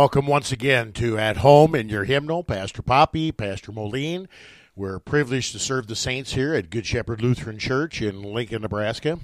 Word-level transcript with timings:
Welcome 0.00 0.26
once 0.26 0.50
again 0.50 0.94
to 0.94 1.18
At 1.18 1.36
Home 1.36 1.74
in 1.74 1.90
Your 1.90 2.04
Hymnal. 2.04 2.42
Pastor 2.42 2.80
Poppy, 2.80 3.32
Pastor 3.32 3.70
Moline. 3.70 4.30
We're 4.74 4.98
privileged 4.98 5.52
to 5.52 5.58
serve 5.58 5.88
the 5.88 5.94
saints 5.94 6.32
here 6.32 6.54
at 6.54 6.70
Good 6.70 6.86
Shepherd 6.86 7.20
Lutheran 7.20 7.58
Church 7.58 8.00
in 8.00 8.22
Lincoln, 8.22 8.62
Nebraska. 8.62 9.18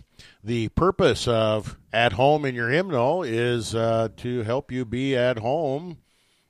The 0.45 0.69
purpose 0.69 1.27
of 1.27 1.79
At 1.95 2.13
Home 2.13 2.45
in 2.45 2.55
Your 2.55 2.69
Hymnal 2.69 3.23
is 3.23 3.75
uh, 3.75 4.11
to 4.19 4.43
help 4.43 4.71
you 4.71 4.85
be 4.85 5.17
at 5.17 5.39
home 5.39 5.97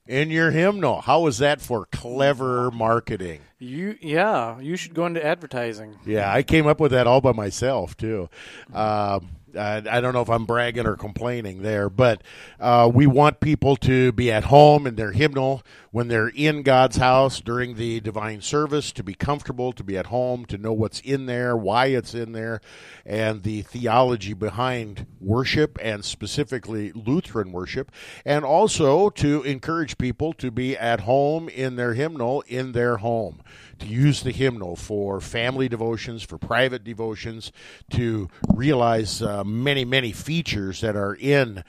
in 0.09 0.31
your 0.31 0.51
hymnal. 0.51 1.03
How 1.03 1.29
is 1.29 1.39
that 1.39 1.61
for 1.61 1.87
clever 1.93 2.73
marketing? 2.73 3.43
You 3.61 3.97
yeah, 4.01 4.59
you 4.59 4.77
should 4.77 4.95
go 4.95 5.07
into 5.07 5.25
advertising. 5.25 6.01
Yeah, 6.05 6.33
I 6.33 6.43
came 6.43 6.67
up 6.67 6.81
with 6.81 6.91
that 6.91 7.07
all 7.07 7.21
by 7.21 7.33
myself 7.33 7.97
too. 7.97 8.29
Um, 8.75 9.36
I, 9.57 9.83
I 9.91 10.01
don't 10.01 10.13
know 10.13 10.23
if 10.23 10.31
I'm 10.31 10.45
bragging 10.45 10.87
or 10.87 10.97
complaining 10.97 11.63
there, 11.63 11.89
but 11.89 12.23
uh, 12.61 12.91
we 12.93 13.07
want 13.07 13.41
people 13.41 13.77
to 13.77 14.13
be 14.13 14.31
at 14.31 14.45
home 14.45 14.87
in 14.87 14.97
their 14.97 15.13
hymnal 15.13 15.63
when 15.91 16.09
they're 16.09 16.29
in 16.29 16.63
God's 16.63 16.99
house 16.99 17.41
during 17.41 17.77
the 17.77 18.01
divine 18.01 18.43
service, 18.43 18.93
to 18.93 19.03
be 19.03 19.15
comfortable, 19.15 19.73
to 19.73 19.83
be 19.83 19.97
at 19.97 20.07
home, 20.07 20.45
to 20.47 20.59
know 20.59 20.73
what's 20.73 21.01
in 21.01 21.27
there, 21.27 21.57
why 21.57 21.87
it's 21.87 22.15
in 22.15 22.33
there, 22.33 22.61
and 23.07 23.43
the 23.43 23.63
theology 23.63 24.35
behind 24.35 25.07
worship 25.21 25.79
and 25.81 26.05
specifically 26.05 26.93
Lutheran 26.93 27.51
worship, 27.51 27.91
and 28.25 28.45
also 28.45 29.09
to 29.11 29.43
encourage 29.45 29.97
people 29.97 30.33
to 30.35 30.51
be 30.51 30.77
at 30.77 31.01
home 31.01 31.49
in 31.49 31.77
their 31.77 31.95
hymnal 31.95 32.43
in 32.47 32.73
their 32.73 32.99
home 32.99 33.41
to 33.79 33.87
use 33.87 34.23
the 34.23 34.33
hymnal 34.33 34.77
for 34.77 35.21
family 35.21 35.69
devotions, 35.69 36.23
for 36.23 36.39
private 36.39 36.85
devotions, 36.85 37.53
to 37.91 38.29
realize 38.55 39.23
uh, 39.23 39.45
many, 39.45 39.85
many 39.85 40.13
features 40.13 40.81
that 40.81 40.97
are 40.97 41.15
in 41.15 41.63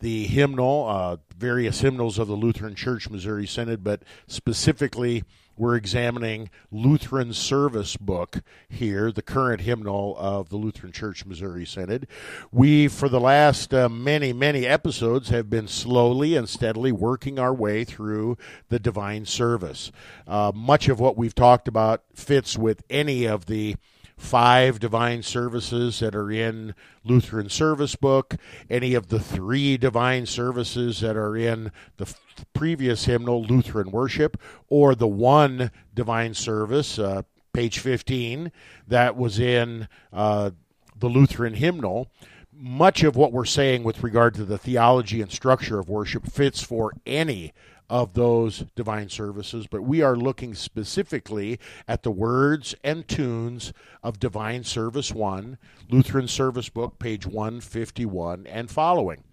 the 0.00 0.26
hymnal, 0.26 0.86
uh, 0.88 1.16
various 1.36 1.80
hymnals 1.80 2.18
of 2.18 2.26
the 2.26 2.34
Lutheran 2.34 2.74
Church 2.74 3.08
Missouri 3.08 3.46
Synod, 3.46 3.84
but 3.84 4.02
specifically 4.26 5.22
we're 5.56 5.76
examining 5.76 6.50
Lutheran 6.70 7.32
Service 7.32 7.96
Book 7.96 8.42
here, 8.68 9.12
the 9.12 9.22
current 9.22 9.62
hymnal 9.62 10.16
of 10.18 10.48
the 10.48 10.56
Lutheran 10.56 10.92
Church 10.92 11.26
Missouri 11.26 11.66
Synod. 11.66 12.06
We, 12.50 12.88
for 12.88 13.08
the 13.08 13.20
last 13.20 13.72
uh, 13.74 13.88
many, 13.88 14.32
many 14.32 14.66
episodes, 14.66 15.28
have 15.28 15.50
been 15.50 15.68
slowly 15.68 16.36
and 16.36 16.48
steadily 16.48 16.92
working 16.92 17.38
our 17.38 17.54
way 17.54 17.84
through 17.84 18.38
the 18.68 18.78
divine 18.78 19.26
service. 19.26 19.92
Uh, 20.26 20.52
much 20.54 20.88
of 20.88 21.00
what 21.00 21.16
we've 21.16 21.34
talked 21.34 21.68
about 21.68 22.02
fits 22.14 22.56
with 22.56 22.82
any 22.88 23.26
of 23.26 23.46
the 23.46 23.76
five 24.22 24.78
divine 24.78 25.20
services 25.20 25.98
that 25.98 26.14
are 26.14 26.30
in 26.30 26.74
Lutheran 27.04 27.48
Service 27.48 27.96
Book, 27.96 28.36
any 28.70 28.94
of 28.94 29.08
the 29.08 29.18
three 29.18 29.76
divine 29.76 30.26
services 30.26 31.00
that 31.00 31.16
are 31.16 31.36
in 31.36 31.72
the 31.96 32.14
previous 32.54 33.04
hymnal, 33.06 33.42
Lutheran 33.42 33.90
Worship, 33.90 34.40
or 34.68 34.94
the 34.94 35.08
one 35.08 35.72
divine 35.92 36.34
service, 36.34 37.00
uh, 37.00 37.22
page 37.52 37.80
15, 37.80 38.52
that 38.86 39.16
was 39.16 39.40
in 39.40 39.88
uh, 40.12 40.52
the 40.96 41.08
Lutheran 41.08 41.54
hymnal. 41.54 42.08
Much 42.52 43.02
of 43.02 43.16
what 43.16 43.32
we're 43.32 43.44
saying 43.44 43.82
with 43.82 44.04
regard 44.04 44.34
to 44.34 44.44
the 44.44 44.56
theology 44.56 45.20
and 45.20 45.32
structure 45.32 45.80
of 45.80 45.88
worship 45.88 46.26
fits 46.30 46.62
for 46.62 46.92
any 47.04 47.52
of 47.92 48.14
those 48.14 48.64
divine 48.74 49.10
services, 49.10 49.66
but 49.66 49.82
we 49.82 50.00
are 50.00 50.16
looking 50.16 50.54
specifically 50.54 51.60
at 51.86 52.02
the 52.02 52.10
words 52.10 52.74
and 52.82 53.06
tunes 53.06 53.70
of 54.02 54.18
Divine 54.18 54.64
Service 54.64 55.12
1, 55.12 55.58
Lutheran 55.90 56.26
Service 56.26 56.70
Book, 56.70 56.98
page 56.98 57.26
151 57.26 58.46
and 58.46 58.70
following. 58.70 59.24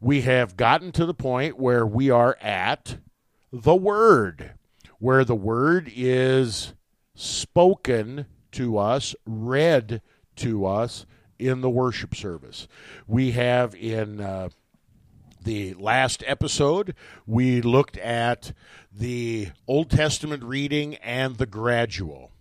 We 0.00 0.22
have 0.22 0.56
gotten 0.56 0.90
to 0.92 1.04
the 1.04 1.12
point 1.12 1.58
where 1.58 1.84
we 1.84 2.08
are 2.08 2.38
at 2.40 2.96
the 3.52 3.76
Word, 3.76 4.54
where 4.98 5.22
the 5.22 5.36
Word 5.36 5.92
is 5.94 6.72
spoken 7.14 8.24
to 8.52 8.78
us, 8.78 9.14
read 9.26 10.00
to 10.36 10.64
us 10.64 11.04
in 11.38 11.60
the 11.60 11.68
worship 11.68 12.14
service. 12.14 12.68
We 13.06 13.32
have 13.32 13.74
in 13.74 14.22
uh, 14.22 14.48
the 15.42 15.74
last 15.74 16.22
episode, 16.26 16.94
we 17.26 17.60
looked 17.60 17.96
at 17.98 18.52
the 18.92 19.48
Old 19.66 19.90
Testament 19.90 20.42
reading 20.42 20.96
and 20.96 21.36
the 21.36 21.46
gradual. 21.46 22.32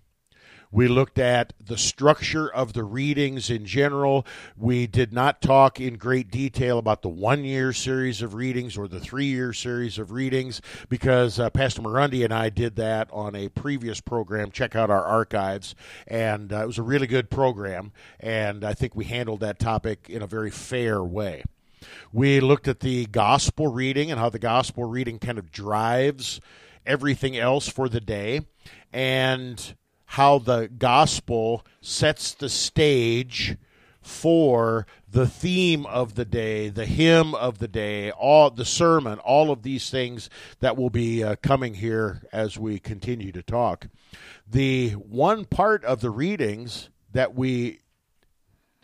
We 0.71 0.87
looked 0.87 1.17
at 1.17 1.53
the 1.63 1.77
structure 1.77 2.53
of 2.53 2.73
the 2.73 2.83
readings 2.83 3.49
in 3.49 3.65
general. 3.65 4.25
We 4.57 4.85
did 4.85 5.13
not 5.13 5.41
talk 5.41 5.79
in 5.79 5.95
great 5.95 6.29
detail 6.29 6.77
about 6.77 7.01
the 7.01 7.09
one 7.09 7.45
year 7.45 7.71
series 7.71 8.21
of 8.21 8.33
readings 8.33 8.77
or 8.77 8.87
the 8.87 8.99
three 8.99 9.27
year 9.27 9.53
series 9.53 9.97
of 9.97 10.11
readings 10.11 10.61
because 10.89 11.39
uh, 11.39 11.49
Pastor 11.49 11.81
Marundi 11.81 12.23
and 12.23 12.33
I 12.33 12.49
did 12.49 12.75
that 12.75 13.09
on 13.11 13.33
a 13.33 13.49
previous 13.49 14.01
program. 14.01 14.51
Check 14.51 14.75
out 14.75 14.89
our 14.89 15.05
archives. 15.05 15.73
And 16.05 16.51
uh, 16.51 16.63
it 16.63 16.67
was 16.67 16.77
a 16.77 16.83
really 16.83 17.07
good 17.07 17.29
program. 17.29 17.93
And 18.19 18.65
I 18.65 18.73
think 18.73 18.93
we 18.93 19.05
handled 19.05 19.39
that 19.39 19.59
topic 19.59 20.09
in 20.09 20.21
a 20.21 20.27
very 20.27 20.51
fair 20.51 21.01
way. 21.01 21.43
We 22.11 22.39
looked 22.39 22.67
at 22.67 22.79
the 22.79 23.05
gospel 23.05 23.67
reading 23.67 24.11
and 24.11 24.19
how 24.19 24.29
the 24.29 24.39
gospel 24.39 24.85
reading 24.85 25.19
kind 25.19 25.37
of 25.37 25.51
drives 25.51 26.39
everything 26.85 27.37
else 27.37 27.67
for 27.67 27.89
the 27.89 27.99
day, 27.99 28.41
and 28.93 29.75
how 30.05 30.39
the 30.39 30.67
gospel 30.67 31.65
sets 31.81 32.33
the 32.33 32.49
stage 32.49 33.57
for 34.01 34.87
the 35.09 35.27
theme 35.27 35.85
of 35.85 36.15
the 36.15 36.23
day, 36.23 36.69
the 36.69 36.85
hymn 36.85 37.35
of 37.35 37.59
the 37.59 37.67
day, 37.67 38.09
all 38.11 38.49
the 38.49 38.63
sermon, 38.63 39.19
all 39.19 39.51
of 39.51 39.63
these 39.63 39.89
things 39.89 40.29
that 40.59 40.77
will 40.77 40.89
be 40.89 41.23
uh, 41.23 41.35
coming 41.43 41.73
here 41.73 42.21
as 42.31 42.57
we 42.57 42.79
continue 42.79 43.33
to 43.33 43.43
talk. 43.43 43.87
The 44.49 44.91
one 44.91 45.43
part 45.43 45.83
of 45.83 45.99
the 45.99 46.09
readings 46.09 46.89
that 47.11 47.35
we 47.35 47.79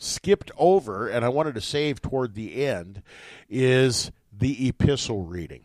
skipped 0.03 0.51
over 0.57 1.07
and 1.07 1.23
I 1.23 1.29
wanted 1.29 1.55
to 1.55 1.61
save 1.61 2.01
toward 2.01 2.35
the 2.35 2.65
end 2.65 3.01
is 3.49 4.11
the 4.31 4.67
epistle 4.67 5.23
reading. 5.23 5.63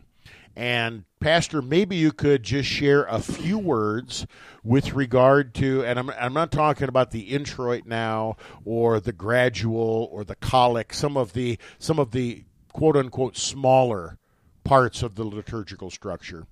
And 0.55 1.05
Pastor, 1.19 1.61
maybe 1.61 1.95
you 1.95 2.11
could 2.11 2.43
just 2.43 2.67
share 2.67 3.05
a 3.05 3.19
few 3.19 3.57
words 3.57 4.27
with 4.63 4.93
regard 4.93 5.53
to, 5.55 5.85
and 5.85 5.97
I'm, 5.97 6.09
I'm 6.09 6.33
not 6.33 6.51
talking 6.51 6.89
about 6.89 7.11
the 7.11 7.21
introit 7.21 7.85
now 7.85 8.35
or 8.65 8.99
the 8.99 9.13
gradual 9.13 10.09
or 10.11 10.23
the 10.23 10.35
collect, 10.35 10.95
some 10.95 11.15
of 11.15 11.33
the 11.33 11.57
some 11.77 11.99
of 11.99 12.11
the 12.11 12.43
quote 12.73 12.97
unquote 12.97 13.37
smaller 13.37 14.17
parts 14.63 15.01
of 15.01 15.15
the 15.15 15.23
liturgical 15.23 15.89
structure, 15.89 16.45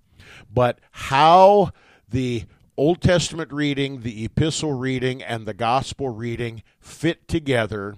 but 0.54 0.80
how 0.92 1.72
the 2.10 2.46
Old 2.80 3.02
Testament 3.02 3.52
reading, 3.52 4.02
the 4.02 4.24
epistle 4.24 4.74
reading, 4.74 5.24
and 5.24 5.48
the 5.48 5.56
gospel 5.56 6.10
reading 6.10 6.62
fit 6.80 7.28
together 7.28 7.98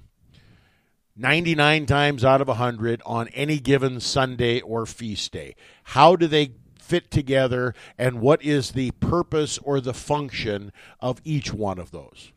99 1.17 1.85
times 1.85 2.23
out 2.23 2.39
of 2.39 2.47
100 2.47 3.01
on 3.05 3.27
any 3.29 3.59
given 3.59 3.99
Sunday 3.99 4.61
or 4.61 4.85
feast 4.85 5.33
day. 5.33 5.53
How 5.83 6.15
do 6.15 6.27
they 6.27 6.53
fit 6.79 7.11
together, 7.11 7.75
and 7.97 8.21
what 8.21 8.41
is 8.41 8.71
the 8.71 8.91
purpose 8.91 9.57
or 9.57 9.81
the 9.81 9.93
function 9.93 10.71
of 11.01 11.19
each 11.25 11.53
one 11.53 11.77
of 11.77 11.91
those? 11.91 12.31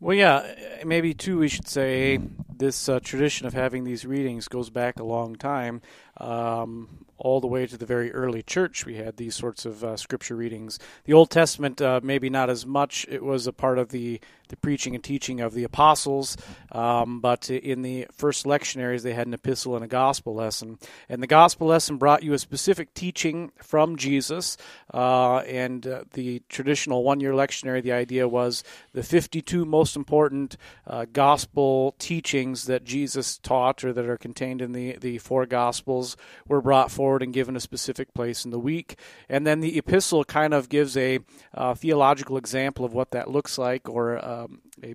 Well, 0.00 0.14
yeah, 0.14 0.54
maybe 0.84 1.14
too, 1.14 1.38
we 1.38 1.48
should 1.48 1.66
say 1.66 2.20
this 2.54 2.90
uh, 2.90 3.00
tradition 3.00 3.46
of 3.46 3.54
having 3.54 3.84
these 3.84 4.04
readings 4.04 4.48
goes 4.48 4.68
back 4.68 5.00
a 5.00 5.04
long 5.04 5.34
time. 5.34 5.80
Um, 6.18 7.03
all 7.24 7.40
the 7.40 7.46
way 7.46 7.66
to 7.66 7.78
the 7.78 7.86
very 7.86 8.12
early 8.12 8.42
church, 8.42 8.84
we 8.84 8.96
had 8.96 9.16
these 9.16 9.34
sorts 9.34 9.64
of 9.64 9.82
uh, 9.82 9.96
scripture 9.96 10.36
readings. 10.36 10.78
The 11.04 11.14
Old 11.14 11.30
Testament, 11.30 11.80
uh, 11.80 12.00
maybe 12.02 12.28
not 12.28 12.50
as 12.50 12.66
much. 12.66 13.06
It 13.08 13.24
was 13.24 13.46
a 13.46 13.52
part 13.52 13.78
of 13.78 13.88
the, 13.88 14.20
the 14.48 14.56
preaching 14.56 14.94
and 14.94 15.02
teaching 15.02 15.40
of 15.40 15.54
the 15.54 15.64
apostles. 15.64 16.36
Um, 16.72 17.20
but 17.20 17.50
in 17.50 17.82
the 17.82 18.06
first 18.12 18.44
lectionaries, 18.44 19.02
they 19.02 19.14
had 19.14 19.26
an 19.26 19.34
epistle 19.34 19.74
and 19.76 19.84
a 19.84 19.88
gospel 19.88 20.34
lesson. 20.34 20.78
And 21.08 21.22
the 21.22 21.26
gospel 21.26 21.66
lesson 21.66 21.96
brought 21.96 22.22
you 22.22 22.32
a 22.32 22.38
specific 22.38 22.94
teaching 22.94 23.52
from 23.62 23.96
Jesus. 23.96 24.56
Uh, 24.92 25.38
and 25.38 25.86
uh, 25.86 26.04
the 26.12 26.42
traditional 26.48 27.04
one 27.04 27.20
year 27.20 27.32
lectionary, 27.32 27.82
the 27.82 27.92
idea 27.92 28.28
was 28.28 28.64
the 28.92 29.02
52 29.02 29.64
most 29.64 29.96
important 29.96 30.56
uh, 30.86 31.06
gospel 31.12 31.94
teachings 31.98 32.66
that 32.66 32.84
Jesus 32.84 33.38
taught 33.38 33.84
or 33.84 33.92
that 33.92 34.06
are 34.06 34.16
contained 34.16 34.60
in 34.60 34.72
the, 34.72 34.96
the 35.00 35.18
four 35.18 35.46
gospels 35.46 36.16
were 36.46 36.60
brought 36.60 36.90
forward 36.90 37.22
and 37.22 37.32
given 37.32 37.56
a 37.56 37.60
specific 37.60 38.12
place 38.14 38.44
in 38.44 38.50
the 38.50 38.58
week. 38.58 38.98
And 39.28 39.46
then 39.46 39.60
the 39.60 39.78
epistle 39.78 40.24
kind 40.24 40.54
of 40.54 40.68
gives 40.68 40.96
a 40.96 41.20
uh, 41.54 41.74
theological 41.74 42.36
example 42.36 42.84
of 42.84 42.92
what 42.92 43.10
that 43.12 43.30
looks 43.30 43.58
like 43.58 43.88
or 43.88 44.18
um, 44.34 44.60
a 44.82 44.94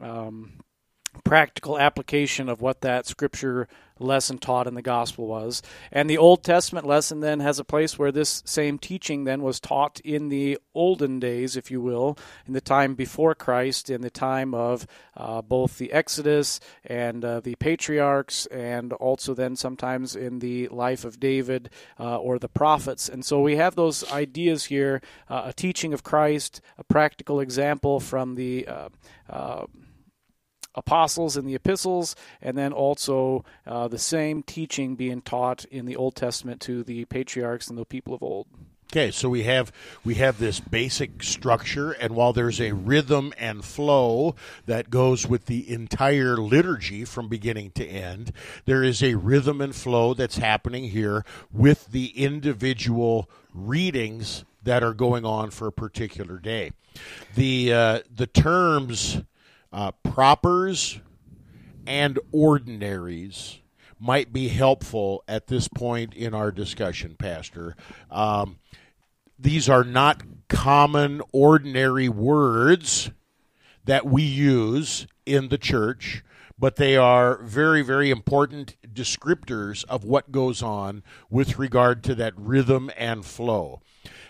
um, 0.00 0.52
practical 1.24 1.78
application 1.78 2.48
of 2.48 2.60
what 2.60 2.80
that 2.80 3.06
scripture 3.06 3.68
lesson 3.98 4.38
taught 4.38 4.66
in 4.66 4.74
the 4.74 4.82
gospel 4.82 5.26
was. 5.26 5.62
And 5.90 6.08
the 6.08 6.18
Old 6.18 6.42
Testament 6.42 6.86
lesson 6.86 7.20
then 7.20 7.40
has 7.40 7.58
a 7.58 7.64
place 7.64 7.98
where 7.98 8.12
this 8.12 8.42
same 8.44 8.78
teaching 8.78 9.24
then 9.24 9.42
was 9.42 9.60
taught 9.60 10.00
in 10.00 10.28
the 10.28 10.58
olden 10.74 11.20
days, 11.20 11.56
if 11.56 11.70
you 11.70 11.80
will, 11.80 12.18
in 12.46 12.52
the 12.52 12.60
time 12.60 12.94
before 12.94 13.34
Christ, 13.34 13.90
in 13.90 14.00
the 14.00 14.10
time 14.10 14.54
of 14.54 14.86
uh, 15.16 15.42
both 15.42 15.78
the 15.78 15.92
Exodus 15.92 16.60
and 16.84 17.24
uh, 17.24 17.40
the 17.40 17.54
patriarchs, 17.56 18.46
and 18.46 18.92
also 18.94 19.34
then 19.34 19.56
sometimes 19.56 20.16
in 20.16 20.40
the 20.40 20.68
life 20.68 21.04
of 21.04 21.20
David 21.20 21.70
uh, 21.98 22.16
or 22.16 22.38
the 22.38 22.48
prophets. 22.48 23.08
And 23.08 23.24
so 23.24 23.40
we 23.40 23.56
have 23.56 23.76
those 23.76 24.10
ideas 24.10 24.64
here 24.64 25.00
uh, 25.28 25.42
a 25.46 25.52
teaching 25.52 25.92
of 25.92 26.02
Christ, 26.02 26.60
a 26.78 26.84
practical 26.84 27.40
example 27.40 28.00
from 28.00 28.34
the 28.34 28.66
uh, 28.66 28.88
uh, 29.28 29.66
apostles 30.74 31.36
in 31.36 31.44
the 31.44 31.54
epistles, 31.54 32.16
and 32.40 32.56
then 32.56 32.72
also 32.72 33.44
uh, 33.66 33.88
the 33.88 33.98
same 33.98 34.42
teaching 34.42 34.94
being 34.94 35.22
taught 35.22 35.64
in 35.66 35.86
the 35.86 35.96
Old 35.96 36.14
Testament 36.14 36.60
to 36.62 36.82
the 36.82 37.04
patriarchs 37.06 37.68
and 37.68 37.78
the 37.78 37.84
people 37.84 38.14
of 38.14 38.22
old. 38.22 38.46
Okay, 38.92 39.10
so 39.10 39.30
we 39.30 39.44
have 39.44 39.72
we 40.04 40.16
have 40.16 40.38
this 40.38 40.60
basic 40.60 41.22
structure, 41.22 41.92
and 41.92 42.14
while 42.14 42.34
there's 42.34 42.60
a 42.60 42.72
rhythm 42.72 43.32
and 43.38 43.64
flow 43.64 44.34
that 44.66 44.90
goes 44.90 45.26
with 45.26 45.46
the 45.46 45.70
entire 45.72 46.36
liturgy 46.36 47.06
from 47.06 47.26
beginning 47.26 47.70
to 47.70 47.86
end, 47.86 48.32
there 48.66 48.82
is 48.82 49.02
a 49.02 49.14
rhythm 49.14 49.62
and 49.62 49.74
flow 49.74 50.12
that's 50.12 50.36
happening 50.36 50.90
here 50.90 51.24
with 51.50 51.86
the 51.90 52.08
individual 52.08 53.30
readings 53.54 54.44
that 54.62 54.82
are 54.82 54.92
going 54.92 55.24
on 55.24 55.50
for 55.50 55.66
a 55.66 55.72
particular 55.72 56.36
day. 56.38 56.72
The 57.34 57.72
uh, 57.72 58.00
the 58.14 58.26
terms 58.26 59.22
uh, 59.72 59.92
propers 60.02 61.00
and 61.86 62.18
ordinaries 62.30 63.60
might 63.98 64.32
be 64.32 64.48
helpful 64.48 65.22
at 65.28 65.46
this 65.46 65.68
point 65.68 66.14
in 66.14 66.34
our 66.34 66.50
discussion, 66.50 67.14
Pastor. 67.16 67.76
Um, 68.10 68.58
these 69.38 69.68
are 69.68 69.84
not 69.84 70.22
common, 70.48 71.22
ordinary 71.32 72.08
words 72.08 73.10
that 73.84 74.06
we 74.06 74.22
use 74.22 75.06
in 75.24 75.48
the 75.48 75.58
church, 75.58 76.24
but 76.58 76.76
they 76.76 76.96
are 76.96 77.42
very, 77.42 77.82
very 77.82 78.10
important 78.10 78.76
descriptors 78.92 79.84
of 79.88 80.04
what 80.04 80.32
goes 80.32 80.62
on 80.62 81.02
with 81.30 81.58
regard 81.58 82.04
to 82.04 82.14
that 82.14 82.34
rhythm 82.36 82.90
and 82.96 83.24
flow 83.24 83.80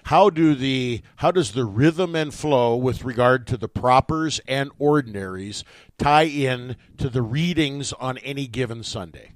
how 0.05 0.31
do 0.31 0.55
the 0.55 1.03
how 1.17 1.31
does 1.31 1.53
the 1.53 1.65
rhythm 1.65 2.15
and 2.15 2.33
flow 2.35 2.77
with 2.77 3.05
regard 3.05 3.47
to 3.49 3.57
the 3.57 3.69
propers 3.69 4.41
and 4.49 4.71
ordinaries 4.79 5.65
tie 5.99 6.25
in 6.25 6.77
to 6.99 7.09
the 7.09 7.23
readings 7.23 7.93
on 7.95 8.19
any 8.19 8.47
given 8.47 8.83
Sunday? 8.83 9.33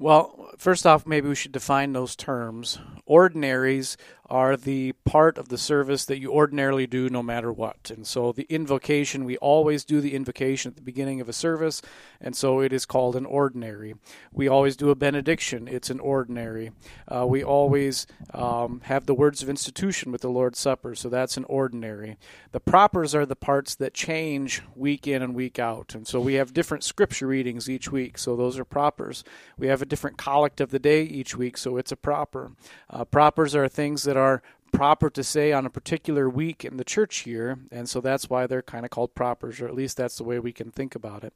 Well, 0.00 0.50
first 0.56 0.86
off, 0.86 1.06
maybe 1.06 1.28
we 1.28 1.34
should 1.34 1.50
define 1.50 1.92
those 1.92 2.14
terms. 2.14 2.78
Ordinaries 3.04 3.96
are 4.28 4.56
the 4.56 4.92
part 5.04 5.38
of 5.38 5.48
the 5.48 5.56
service 5.56 6.04
that 6.04 6.18
you 6.18 6.30
ordinarily 6.30 6.86
do 6.86 7.08
no 7.08 7.22
matter 7.22 7.52
what. 7.52 7.90
And 7.90 8.06
so 8.06 8.30
the 8.32 8.46
invocation, 8.50 9.24
we 9.24 9.38
always 9.38 9.84
do 9.84 10.00
the 10.00 10.14
invocation 10.14 10.70
at 10.70 10.76
the 10.76 10.82
beginning 10.82 11.20
of 11.20 11.28
a 11.28 11.32
service, 11.32 11.80
and 12.20 12.36
so 12.36 12.60
it 12.60 12.72
is 12.72 12.84
called 12.84 13.16
an 13.16 13.24
ordinary. 13.24 13.94
We 14.32 14.46
always 14.46 14.76
do 14.76 14.90
a 14.90 14.94
benediction, 14.94 15.66
it's 15.66 15.88
an 15.88 16.00
ordinary. 16.00 16.72
Uh, 17.06 17.26
we 17.26 17.42
always 17.42 18.06
um, 18.34 18.82
have 18.84 19.06
the 19.06 19.14
words 19.14 19.42
of 19.42 19.48
institution 19.48 20.12
with 20.12 20.20
the 20.20 20.28
Lord's 20.28 20.58
Supper, 20.58 20.94
so 20.94 21.08
that's 21.08 21.38
an 21.38 21.44
ordinary. 21.44 22.18
The 22.52 22.60
propers 22.60 23.14
are 23.14 23.24
the 23.24 23.36
parts 23.36 23.74
that 23.76 23.94
change 23.94 24.62
week 24.74 25.06
in 25.06 25.22
and 25.22 25.34
week 25.34 25.58
out, 25.58 25.94
and 25.94 26.06
so 26.06 26.20
we 26.20 26.34
have 26.34 26.52
different 26.52 26.84
scripture 26.84 27.26
readings 27.26 27.70
each 27.70 27.90
week, 27.90 28.18
so 28.18 28.36
those 28.36 28.58
are 28.58 28.64
propers. 28.64 29.24
We 29.56 29.68
have 29.68 29.80
a 29.80 29.86
different 29.86 30.18
collect 30.18 30.60
of 30.60 30.70
the 30.70 30.78
day 30.78 31.02
each 31.02 31.34
week, 31.34 31.56
so 31.56 31.78
it's 31.78 31.92
a 31.92 31.96
proper. 31.96 32.52
Uh, 32.90 33.04
propers 33.04 33.54
are 33.54 33.68
things 33.68 34.02
that 34.02 34.17
are 34.18 34.42
proper 34.72 35.08
to 35.10 35.24
say 35.24 35.52
on 35.52 35.64
a 35.64 35.70
particular 35.70 36.28
week 36.28 36.64
in 36.64 36.76
the 36.76 36.84
church 36.84 37.26
year, 37.26 37.58
and 37.70 37.88
so 37.88 38.00
that's 38.00 38.28
why 38.28 38.46
they're 38.46 38.62
kind 38.62 38.84
of 38.84 38.90
called 38.90 39.14
propers, 39.14 39.60
or 39.60 39.66
at 39.66 39.74
least 39.74 39.96
that's 39.96 40.16
the 40.16 40.24
way 40.24 40.38
we 40.38 40.52
can 40.52 40.70
think 40.70 40.94
about 40.94 41.24
it. 41.24 41.32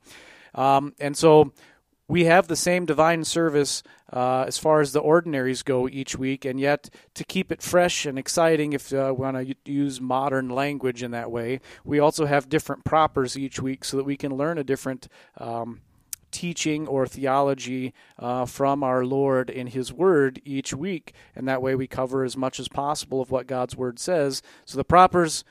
Um, 0.55 0.95
and 1.01 1.17
so 1.17 1.53
we 2.09 2.25
have 2.25 2.47
the 2.47 2.57
same 2.57 2.85
divine 2.85 3.25
service 3.25 3.83
uh, 4.13 4.45
as 4.47 4.59
far 4.59 4.83
as 4.83 4.93
the 4.93 5.01
ordinaries 5.01 5.63
go 5.63 5.89
each 5.89 6.19
week, 6.19 6.45
and 6.45 6.61
yet 6.61 6.91
to 7.15 7.25
keep 7.25 7.51
it 7.51 7.63
fresh 7.63 8.05
and 8.05 8.19
exciting, 8.19 8.75
if 8.75 8.93
uh, 8.93 9.15
we 9.17 9.23
want 9.23 9.37
to 9.37 9.55
use 9.65 10.01
modern 10.01 10.51
language 10.51 11.03
in 11.03 11.13
that 11.13 11.31
way, 11.31 11.61
we 11.85 11.99
also 11.99 12.27
have 12.27 12.51
different 12.51 12.85
propers 12.85 13.39
each 13.39 13.63
week 13.63 13.85
so 13.85 13.97
that 13.97 14.05
we 14.05 14.17
can 14.17 14.37
learn 14.37 14.59
a 14.59 14.65
different. 14.65 15.09
Um, 15.39 15.81
teaching 16.33 16.89
or 16.89 17.07
theology 17.07 17.93
uh, 18.19 18.47
from 18.47 18.83
our 18.83 19.05
Lord 19.05 19.51
in 19.51 19.69
His 19.69 19.93
Word 19.93 20.41
each 20.45 20.75
week, 20.75 21.13
and 21.37 21.47
that 21.47 21.63
way 21.63 21.75
we 21.75 21.87
cover 21.87 22.25
as 22.25 22.37
much 22.37 22.59
as 22.59 22.69
possible 22.69 23.21
of 23.21 23.31
what 23.31 23.47
God's 23.47 23.77
Word 23.77 23.99
says. 23.99 24.43
So 24.65 24.77
the 24.77 24.85
propers 24.85 25.45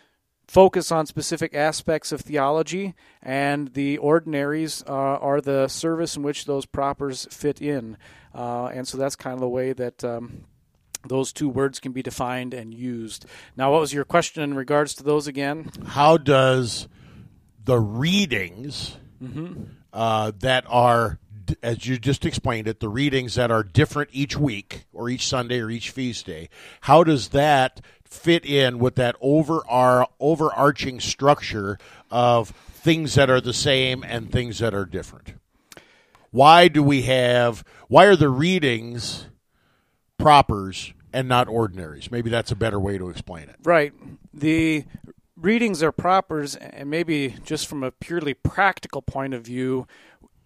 focus 0.47 0.91
on 0.91 1.05
specific 1.05 1.53
aspects 1.53 2.11
of 2.11 2.21
theology, 2.21 2.93
and 3.21 3.73
the 3.73 3.97
ordinaries 3.99 4.83
uh, 4.85 4.91
are 4.91 5.39
the 5.39 5.67
service 5.69 6.17
in 6.17 6.23
which 6.23 6.45
those 6.45 6.65
propers 6.65 7.25
fit 7.31 7.61
in. 7.61 7.95
Uh, 8.35 8.65
and 8.65 8.87
so 8.87 8.97
that's 8.97 9.15
kind 9.15 9.35
of 9.35 9.39
the 9.39 9.49
way 9.49 9.73
that. 9.73 10.03
Um, 10.03 10.45
those 11.03 11.33
two 11.33 11.49
words 11.49 11.79
can 11.79 11.93
be 11.93 12.03
defined 12.03 12.53
and 12.53 12.71
used. 12.75 13.25
Now, 13.57 13.71
what 13.71 13.81
was 13.81 13.91
your 13.91 14.05
question 14.05 14.43
in 14.43 14.53
regards 14.53 14.93
to 14.93 15.03
those 15.03 15.25
again? 15.25 15.71
How 15.83 16.17
does 16.17 16.87
the 17.63 17.79
readings 17.79 18.97
mm-hmm 19.19 19.63
uh, 19.93 20.31
that 20.39 20.65
are, 20.67 21.19
as 21.61 21.85
you 21.87 21.97
just 21.97 22.25
explained 22.25 22.67
it, 22.67 22.79
the 22.79 22.89
readings 22.89 23.35
that 23.35 23.51
are 23.51 23.63
different 23.63 24.09
each 24.13 24.37
week 24.37 24.85
or 24.93 25.09
each 25.09 25.27
Sunday 25.27 25.59
or 25.59 25.69
each 25.69 25.89
feast 25.89 26.25
day. 26.25 26.49
How 26.81 27.03
does 27.03 27.29
that 27.29 27.81
fit 28.03 28.45
in 28.45 28.77
with 28.79 28.95
that 28.95 29.15
over 29.21 29.61
our 29.67 30.07
overarching 30.19 30.99
structure 30.99 31.77
of 32.09 32.49
things 32.49 33.15
that 33.15 33.29
are 33.29 33.41
the 33.41 33.53
same 33.53 34.03
and 34.03 34.31
things 34.31 34.59
that 34.59 34.73
are 34.73 34.85
different? 34.85 35.35
Why 36.31 36.67
do 36.67 36.81
we 36.81 37.03
have? 37.03 37.63
Why 37.87 38.05
are 38.05 38.15
the 38.15 38.29
readings 38.29 39.27
propers 40.17 40.93
and 41.11 41.27
not 41.27 41.47
ordinaries? 41.49 42.09
Maybe 42.09 42.29
that's 42.29 42.51
a 42.51 42.55
better 42.55 42.79
way 42.79 42.97
to 42.97 43.09
explain 43.09 43.49
it. 43.49 43.57
Right. 43.63 43.93
The 44.33 44.85
readings 45.41 45.81
are 45.81 45.91
propers, 45.91 46.55
and 46.55 46.89
maybe 46.89 47.35
just 47.43 47.67
from 47.67 47.83
a 47.83 47.91
purely 47.91 48.33
practical 48.33 49.01
point 49.01 49.33
of 49.33 49.43
view, 49.43 49.87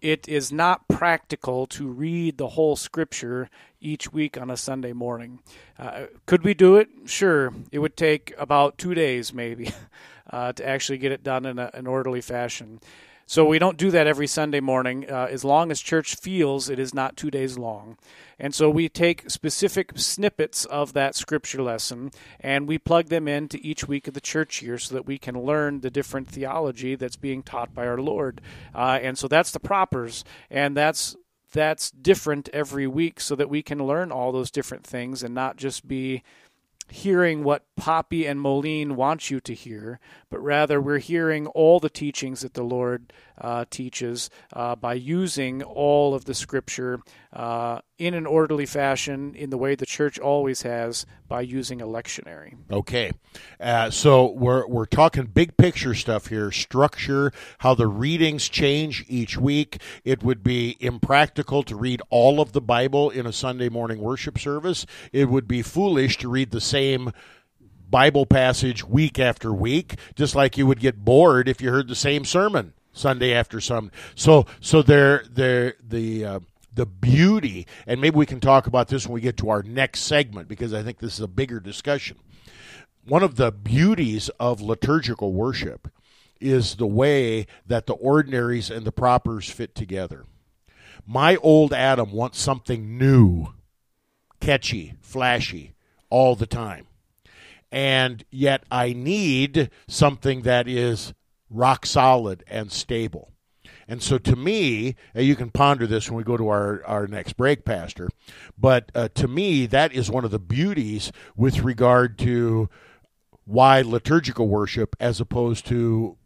it 0.00 0.28
is 0.28 0.52
not 0.52 0.88
practical 0.88 1.66
to 1.66 1.88
read 1.88 2.38
the 2.38 2.48
whole 2.48 2.76
scripture 2.76 3.48
each 3.80 4.12
week 4.12 4.38
on 4.38 4.50
a 4.50 4.56
Sunday 4.56 4.92
morning. 4.92 5.40
Uh, 5.78 6.06
could 6.26 6.42
we 6.42 6.54
do 6.54 6.76
it? 6.76 6.88
Sure. 7.06 7.52
It 7.72 7.78
would 7.78 7.96
take 7.96 8.34
about 8.38 8.78
two 8.78 8.94
days, 8.94 9.32
maybe, 9.32 9.72
uh, 10.30 10.52
to 10.52 10.66
actually 10.66 10.98
get 10.98 11.12
it 11.12 11.22
done 11.22 11.46
in 11.46 11.58
a, 11.58 11.70
an 11.74 11.86
orderly 11.86 12.20
fashion. 12.20 12.80
So 13.28 13.44
we 13.44 13.58
don't 13.58 13.76
do 13.76 13.90
that 13.90 14.06
every 14.06 14.28
Sunday 14.28 14.60
morning, 14.60 15.10
uh, 15.10 15.26
as 15.28 15.44
long 15.44 15.72
as 15.72 15.80
church 15.80 16.14
feels 16.14 16.70
it 16.70 16.78
is 16.78 16.94
not 16.94 17.16
two 17.16 17.28
days 17.28 17.58
long. 17.58 17.98
And 18.38 18.54
so 18.54 18.70
we 18.70 18.88
take 18.88 19.28
specific 19.28 19.92
snippets 19.96 20.64
of 20.64 20.92
that 20.92 21.16
scripture 21.16 21.60
lesson 21.60 22.12
and 22.38 22.68
we 22.68 22.78
plug 22.78 23.08
them 23.08 23.26
into 23.26 23.58
each 23.62 23.88
week 23.88 24.06
of 24.06 24.14
the 24.14 24.20
church 24.20 24.62
year 24.62 24.78
so 24.78 24.94
that 24.94 25.06
we 25.06 25.18
can 25.18 25.42
learn 25.42 25.80
the 25.80 25.90
different 25.90 26.28
theology 26.28 26.94
that's 26.94 27.16
being 27.16 27.42
taught 27.42 27.74
by 27.74 27.84
our 27.84 27.98
Lord. 27.98 28.40
Uh, 28.72 29.00
and 29.02 29.18
so 29.18 29.26
that's 29.26 29.50
the 29.50 29.60
propers, 29.60 30.24
and 30.48 30.76
that's 30.76 31.16
that's 31.52 31.90
different 31.90 32.48
every 32.52 32.86
week 32.86 33.18
so 33.18 33.34
that 33.34 33.48
we 33.48 33.62
can 33.62 33.84
learn 33.84 34.12
all 34.12 34.30
those 34.30 34.50
different 34.50 34.84
things 34.84 35.22
and 35.22 35.34
not 35.34 35.56
just 35.56 35.88
be 35.88 36.22
hearing 36.88 37.42
what 37.42 37.64
Poppy 37.76 38.26
and 38.26 38.40
Moline 38.40 38.96
want 38.96 39.30
you 39.30 39.40
to 39.40 39.54
hear, 39.54 39.98
but 40.30 40.40
rather 40.40 40.80
we're 40.80 40.98
hearing 40.98 41.46
all 41.48 41.80
the 41.80 41.90
teachings 41.90 42.40
that 42.40 42.54
the 42.54 42.62
Lord 42.62 43.12
teaches 43.70 44.30
uh, 44.52 44.76
by 44.76 44.94
using 44.94 45.62
all 45.62 46.14
of 46.14 46.24
the 46.24 46.34
Scripture 46.34 47.00
uh, 47.32 47.80
in 47.98 48.14
an 48.14 48.26
orderly 48.26 48.66
fashion, 48.66 49.34
in 49.34 49.50
the 49.50 49.58
way 49.58 49.74
the 49.74 49.86
church 49.86 50.18
always 50.18 50.62
has, 50.62 51.06
by 51.28 51.40
using 51.40 51.80
a 51.80 51.86
lectionary. 51.86 52.54
Okay, 52.70 53.12
uh, 53.60 53.90
so 53.90 54.32
we're 54.32 54.66
we're 54.66 54.86
talking 54.86 55.26
big 55.26 55.56
picture 55.56 55.94
stuff 55.94 56.28
here, 56.28 56.50
structure, 56.50 57.32
how 57.58 57.74
the 57.74 57.86
readings 57.86 58.48
change 58.48 59.04
each 59.08 59.36
week. 59.36 59.80
It 60.04 60.22
would 60.22 60.42
be 60.42 60.76
impractical 60.80 61.62
to 61.64 61.76
read 61.76 62.00
all 62.10 62.40
of 62.40 62.52
the 62.52 62.60
Bible 62.60 63.10
in 63.10 63.26
a 63.26 63.32
Sunday 63.32 63.68
morning 63.68 63.98
worship 63.98 64.38
service. 64.38 64.86
It 65.12 65.28
would 65.28 65.48
be 65.48 65.62
foolish 65.62 66.18
to 66.18 66.28
read 66.28 66.50
the 66.50 66.60
same 66.60 67.12
Bible 67.88 68.26
passage 68.26 68.84
week 68.84 69.18
after 69.18 69.52
week, 69.52 69.96
just 70.14 70.34
like 70.34 70.58
you 70.58 70.66
would 70.66 70.80
get 70.80 71.04
bored 71.04 71.48
if 71.48 71.60
you 71.60 71.70
heard 71.70 71.88
the 71.88 71.94
same 71.94 72.24
sermon 72.24 72.72
Sunday 72.96 73.34
after 73.34 73.60
Sunday. 73.60 73.92
So, 74.14 74.46
so 74.60 74.82
there, 74.82 75.24
there, 75.30 75.74
the 75.86 76.24
uh, 76.24 76.40
the 76.76 76.86
beauty, 76.86 77.66
and 77.86 78.00
maybe 78.00 78.16
we 78.16 78.26
can 78.26 78.38
talk 78.38 78.66
about 78.66 78.88
this 78.88 79.06
when 79.06 79.14
we 79.14 79.20
get 79.22 79.38
to 79.38 79.48
our 79.48 79.62
next 79.62 80.02
segment 80.02 80.46
because 80.46 80.74
I 80.74 80.82
think 80.82 80.98
this 80.98 81.14
is 81.14 81.20
a 81.20 81.28
bigger 81.28 81.58
discussion. 81.58 82.18
One 83.04 83.22
of 83.22 83.36
the 83.36 83.50
beauties 83.50 84.28
of 84.38 84.60
liturgical 84.60 85.32
worship 85.32 85.88
is 86.38 86.76
the 86.76 86.86
way 86.86 87.46
that 87.66 87.86
the 87.86 87.94
ordinaries 87.94 88.70
and 88.70 88.84
the 88.84 88.92
propers 88.92 89.48
fit 89.48 89.74
together. 89.74 90.26
My 91.06 91.36
old 91.36 91.72
Adam 91.72 92.12
wants 92.12 92.38
something 92.38 92.98
new, 92.98 93.48
catchy, 94.40 94.94
flashy 95.00 95.74
all 96.10 96.34
the 96.34 96.46
time. 96.46 96.86
And 97.72 98.24
yet 98.30 98.64
I 98.70 98.92
need 98.92 99.70
something 99.88 100.42
that 100.42 100.68
is 100.68 101.14
rock 101.50 101.86
solid 101.86 102.44
and 102.48 102.70
stable. 102.70 103.32
And 103.88 104.02
so 104.02 104.18
to 104.18 104.36
me, 104.36 104.96
you 105.14 105.36
can 105.36 105.50
ponder 105.50 105.86
this 105.86 106.10
when 106.10 106.16
we 106.16 106.24
go 106.24 106.36
to 106.36 106.48
our, 106.48 106.84
our 106.84 107.06
next 107.06 107.34
break, 107.34 107.64
Pastor, 107.64 108.08
but 108.58 108.90
uh, 108.94 109.08
to 109.14 109.28
me, 109.28 109.66
that 109.66 109.92
is 109.92 110.10
one 110.10 110.24
of 110.24 110.30
the 110.30 110.38
beauties 110.38 111.12
with 111.36 111.60
regard 111.60 112.18
to 112.18 112.68
why 113.44 113.80
liturgical 113.82 114.48
worship 114.48 114.96
as 114.98 115.20
opposed 115.20 115.66
to 115.66 116.16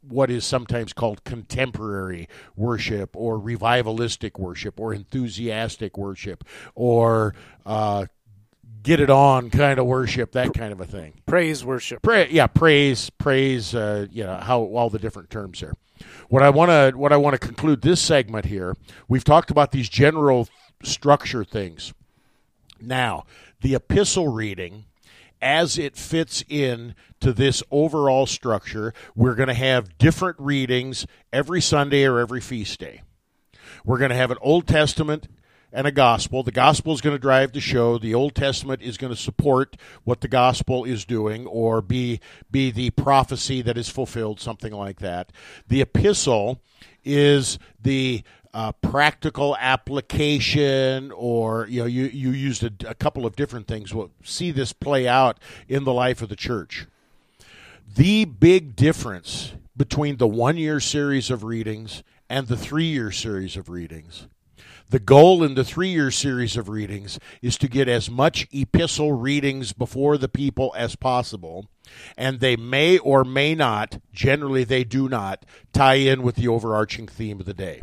what 0.00 0.30
is 0.30 0.44
sometimes 0.44 0.94
called 0.94 1.24
contemporary 1.24 2.26
worship 2.56 3.14
or 3.14 3.38
revivalistic 3.38 4.38
worship 4.38 4.80
or 4.80 4.94
enthusiastic 4.94 5.98
worship 5.98 6.42
or 6.74 7.34
uh, 7.66 8.06
get 8.82 9.00
it 9.00 9.10
on 9.10 9.50
kind 9.50 9.78
of 9.78 9.86
worship, 9.86 10.32
that 10.32 10.54
kind 10.54 10.72
of 10.72 10.80
a 10.80 10.84
thing. 10.84 11.14
Praise 11.26 11.64
worship. 11.64 12.02
Pra- 12.02 12.28
yeah, 12.28 12.46
praise, 12.46 13.10
praise. 13.10 13.74
Uh, 13.74 14.06
you 14.10 14.24
know 14.24 14.36
how 14.36 14.60
all 14.60 14.90
the 14.90 14.98
different 14.98 15.30
terms 15.30 15.60
there. 15.60 15.74
What 16.28 16.42
I 16.42 16.50
want 16.50 16.70
to 16.70 16.96
what 16.96 17.12
I 17.12 17.16
want 17.16 17.34
to 17.34 17.46
conclude 17.46 17.82
this 17.82 18.00
segment 18.00 18.46
here. 18.46 18.76
We've 19.08 19.24
talked 19.24 19.50
about 19.50 19.72
these 19.72 19.88
general 19.88 20.48
structure 20.82 21.44
things. 21.44 21.92
Now, 22.80 23.24
the 23.60 23.74
epistle 23.74 24.28
reading 24.28 24.86
as 25.42 25.78
it 25.78 25.96
fits 25.96 26.44
in 26.48 26.94
to 27.20 27.32
this 27.32 27.62
overall 27.70 28.26
structure, 28.26 28.92
we're 29.14 29.34
going 29.34 29.48
to 29.48 29.54
have 29.54 29.98
different 29.98 30.36
readings 30.38 31.06
every 31.32 31.60
Sunday 31.60 32.04
or 32.04 32.18
every 32.18 32.40
feast 32.40 32.78
day. 32.78 33.02
We're 33.84 33.98
going 33.98 34.10
to 34.10 34.16
have 34.16 34.30
an 34.30 34.38
Old 34.40 34.66
Testament 34.66 35.28
and 35.72 35.86
a 35.86 35.92
gospel. 35.92 36.42
The 36.42 36.50
gospel 36.50 36.92
is 36.92 37.00
going 37.00 37.14
to 37.14 37.20
drive 37.20 37.52
the 37.52 37.60
show. 37.60 37.98
The 37.98 38.14
Old 38.14 38.34
Testament 38.34 38.82
is 38.82 38.96
going 38.96 39.12
to 39.12 39.20
support 39.20 39.76
what 40.04 40.20
the 40.20 40.28
gospel 40.28 40.84
is 40.84 41.04
doing 41.04 41.46
or 41.46 41.80
be 41.80 42.20
be 42.50 42.70
the 42.70 42.90
prophecy 42.90 43.62
that 43.62 43.78
is 43.78 43.88
fulfilled, 43.88 44.40
something 44.40 44.72
like 44.72 45.00
that. 45.00 45.32
The 45.68 45.80
epistle 45.80 46.60
is 47.04 47.58
the 47.80 48.22
uh, 48.52 48.72
practical 48.72 49.56
application, 49.58 51.12
or 51.12 51.66
you 51.68 51.80
know, 51.80 51.86
you 51.86 52.06
you 52.06 52.30
used 52.30 52.64
a, 52.64 52.72
a 52.88 52.94
couple 52.94 53.24
of 53.24 53.36
different 53.36 53.68
things. 53.68 53.94
We'll 53.94 54.10
see 54.24 54.50
this 54.50 54.72
play 54.72 55.06
out 55.06 55.38
in 55.68 55.84
the 55.84 55.92
life 55.92 56.20
of 56.22 56.28
the 56.28 56.36
church. 56.36 56.86
The 57.94 58.24
big 58.24 58.76
difference 58.76 59.52
between 59.76 60.16
the 60.16 60.28
one 60.28 60.56
year 60.56 60.80
series 60.80 61.30
of 61.30 61.44
readings 61.44 62.02
and 62.28 62.46
the 62.46 62.56
three 62.56 62.84
year 62.84 63.10
series 63.10 63.56
of 63.56 63.68
readings 63.68 64.26
the 64.90 64.98
goal 64.98 65.44
in 65.44 65.54
the 65.54 65.64
three 65.64 65.90
year 65.90 66.10
series 66.10 66.56
of 66.56 66.68
readings 66.68 67.20
is 67.40 67.56
to 67.58 67.68
get 67.68 67.88
as 67.88 68.10
much 68.10 68.48
epistle 68.52 69.12
readings 69.12 69.72
before 69.72 70.18
the 70.18 70.28
people 70.28 70.74
as 70.76 70.96
possible, 70.96 71.66
and 72.16 72.40
they 72.40 72.56
may 72.56 72.98
or 72.98 73.24
may 73.24 73.54
not, 73.54 74.00
generally 74.12 74.64
they 74.64 74.82
do 74.82 75.08
not, 75.08 75.46
tie 75.72 75.94
in 75.94 76.22
with 76.22 76.34
the 76.34 76.48
overarching 76.48 77.06
theme 77.06 77.38
of 77.38 77.46
the 77.46 77.54
day. 77.54 77.80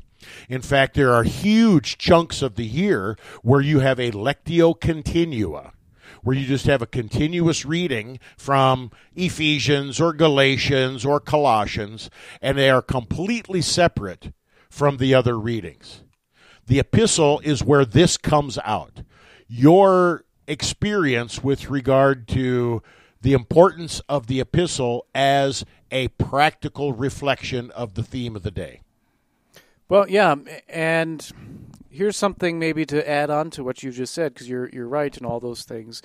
In 0.49 0.61
fact, 0.61 0.95
there 0.95 1.13
are 1.13 1.23
huge 1.23 1.97
chunks 1.97 2.41
of 2.41 2.55
the 2.55 2.65
year 2.65 3.17
where 3.41 3.61
you 3.61 3.79
have 3.79 3.99
a 3.99 4.11
lectio 4.11 4.77
continua 4.79 5.71
where 6.23 6.35
you 6.35 6.45
just 6.45 6.65
have 6.65 6.81
a 6.81 6.87
continuous 6.87 7.63
reading 7.63 8.19
from 8.37 8.91
Ephesians 9.15 10.01
or 10.01 10.11
Galatians 10.11 11.05
or 11.05 11.19
Colossians, 11.19 12.09
and 12.41 12.57
they 12.57 12.69
are 12.69 12.81
completely 12.81 13.61
separate 13.61 14.33
from 14.69 14.97
the 14.97 15.13
other 15.13 15.37
readings. 15.37 16.01
The 16.67 16.79
epistle 16.79 17.39
is 17.43 17.63
where 17.63 17.85
this 17.85 18.17
comes 18.17 18.59
out. 18.63 19.01
Your 19.47 20.25
experience 20.47 21.41
with 21.41 21.69
regard 21.69 22.27
to 22.29 22.83
the 23.21 23.33
importance 23.33 24.01
of 24.09 24.27
the 24.27 24.41
epistle 24.41 25.05
as 25.15 25.65
a 25.91 26.09
practical 26.09 26.93
reflection 26.93 27.71
of 27.71 27.93
the 27.95 28.03
theme 28.03 28.35
of 28.35 28.43
the 28.43 28.51
day. 28.51 28.81
Well, 29.89 30.09
yeah, 30.09 30.35
and 30.67 31.31
here's 31.89 32.17
something 32.17 32.59
maybe 32.59 32.85
to 32.85 33.09
add 33.09 33.29
on 33.29 33.49
to 33.51 33.63
what 33.63 33.81
you 33.81 33.91
just 33.91 34.13
said 34.13 34.33
because 34.33 34.49
you're 34.49 34.69
you're 34.69 34.87
right 34.87 35.17
in 35.17 35.25
all 35.25 35.39
those 35.39 35.63
things. 35.63 36.01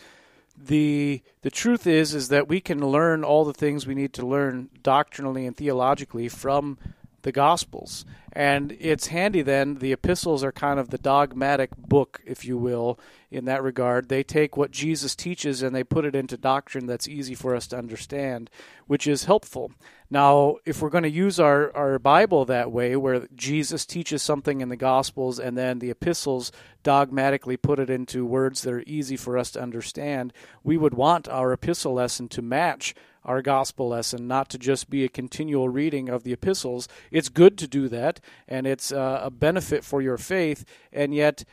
The 0.57 1.23
the 1.43 1.51
truth 1.51 1.89
is 1.89 2.15
is 2.15 2.29
that 2.29 2.49
we 2.49 2.61
can 2.61 2.87
learn 2.87 3.25
all 3.25 3.45
the 3.45 3.53
things 3.53 3.87
we 3.87 3.97
need 3.97 4.13
to 4.15 4.27
learn 4.27 4.71
doctrinally 4.83 5.45
and 5.45 5.57
theologically 5.57 6.29
from 6.29 6.79
the 7.23 7.33
Gospels. 7.33 8.05
And 8.33 8.77
it's 8.81 9.09
handy 9.09 9.43
then, 9.43 9.77
the 9.77 9.93
epistles 9.93 10.43
are 10.43 10.53
kind 10.53 10.81
of 10.81 10.89
the 10.89 10.99
dogmatic 10.99 11.77
book, 11.77 12.23
if 12.25 12.45
you 12.45 12.57
will, 12.57 12.99
in 13.31 13.45
that 13.45 13.63
regard. 13.63 14.09
They 14.09 14.23
take 14.23 14.57
what 14.57 14.71
Jesus 14.71 15.15
teaches 15.15 15.63
and 15.63 15.75
they 15.75 15.85
put 15.85 16.05
it 16.05 16.15
into 16.15 16.37
doctrine 16.37 16.87
that's 16.87 17.09
easy 17.09 17.35
for 17.35 17.55
us 17.55 17.67
to 17.69 17.79
understand, 17.79 18.49
which 18.87 19.07
is 19.07 19.25
helpful. 19.25 19.73
Now, 20.11 20.57
if 20.67 20.81
we're 20.81 20.91
going 20.91 21.05
to 21.05 21.11
use 21.11 21.41
our, 21.41 21.75
our 21.75 21.99
Bible 21.99 22.45
that 22.47 22.71
way, 22.71 22.97
where 22.97 23.27
Jesus 23.35 23.87
teaches 23.87 24.23
something 24.23 24.61
in 24.61 24.69
the 24.69 24.77
Gospels 24.77 25.39
and 25.39 25.57
then 25.57 25.79
the 25.79 25.91
epistles 25.91 26.53
dogmatically 26.83 27.57
put 27.57 27.79
it 27.79 27.91
into 27.91 28.27
words 28.27 28.63
that 28.63 28.75
are 28.75 28.85
easy 28.87 29.17
for 29.17 29.39
us 29.39 29.51
to 29.53 29.63
understand, 29.63 30.33
we 30.63 30.77
would 30.77 30.95
want 30.95 31.29
our 31.29 31.53
epistle 31.53 31.95
lesson 31.95 32.29
to 32.29 32.43
match 32.43 32.95
our 33.25 33.43
gospel 33.43 33.89
lesson, 33.89 34.27
not 34.27 34.49
to 34.51 34.59
just 34.59 34.91
be 34.91 35.05
a 35.05 35.09
continual 35.09 35.69
reading 35.69 36.09
of 36.09 36.25
the 36.25 36.33
epistles. 36.33 36.89
It's 37.11 37.29
good 37.29 37.57
to 37.59 37.67
do 37.67 37.89
that, 37.89 38.21
and 38.49 38.67
it's 38.67 38.93
uh, 38.93 39.21
a 39.23 39.31
benefit 39.31 39.85
for 39.85 40.03
your 40.03 40.19
faith, 40.19 40.65
and 40.93 41.15
yet 41.15 41.45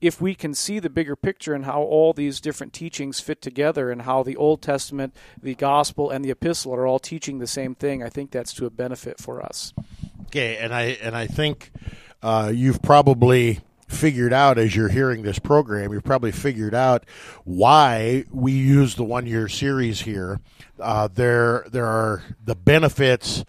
if 0.00 0.20
we 0.20 0.34
can 0.34 0.52
see 0.52 0.78
the 0.78 0.90
bigger 0.90 1.16
picture 1.16 1.54
and 1.54 1.64
how 1.64 1.80
all 1.80 2.12
these 2.12 2.38
different 2.38 2.74
teachings 2.74 3.20
fit 3.20 3.40
together 3.40 3.90
and 3.90 4.02
how 4.02 4.22
the 4.22 4.36
Old 4.36 4.60
Testament, 4.60 5.14
the 5.42 5.54
Gospel, 5.54 6.10
and 6.10 6.22
the 6.22 6.30
Epistle 6.30 6.74
are 6.74 6.86
all 6.86 6.98
teaching 6.98 7.38
the 7.38 7.46
same 7.46 7.74
thing, 7.74 8.02
I 8.02 8.10
think 8.10 8.30
that's 8.30 8.52
to 8.54 8.66
a 8.66 8.70
benefit 8.70 9.18
for 9.18 9.42
us. 9.42 9.72
Okay, 10.26 10.58
and 10.58 10.74
I 10.74 10.98
and 11.00 11.16
I 11.16 11.26
think 11.26 11.70
uh, 12.22 12.52
you've 12.54 12.82
probably 12.82 13.60
figured 13.94 14.32
out 14.32 14.58
as 14.58 14.74
you're 14.74 14.88
hearing 14.88 15.22
this 15.22 15.38
program, 15.38 15.92
you've 15.92 16.04
probably 16.04 16.32
figured 16.32 16.74
out 16.74 17.04
why 17.44 18.24
we 18.30 18.52
use 18.52 18.94
the 18.96 19.04
one 19.04 19.26
year 19.26 19.48
series 19.48 20.00
here. 20.02 20.40
Uh, 20.78 21.08
there, 21.12 21.66
there 21.70 21.86
are 21.86 22.22
the 22.44 22.54
benefits 22.54 23.44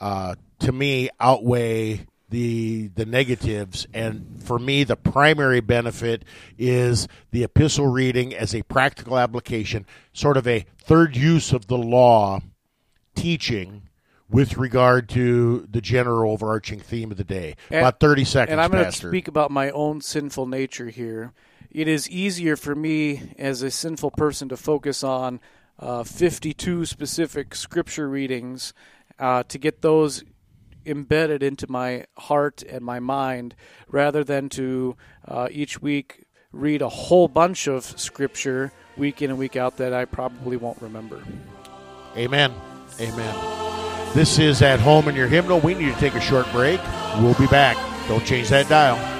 uh, 0.00 0.34
to 0.60 0.72
me 0.72 1.08
outweigh 1.20 2.06
the 2.28 2.88
the 2.88 3.06
negatives 3.06 3.86
and 3.94 4.42
for 4.42 4.58
me 4.58 4.82
the 4.82 4.96
primary 4.96 5.60
benefit 5.60 6.24
is 6.58 7.06
the 7.30 7.44
epistle 7.44 7.86
reading 7.86 8.34
as 8.34 8.52
a 8.52 8.62
practical 8.64 9.16
application 9.16 9.86
sort 10.12 10.36
of 10.36 10.46
a 10.48 10.66
third 10.76 11.14
use 11.14 11.52
of 11.52 11.68
the 11.68 11.78
law 11.78 12.40
teaching 13.14 13.85
with 14.28 14.56
regard 14.56 15.08
to 15.10 15.66
the 15.70 15.80
general 15.80 16.32
overarching 16.32 16.80
theme 16.80 17.10
of 17.10 17.16
the 17.16 17.24
day. 17.24 17.56
And, 17.70 17.80
about 17.80 18.00
30 18.00 18.24
seconds, 18.24 18.52
And 18.52 18.60
I'm 18.60 18.70
going 18.70 18.84
to 18.84 18.92
speak 18.92 19.28
about 19.28 19.50
my 19.50 19.70
own 19.70 20.00
sinful 20.00 20.46
nature 20.46 20.88
here. 20.88 21.32
It 21.70 21.88
is 21.88 22.08
easier 22.08 22.56
for 22.56 22.74
me 22.74 23.34
as 23.38 23.62
a 23.62 23.70
sinful 23.70 24.12
person 24.12 24.48
to 24.48 24.56
focus 24.56 25.04
on 25.04 25.40
uh, 25.78 26.04
52 26.04 26.86
specific 26.86 27.54
scripture 27.54 28.08
readings 28.08 28.72
uh, 29.18 29.42
to 29.44 29.58
get 29.58 29.82
those 29.82 30.24
embedded 30.84 31.42
into 31.42 31.70
my 31.70 32.04
heart 32.16 32.62
and 32.62 32.84
my 32.84 33.00
mind 33.00 33.54
rather 33.88 34.24
than 34.24 34.48
to 34.48 34.96
uh, 35.26 35.48
each 35.50 35.82
week 35.82 36.24
read 36.52 36.80
a 36.80 36.88
whole 36.88 37.28
bunch 37.28 37.66
of 37.66 37.84
scripture 37.84 38.72
week 38.96 39.20
in 39.20 39.30
and 39.30 39.38
week 39.38 39.56
out 39.56 39.76
that 39.76 39.92
I 39.92 40.04
probably 40.04 40.56
won't 40.56 40.80
remember. 40.80 41.22
Amen. 42.16 42.54
Amen. 43.00 44.14
This 44.14 44.38
is 44.38 44.62
At 44.62 44.80
Home 44.80 45.08
in 45.08 45.14
Your 45.14 45.28
Hymnal. 45.28 45.60
We 45.60 45.74
need 45.74 45.92
to 45.92 46.00
take 46.00 46.14
a 46.14 46.20
short 46.20 46.50
break. 46.50 46.80
We'll 47.18 47.34
be 47.34 47.46
back. 47.46 47.76
Don't 48.08 48.24
change 48.24 48.48
that 48.48 48.68
dial. 48.68 49.15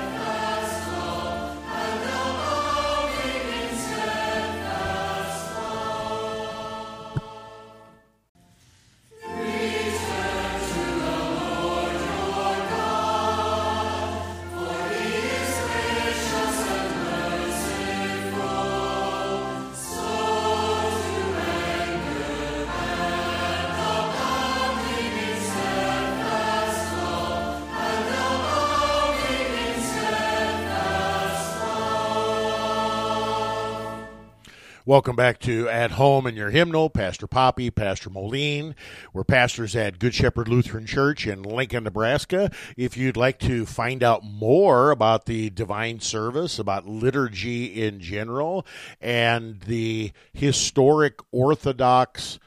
Welcome 34.88 35.16
back 35.16 35.40
to 35.40 35.68
At 35.68 35.90
Home 35.90 36.28
in 36.28 36.36
Your 36.36 36.50
Hymnal. 36.50 36.90
Pastor 36.90 37.26
Poppy, 37.26 37.72
Pastor 37.72 38.08
Moline. 38.08 38.76
We're 39.12 39.24
pastors 39.24 39.74
at 39.74 39.98
Good 39.98 40.14
Shepherd 40.14 40.46
Lutheran 40.46 40.86
Church 40.86 41.26
in 41.26 41.42
Lincoln, 41.42 41.82
Nebraska. 41.82 42.52
If 42.76 42.96
you'd 42.96 43.16
like 43.16 43.40
to 43.40 43.66
find 43.66 44.04
out 44.04 44.22
more 44.22 44.92
about 44.92 45.26
the 45.26 45.50
divine 45.50 45.98
service, 45.98 46.60
about 46.60 46.86
liturgy 46.86 47.82
in 47.82 47.98
general, 47.98 48.64
and 49.00 49.58
the 49.62 50.12
historic 50.32 51.18
Orthodox 51.32 52.38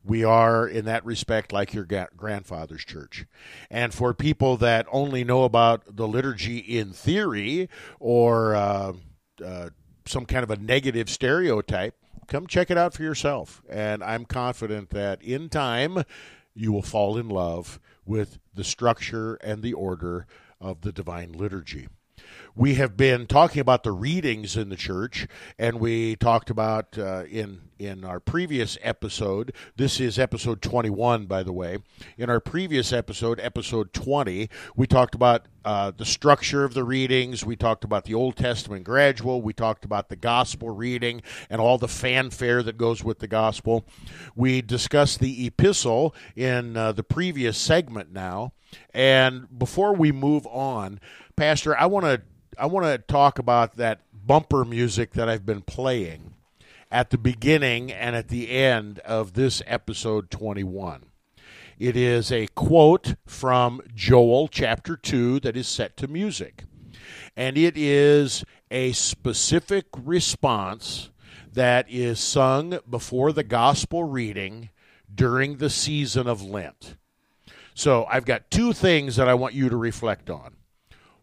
We 0.04 0.22
are, 0.22 0.68
in 0.68 0.84
that 0.84 1.04
respect, 1.04 1.52
like 1.52 1.74
your 1.74 1.84
grandfather's 1.84 2.84
church. 2.84 3.26
And 3.70 3.92
for 3.92 4.14
people 4.14 4.56
that 4.58 4.86
only 4.92 5.24
know 5.24 5.42
about 5.42 5.96
the 5.96 6.06
liturgy 6.06 6.58
in 6.58 6.92
theory 6.92 7.68
or 7.98 8.54
uh, 8.54 8.92
uh, 9.44 9.70
some 10.06 10.24
kind 10.24 10.44
of 10.44 10.50
a 10.50 10.56
negative 10.56 11.10
stereotype, 11.10 11.96
come 12.28 12.46
check 12.46 12.70
it 12.70 12.78
out 12.78 12.94
for 12.94 13.02
yourself. 13.02 13.62
And 13.68 14.04
I'm 14.04 14.26
confident 14.26 14.90
that 14.90 15.20
in 15.22 15.48
time, 15.48 16.04
you 16.54 16.70
will 16.72 16.82
fall 16.82 17.18
in 17.18 17.28
love 17.28 17.80
with 18.06 18.38
the 18.54 18.64
structure 18.64 19.34
and 19.36 19.62
the 19.62 19.72
order 19.74 20.26
of 20.60 20.80
the 20.80 20.92
Divine 20.92 21.32
Liturgy. 21.32 21.88
We 22.58 22.76
have 22.76 22.96
been 22.96 23.26
talking 23.26 23.60
about 23.60 23.82
the 23.82 23.92
readings 23.92 24.56
in 24.56 24.70
the 24.70 24.76
church, 24.76 25.28
and 25.58 25.78
we 25.78 26.16
talked 26.16 26.48
about 26.48 26.96
uh, 26.96 27.24
in 27.24 27.68
in 27.78 28.02
our 28.02 28.18
previous 28.18 28.78
episode. 28.80 29.52
This 29.76 30.00
is 30.00 30.18
episode 30.18 30.62
21, 30.62 31.26
by 31.26 31.42
the 31.42 31.52
way. 31.52 31.76
In 32.16 32.30
our 32.30 32.40
previous 32.40 32.94
episode, 32.94 33.38
episode 33.40 33.92
20, 33.92 34.48
we 34.74 34.86
talked 34.86 35.14
about 35.14 35.48
uh, 35.66 35.92
the 35.94 36.06
structure 36.06 36.64
of 36.64 36.72
the 36.72 36.82
readings. 36.82 37.44
We 37.44 37.56
talked 37.56 37.84
about 37.84 38.06
the 38.06 38.14
Old 38.14 38.36
Testament 38.36 38.84
gradual. 38.84 39.42
We 39.42 39.52
talked 39.52 39.84
about 39.84 40.08
the 40.08 40.16
gospel 40.16 40.70
reading 40.70 41.20
and 41.50 41.60
all 41.60 41.76
the 41.76 41.88
fanfare 41.88 42.62
that 42.62 42.78
goes 42.78 43.04
with 43.04 43.18
the 43.18 43.28
gospel. 43.28 43.84
We 44.34 44.62
discussed 44.62 45.20
the 45.20 45.46
epistle 45.46 46.14
in 46.34 46.74
uh, 46.78 46.92
the 46.92 47.04
previous 47.04 47.58
segment 47.58 48.14
now. 48.14 48.54
And 48.94 49.46
before 49.58 49.94
we 49.94 50.10
move 50.10 50.46
on, 50.46 51.00
Pastor, 51.36 51.76
I 51.76 51.84
want 51.84 52.06
to 52.06 52.22
I 52.58 52.64
want 52.66 52.86
to 52.86 52.96
talk 52.96 53.38
about 53.38 53.76
that 53.76 54.00
bumper 54.26 54.64
music 54.64 55.12
that 55.12 55.28
I've 55.28 55.44
been 55.44 55.60
playing 55.60 56.32
at 56.90 57.10
the 57.10 57.18
beginning 57.18 57.92
and 57.92 58.16
at 58.16 58.28
the 58.28 58.50
end 58.50 58.98
of 59.00 59.34
this 59.34 59.60
episode 59.66 60.30
21. 60.30 61.04
It 61.78 61.98
is 61.98 62.32
a 62.32 62.46
quote 62.48 63.16
from 63.26 63.82
Joel 63.94 64.48
chapter 64.48 64.96
2 64.96 65.40
that 65.40 65.54
is 65.54 65.68
set 65.68 65.98
to 65.98 66.08
music. 66.08 66.64
And 67.36 67.58
it 67.58 67.76
is 67.76 68.42
a 68.70 68.92
specific 68.92 69.84
response 69.94 71.10
that 71.52 71.84
is 71.90 72.18
sung 72.18 72.78
before 72.88 73.32
the 73.32 73.44
gospel 73.44 74.04
reading 74.04 74.70
during 75.14 75.58
the 75.58 75.68
season 75.68 76.26
of 76.26 76.42
Lent. 76.42 76.96
So 77.74 78.06
I've 78.10 78.24
got 78.24 78.50
two 78.50 78.72
things 78.72 79.16
that 79.16 79.28
I 79.28 79.34
want 79.34 79.52
you 79.52 79.68
to 79.68 79.76
reflect 79.76 80.30
on. 80.30 80.55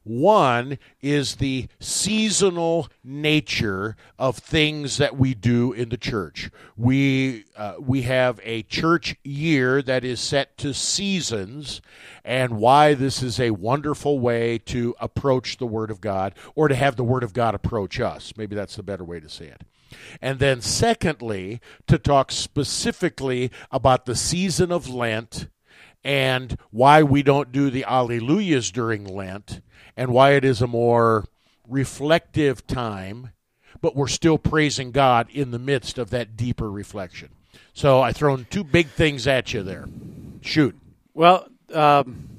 One 0.03 0.79
is 1.01 1.35
the 1.35 1.67
seasonal 1.79 2.89
nature 3.03 3.95
of 4.19 4.37
things 4.37 4.97
that 4.97 5.17
we 5.17 5.33
do 5.33 5.71
in 5.71 5.89
the 5.89 5.97
church. 5.97 6.49
We 6.75 7.45
uh, 7.55 7.75
we 7.79 8.01
have 8.01 8.39
a 8.43 8.63
church 8.63 9.15
year 9.23 9.81
that 9.81 10.03
is 10.03 10.19
set 10.19 10.57
to 10.57 10.73
seasons, 10.73 11.81
and 12.25 12.57
why 12.57 12.95
this 12.95 13.23
is 13.23 13.39
a 13.39 13.51
wonderful 13.51 14.19
way 14.19 14.57
to 14.59 14.93
approach 14.99 15.57
the 15.57 15.67
Word 15.67 15.89
of 15.89 16.01
God, 16.01 16.33
or 16.53 16.67
to 16.67 16.75
have 16.75 16.97
the 16.97 17.03
Word 17.03 17.23
of 17.23 17.33
God 17.33 17.55
approach 17.55 17.99
us. 18.01 18.33
Maybe 18.35 18.55
that's 18.55 18.75
the 18.75 18.83
better 18.83 19.05
way 19.05 19.21
to 19.21 19.29
say 19.29 19.45
it. 19.45 19.61
And 20.21 20.39
then, 20.39 20.59
secondly, 20.59 21.61
to 21.87 21.97
talk 21.97 22.31
specifically 22.31 23.51
about 23.71 24.05
the 24.05 24.15
season 24.15 24.71
of 24.71 24.89
Lent 24.89 25.47
and 26.03 26.57
why 26.71 27.03
we 27.03 27.23
don't 27.23 27.51
do 27.51 27.69
the 27.69 27.85
Alleluias 27.87 28.71
during 28.71 29.05
Lent 29.05 29.61
and 29.95 30.11
why 30.11 30.31
it 30.31 30.43
is 30.43 30.61
a 30.61 30.67
more 30.67 31.25
reflective 31.67 32.65
time, 32.67 33.31
but 33.81 33.95
we're 33.95 34.07
still 34.07 34.37
praising 34.37 34.91
God 34.91 35.29
in 35.31 35.51
the 35.51 35.59
midst 35.59 35.97
of 35.97 36.09
that 36.11 36.35
deeper 36.35 36.69
reflection. 36.69 37.29
So 37.73 38.01
I 38.01 38.11
thrown 38.11 38.45
two 38.49 38.63
big 38.63 38.87
things 38.87 39.27
at 39.27 39.53
you 39.53 39.63
there. 39.63 39.87
Shoot. 40.41 40.77
Well, 41.13 41.47
um, 41.73 42.29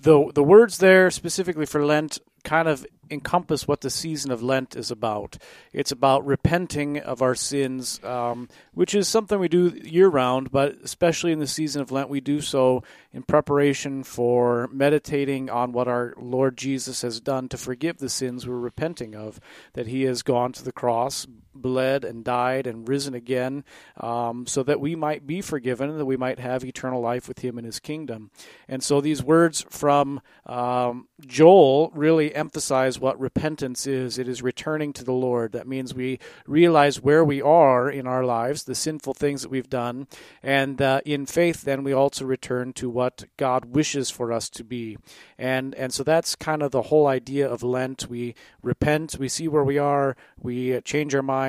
the 0.00 0.30
the 0.34 0.42
words 0.42 0.78
there 0.78 1.10
specifically 1.10 1.66
for 1.66 1.84
Lent 1.84 2.18
kind 2.44 2.68
of 2.68 2.86
encompass 3.10 3.66
what 3.66 3.80
the 3.80 3.90
season 3.90 4.30
of 4.30 4.42
Lent 4.42 4.76
is 4.76 4.90
about. 4.90 5.36
It's 5.72 5.92
about 5.92 6.24
repenting 6.24 6.98
of 6.98 7.22
our 7.22 7.34
sins, 7.34 8.02
um, 8.04 8.48
which 8.72 8.94
is 8.94 9.08
something 9.08 9.38
we 9.38 9.48
do 9.48 9.68
year 9.82 10.08
round, 10.08 10.50
but 10.50 10.76
especially 10.82 11.32
in 11.32 11.38
the 11.38 11.46
season 11.46 11.82
of 11.82 11.90
Lent, 11.90 12.08
we 12.08 12.20
do 12.20 12.40
so 12.40 12.82
in 13.12 13.22
preparation 13.22 14.02
for 14.04 14.68
meditating 14.72 15.50
on 15.50 15.72
what 15.72 15.88
our 15.88 16.14
Lord 16.16 16.56
Jesus 16.56 17.02
has 17.02 17.20
done 17.20 17.48
to 17.48 17.58
forgive 17.58 17.98
the 17.98 18.08
sins 18.08 18.46
we're 18.46 18.58
repenting 18.58 19.14
of, 19.14 19.40
that 19.72 19.86
He 19.86 20.02
has 20.02 20.22
gone 20.22 20.52
to 20.52 20.64
the 20.64 20.72
cross, 20.72 21.26
bled 21.54 22.04
and 22.04 22.24
died 22.24 22.66
and 22.66 22.88
risen 22.88 23.14
again, 23.14 23.64
um, 23.96 24.46
so 24.46 24.62
that 24.62 24.80
we 24.80 24.94
might 24.94 25.26
be 25.26 25.40
forgiven 25.40 25.90
and 25.90 25.98
that 25.98 26.06
we 26.06 26.16
might 26.16 26.38
have 26.38 26.64
eternal 26.64 27.00
life 27.00 27.28
with 27.28 27.40
Him 27.40 27.58
in 27.58 27.64
His 27.64 27.80
kingdom. 27.80 28.30
And 28.68 28.82
so 28.82 29.00
these 29.00 29.22
words 29.22 29.64
from 29.68 30.20
um, 30.46 31.08
Joel 31.26 31.90
really 31.94 32.34
emphasize 32.34 32.98
what 32.98 33.20
repentance 33.20 33.86
is 33.86 34.18
it 34.18 34.28
is 34.28 34.42
returning 34.42 34.92
to 34.94 35.04
the 35.04 35.12
Lord. 35.12 35.52
That 35.52 35.66
means 35.66 35.94
we 35.94 36.18
realize 36.46 37.00
where 37.00 37.24
we 37.24 37.42
are 37.42 37.90
in 37.90 38.06
our 38.06 38.24
lives, 38.24 38.64
the 38.64 38.74
sinful 38.74 39.14
things 39.14 39.42
that 39.42 39.50
we've 39.50 39.70
done, 39.70 40.06
and 40.42 40.80
uh, 40.80 41.00
in 41.04 41.26
faith, 41.26 41.62
then 41.62 41.84
we 41.84 41.92
also 41.92 42.24
return 42.24 42.72
to 42.74 42.88
what 42.88 43.24
God 43.36 43.66
wishes 43.66 44.10
for 44.10 44.32
us 44.32 44.48
to 44.50 44.64
be. 44.64 44.96
And 45.38 45.74
and 45.74 45.92
so 45.92 46.02
that's 46.02 46.36
kind 46.36 46.62
of 46.62 46.70
the 46.70 46.82
whole 46.82 47.06
idea 47.06 47.48
of 47.48 47.62
Lent. 47.62 48.08
We 48.08 48.34
repent, 48.62 49.16
we 49.18 49.28
see 49.28 49.48
where 49.48 49.64
we 49.64 49.78
are, 49.78 50.16
we 50.38 50.80
change 50.82 51.14
our 51.14 51.22
mind, 51.22 51.39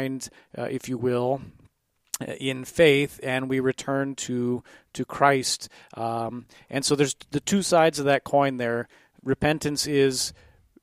uh, 0.58 0.64
if 0.64 0.90
you 0.90 0.98
will, 0.98 1.42
in 2.40 2.66
faith 2.66 3.20
and 3.24 3.50
we 3.50 3.60
return 3.60 4.16
to 4.16 4.64
to 4.94 5.06
Christ. 5.06 5.70
Um, 5.96 6.46
and 6.70 6.86
so 6.86 6.96
there's 6.96 7.16
the 7.32 7.40
two 7.40 7.62
sides 7.62 8.00
of 8.00 8.06
that 8.06 8.24
coin 8.24 8.58
there. 8.58 8.88
Repentance 9.24 9.88
is 9.88 10.34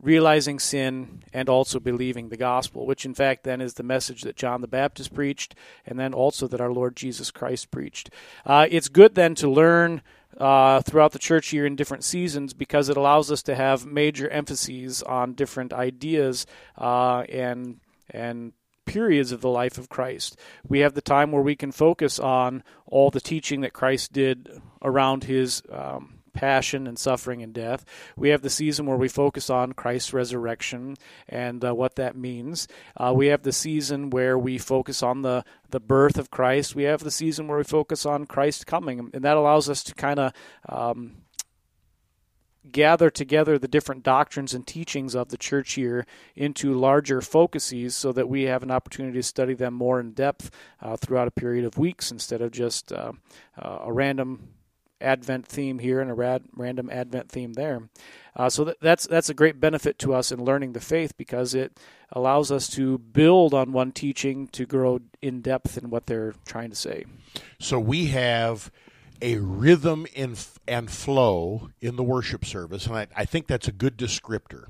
realizing 0.01 0.61
sin 0.61 1.23
and 1.33 1.49
also 1.49 1.81
believing 1.81 2.29
the 2.29 2.37
gospel, 2.37 2.87
which 2.87 3.05
in 3.05 3.15
fact 3.15 3.43
then 3.43 3.61
is 3.61 3.75
the 3.75 3.83
message 3.83 4.23
that 4.23 4.37
John 4.37 4.61
the 4.61 4.69
Baptist 4.69 5.13
preached 5.13 5.55
and 5.85 5.99
then 5.99 6.15
also 6.15 6.47
that 6.49 6.61
our 6.61 6.73
Lord 6.73 6.97
Jesus 6.97 7.31
Christ 7.31 7.71
preached. 7.71 8.11
Uh, 8.47 8.67
it's 8.71 8.89
good 8.89 9.17
then 9.17 9.35
to 9.37 9.51
learn 9.51 10.03
uh, 10.39 10.81
throughout 10.83 11.13
the 11.13 11.19
church 11.19 11.53
year 11.53 11.67
in 11.67 11.75
different 11.75 12.05
seasons 12.05 12.55
because 12.55 12.89
it 12.89 12.97
allows 12.97 13.33
us 13.33 13.43
to 13.43 13.57
have 13.57 13.87
major 13.87 14.29
emphases 14.29 15.03
on 15.03 15.35
different 15.35 15.73
ideas 15.73 16.47
uh, 16.77 17.21
and 17.29 17.81
and 18.11 18.53
periods 18.89 19.33
of 19.33 19.41
the 19.41 19.51
life 19.51 19.79
of 19.79 19.89
Christ. 19.89 20.37
We 20.67 20.81
have 20.81 20.95
the 20.95 21.01
time 21.01 21.31
where 21.31 21.43
we 21.43 21.57
can 21.57 21.73
focus 21.73 22.19
on 22.19 22.65
all 22.87 23.11
the 23.11 23.21
teaching 23.21 23.61
that 23.61 23.73
Christ 23.73 24.13
did 24.13 24.61
around 24.83 25.25
his 25.25 25.63
um, 25.71 26.19
passion 26.33 26.87
and 26.87 26.99
suffering 26.99 27.43
and 27.43 27.53
death. 27.53 27.85
We 28.17 28.29
have 28.29 28.43
the 28.43 28.51
season 28.51 28.87
where 28.87 28.97
we 28.97 29.09
focus 29.09 29.51
on 29.51 29.73
Christ's 29.73 30.13
resurrection 30.13 30.97
and 31.29 31.65
uh, 31.65 31.75
what 31.75 31.97
that 31.97 32.17
means. 32.17 32.69
Uh, 32.97 33.13
we 33.15 33.27
have 33.27 33.43
the 33.43 33.53
season 33.53 34.11
where 34.11 34.39
we 34.39 34.57
focus 34.57 35.03
on 35.03 35.23
the, 35.23 35.45
the 35.71 35.81
birth 35.81 36.17
of 36.17 36.31
Christ. 36.31 36.75
We 36.75 36.85
have 36.85 37.03
the 37.03 37.11
season 37.11 37.49
where 37.49 37.59
we 37.59 37.65
focus 37.65 38.07
on 38.07 38.27
Christ 38.27 38.67
coming, 38.67 39.11
and 39.13 39.25
that 39.25 39.37
allows 39.37 39.69
us 39.69 39.83
to 39.85 39.95
kind 39.95 40.21
of 40.21 40.33
um, 40.69 41.17
gather 42.73 43.11
together 43.11 43.59
the 43.59 43.69
different 43.69 44.03
doctrines 44.03 44.55
and 44.55 44.67
teachings 44.67 45.15
of 45.15 45.29
the 45.29 45.37
church 45.37 45.77
year 45.77 46.07
into 46.37 46.73
larger 46.73 47.21
focuses 47.21 47.97
so 47.97 48.13
that 48.13 48.29
we 48.29 48.43
have 48.43 48.63
an 48.63 48.71
opportunity 48.71 49.19
to 49.19 49.23
study 49.23 49.55
them 49.55 49.75
more 49.75 50.01
in 50.01 50.13
depth 50.13 50.51
uh, 50.81 50.97
throughout 50.97 51.29
a 51.29 51.33
period 51.33 51.65
of 51.65 51.79
weeks 51.79 52.11
instead 52.11 52.41
of 52.41 52.51
just 52.51 52.93
uh, 52.93 53.13
uh, 53.61 53.79
a 53.83 53.93
random 53.93 54.49
Advent 55.01 55.47
theme 55.47 55.79
here 55.79 56.01
and 56.01 56.11
a 56.11 56.15
rad, 56.15 56.43
random 56.57 56.91
Advent 56.91 57.31
theme 57.31 57.53
there. 57.53 57.89
Uh, 58.35 58.49
so 58.49 58.65
that, 58.65 58.81
that's 58.81 59.07
that's 59.07 59.29
a 59.29 59.35
great 59.35 59.61
benefit 59.61 59.99
to 60.01 60.13
us 60.13 60.33
in 60.33 60.45
learning 60.45 60.73
the 60.73 60.81
faith 60.81 61.17
because 61.17 61.55
it 61.55 61.79
allows 62.13 62.51
us 62.51 62.69
to 62.69 62.99
build 62.99 63.55
on 63.55 63.73
one 63.73 63.93
teaching 63.93 64.49
to 64.49 64.67
grow 64.67 65.01
in 65.23 65.41
depth 65.41 65.79
in 65.79 65.91
what 65.91 66.07
they're 66.07 66.35
trying 66.47 66.71
to 66.71 66.77
say. 66.77 67.05
So 67.61 67.79
we 67.79 68.07
have 68.07 68.71
a 69.21 69.37
rhythm 69.39 70.07
in, 70.15 70.37
and 70.67 70.91
flow 70.91 71.71
in 71.81 71.97
the 71.97 72.03
worship 72.03 72.45
service, 72.45 72.87
and 72.87 72.97
I, 72.97 73.07
I 73.17 73.25
think 73.25 73.47
that's 73.47 73.69
a 73.69 73.73
good 73.73 73.97
descriptor. 73.97 74.67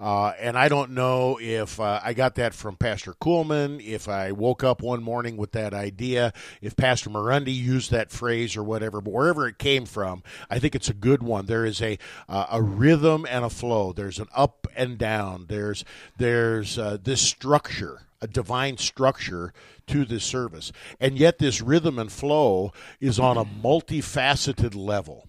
Uh, 0.00 0.32
and 0.40 0.56
I 0.56 0.68
don't 0.68 0.92
know 0.92 1.38
if 1.38 1.78
uh, 1.78 2.00
I 2.02 2.14
got 2.14 2.36
that 2.36 2.54
from 2.54 2.76
Pastor 2.76 3.12
Kuhlman, 3.12 3.84
if 3.84 4.08
I 4.08 4.32
woke 4.32 4.64
up 4.64 4.80
one 4.80 5.02
morning 5.02 5.36
with 5.36 5.52
that 5.52 5.74
idea, 5.74 6.32
if 6.62 6.74
Pastor 6.74 7.10
Marundi 7.10 7.54
used 7.54 7.90
that 7.90 8.10
phrase 8.10 8.56
or 8.56 8.62
whatever, 8.62 9.02
but 9.02 9.12
wherever 9.12 9.46
it 9.46 9.58
came 9.58 9.84
from, 9.84 10.22
I 10.48 10.58
think 10.58 10.74
it's 10.74 10.88
a 10.88 10.94
good 10.94 11.22
one. 11.22 11.44
There 11.44 11.66
is 11.66 11.82
a 11.82 11.98
uh, 12.30 12.46
a 12.50 12.62
rhythm 12.62 13.26
and 13.28 13.44
a 13.44 13.50
flow. 13.50 13.92
There's 13.92 14.18
an 14.18 14.28
up 14.34 14.66
and 14.74 14.96
down. 14.96 15.44
There's 15.50 15.84
there's 16.16 16.78
uh, 16.78 16.96
this 17.02 17.20
structure 17.20 18.00
a 18.22 18.26
divine 18.26 18.76
structure 18.76 19.52
to 19.90 20.04
this 20.04 20.24
service. 20.24 20.72
And 20.98 21.18
yet, 21.18 21.38
this 21.38 21.60
rhythm 21.60 21.98
and 21.98 22.10
flow 22.10 22.72
is 23.00 23.18
on 23.18 23.36
a 23.36 23.44
multifaceted 23.44 24.74
level. 24.74 25.26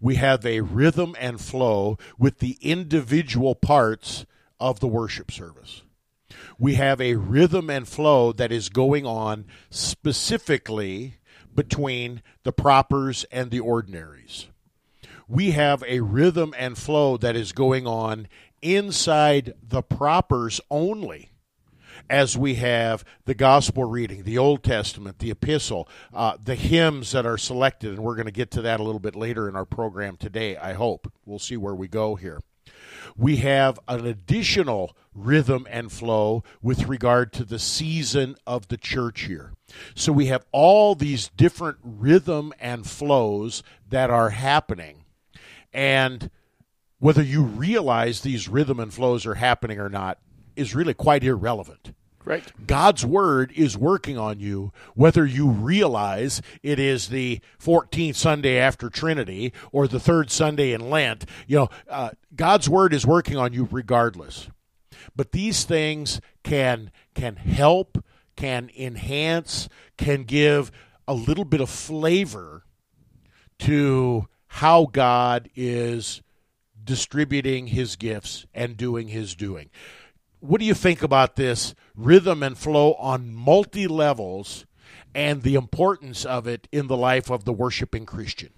We 0.00 0.16
have 0.16 0.44
a 0.44 0.60
rhythm 0.60 1.14
and 1.18 1.40
flow 1.40 1.98
with 2.18 2.38
the 2.38 2.58
individual 2.60 3.54
parts 3.54 4.26
of 4.60 4.80
the 4.80 4.88
worship 4.88 5.30
service. 5.30 5.82
We 6.58 6.74
have 6.74 7.00
a 7.00 7.14
rhythm 7.16 7.70
and 7.70 7.86
flow 7.86 8.32
that 8.32 8.52
is 8.52 8.68
going 8.68 9.06
on 9.06 9.46
specifically 9.70 11.16
between 11.54 12.22
the 12.42 12.52
propers 12.52 13.24
and 13.30 13.50
the 13.50 13.60
ordinaries. 13.60 14.46
We 15.28 15.52
have 15.52 15.82
a 15.86 16.00
rhythm 16.00 16.54
and 16.56 16.78
flow 16.78 17.16
that 17.16 17.36
is 17.36 17.52
going 17.52 17.86
on 17.86 18.28
inside 18.62 19.54
the 19.62 19.82
propers 19.82 20.60
only 20.70 21.30
as 22.08 22.36
we 22.36 22.54
have 22.56 23.04
the 23.24 23.34
gospel 23.34 23.84
reading, 23.84 24.22
the 24.22 24.38
Old 24.38 24.62
Testament, 24.62 25.18
the 25.18 25.30
epistle, 25.30 25.88
uh, 26.14 26.36
the 26.42 26.54
hymns 26.54 27.12
that 27.12 27.26
are 27.26 27.38
selected, 27.38 27.90
and 27.90 28.00
we're 28.00 28.14
going 28.14 28.26
to 28.26 28.32
get 28.32 28.50
to 28.52 28.62
that 28.62 28.80
a 28.80 28.82
little 28.82 29.00
bit 29.00 29.16
later 29.16 29.48
in 29.48 29.56
our 29.56 29.64
program 29.64 30.16
today, 30.16 30.56
I 30.56 30.74
hope. 30.74 31.12
We'll 31.24 31.38
see 31.38 31.56
where 31.56 31.74
we 31.74 31.88
go 31.88 32.14
here. 32.14 32.40
We 33.16 33.36
have 33.36 33.78
an 33.88 34.06
additional 34.06 34.96
rhythm 35.14 35.66
and 35.70 35.90
flow 35.90 36.44
with 36.60 36.86
regard 36.86 37.32
to 37.34 37.44
the 37.44 37.58
season 37.58 38.36
of 38.46 38.68
the 38.68 38.76
church 38.76 39.26
year. 39.26 39.52
So 39.94 40.12
we 40.12 40.26
have 40.26 40.44
all 40.52 40.94
these 40.94 41.28
different 41.36 41.78
rhythm 41.82 42.52
and 42.60 42.86
flows 42.86 43.62
that 43.88 44.10
are 44.10 44.30
happening. 44.30 45.04
And 45.72 46.30
whether 46.98 47.22
you 47.22 47.42
realize 47.42 48.20
these 48.20 48.48
rhythm 48.48 48.80
and 48.80 48.92
flows 48.92 49.26
are 49.26 49.34
happening 49.34 49.78
or 49.78 49.88
not 49.88 50.18
is 50.56 50.74
really 50.74 50.94
quite 50.94 51.22
irrelevant. 51.24 51.92
Right. 52.26 52.52
God's 52.66 53.06
word 53.06 53.52
is 53.54 53.78
working 53.78 54.18
on 54.18 54.40
you, 54.40 54.72
whether 54.96 55.24
you 55.24 55.48
realize 55.48 56.42
it 56.60 56.80
is 56.80 57.08
the 57.08 57.40
14th 57.62 58.16
Sunday 58.16 58.58
after 58.58 58.90
Trinity 58.90 59.52
or 59.70 59.86
the 59.86 60.00
third 60.00 60.32
Sunday 60.32 60.72
in 60.72 60.90
Lent. 60.90 61.24
You 61.46 61.56
know, 61.56 61.68
uh, 61.88 62.10
God's 62.34 62.68
word 62.68 62.92
is 62.92 63.06
working 63.06 63.36
on 63.36 63.52
you 63.52 63.68
regardless. 63.70 64.48
But 65.14 65.30
these 65.30 65.62
things 65.62 66.20
can 66.42 66.90
can 67.14 67.36
help, 67.36 68.04
can 68.34 68.70
enhance, 68.76 69.68
can 69.96 70.24
give 70.24 70.72
a 71.06 71.14
little 71.14 71.44
bit 71.44 71.60
of 71.60 71.70
flavor 71.70 72.64
to 73.60 74.26
how 74.48 74.86
God 74.86 75.48
is 75.54 76.22
distributing 76.82 77.68
his 77.68 77.94
gifts 77.94 78.46
and 78.52 78.76
doing 78.76 79.08
his 79.08 79.36
doing 79.36 79.70
what 80.46 80.60
do 80.60 80.66
you 80.66 80.74
think 80.74 81.02
about 81.02 81.36
this 81.36 81.74
rhythm 81.94 82.42
and 82.42 82.56
flow 82.56 82.94
on 82.94 83.34
multi 83.34 83.86
levels 83.86 84.66
and 85.14 85.42
the 85.42 85.54
importance 85.54 86.24
of 86.24 86.46
it 86.46 86.68
in 86.70 86.86
the 86.86 86.96
life 86.96 87.30
of 87.30 87.44
the 87.44 87.52
worshiping 87.52 88.06
Christian? 88.06 88.50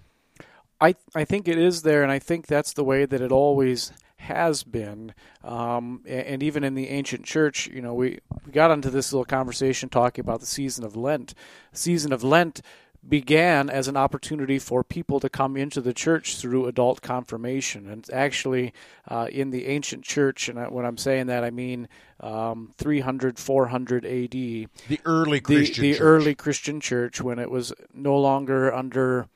I 0.81 0.95
I 1.15 1.25
think 1.25 1.47
it 1.47 1.57
is 1.57 1.81
there, 1.81 2.03
and 2.03 2.11
I 2.11 2.19
think 2.19 2.47
that's 2.47 2.73
the 2.73 2.83
way 2.83 3.05
that 3.05 3.21
it 3.21 3.31
always 3.31 3.91
has 4.17 4.63
been. 4.63 5.13
Um, 5.43 6.03
and 6.05 6.43
even 6.43 6.63
in 6.63 6.75
the 6.75 6.89
ancient 6.89 7.25
church, 7.25 7.67
you 7.67 7.81
know, 7.81 7.93
we, 7.93 8.19
we 8.45 8.51
got 8.51 8.69
into 8.69 8.89
this 8.89 9.13
little 9.13 9.25
conversation 9.25 9.87
talking 9.87 10.21
about 10.23 10.41
the 10.41 10.45
season 10.45 10.83
of 10.83 10.95
Lent. 10.95 11.33
Season 11.71 12.11
of 12.11 12.23
Lent 12.23 12.61
began 13.07 13.69
as 13.69 13.87
an 13.87 13.95
opportunity 13.95 14.59
for 14.59 14.83
people 14.83 15.19
to 15.19 15.29
come 15.29 15.55
into 15.55 15.81
the 15.81 15.93
church 15.93 16.37
through 16.37 16.67
adult 16.67 17.01
confirmation. 17.01 17.89
And 17.89 18.07
actually, 18.11 18.73
uh, 19.07 19.27
in 19.31 19.51
the 19.51 19.67
ancient 19.67 20.03
church, 20.03 20.49
and 20.49 20.71
when 20.71 20.85
I'm 20.85 20.97
saying 20.97 21.27
that, 21.27 21.43
I 21.43 21.49
mean 21.49 21.87
um, 22.19 22.71
300, 22.77 23.39
400 23.39 24.05
AD. 24.05 24.31
The 24.31 24.69
early 25.05 25.39
Christian 25.39 25.81
the, 25.81 25.91
the 25.91 25.97
church. 25.97 26.01
early 26.01 26.35
Christian 26.35 26.81
church, 26.81 27.21
when 27.21 27.39
it 27.39 27.49
was 27.49 27.73
no 27.93 28.17
longer 28.17 28.73
under 28.73 29.27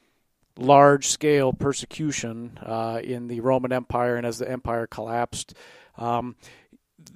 large 0.57 1.07
scale 1.07 1.53
persecution 1.53 2.59
uh, 2.61 2.99
in 3.03 3.27
the 3.27 3.39
Roman 3.39 3.71
Empire 3.71 4.17
and 4.17 4.25
as 4.25 4.39
the 4.39 4.49
empire 4.49 4.87
collapsed. 4.87 5.55
Um, 5.97 6.35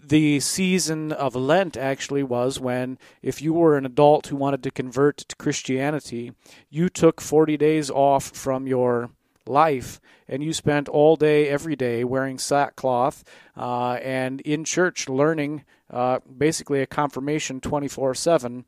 the 0.07 0.39
season 0.39 1.11
of 1.11 1.35
Lent 1.35 1.75
actually 1.75 2.23
was 2.23 2.59
when, 2.59 2.97
if 3.21 3.41
you 3.41 3.53
were 3.53 3.77
an 3.77 3.85
adult 3.85 4.27
who 4.27 4.35
wanted 4.35 4.63
to 4.63 4.71
convert 4.71 5.17
to 5.17 5.35
Christianity, 5.35 6.33
you 6.69 6.89
took 6.89 7.19
40 7.19 7.57
days 7.57 7.89
off 7.89 8.25
from 8.25 8.67
your 8.67 9.09
life 9.45 9.99
and 10.27 10.43
you 10.43 10.53
spent 10.53 10.87
all 10.87 11.15
day, 11.15 11.47
every 11.47 11.75
day, 11.75 12.03
wearing 12.03 12.37
sackcloth 12.37 13.23
uh, 13.55 13.93
and 14.03 14.41
in 14.41 14.63
church 14.63 15.09
learning 15.09 15.63
uh, 15.89 16.19
basically 16.37 16.81
a 16.81 16.87
confirmation 16.87 17.61
24 17.61 18.11
uh, 18.11 18.13
7 18.13 18.65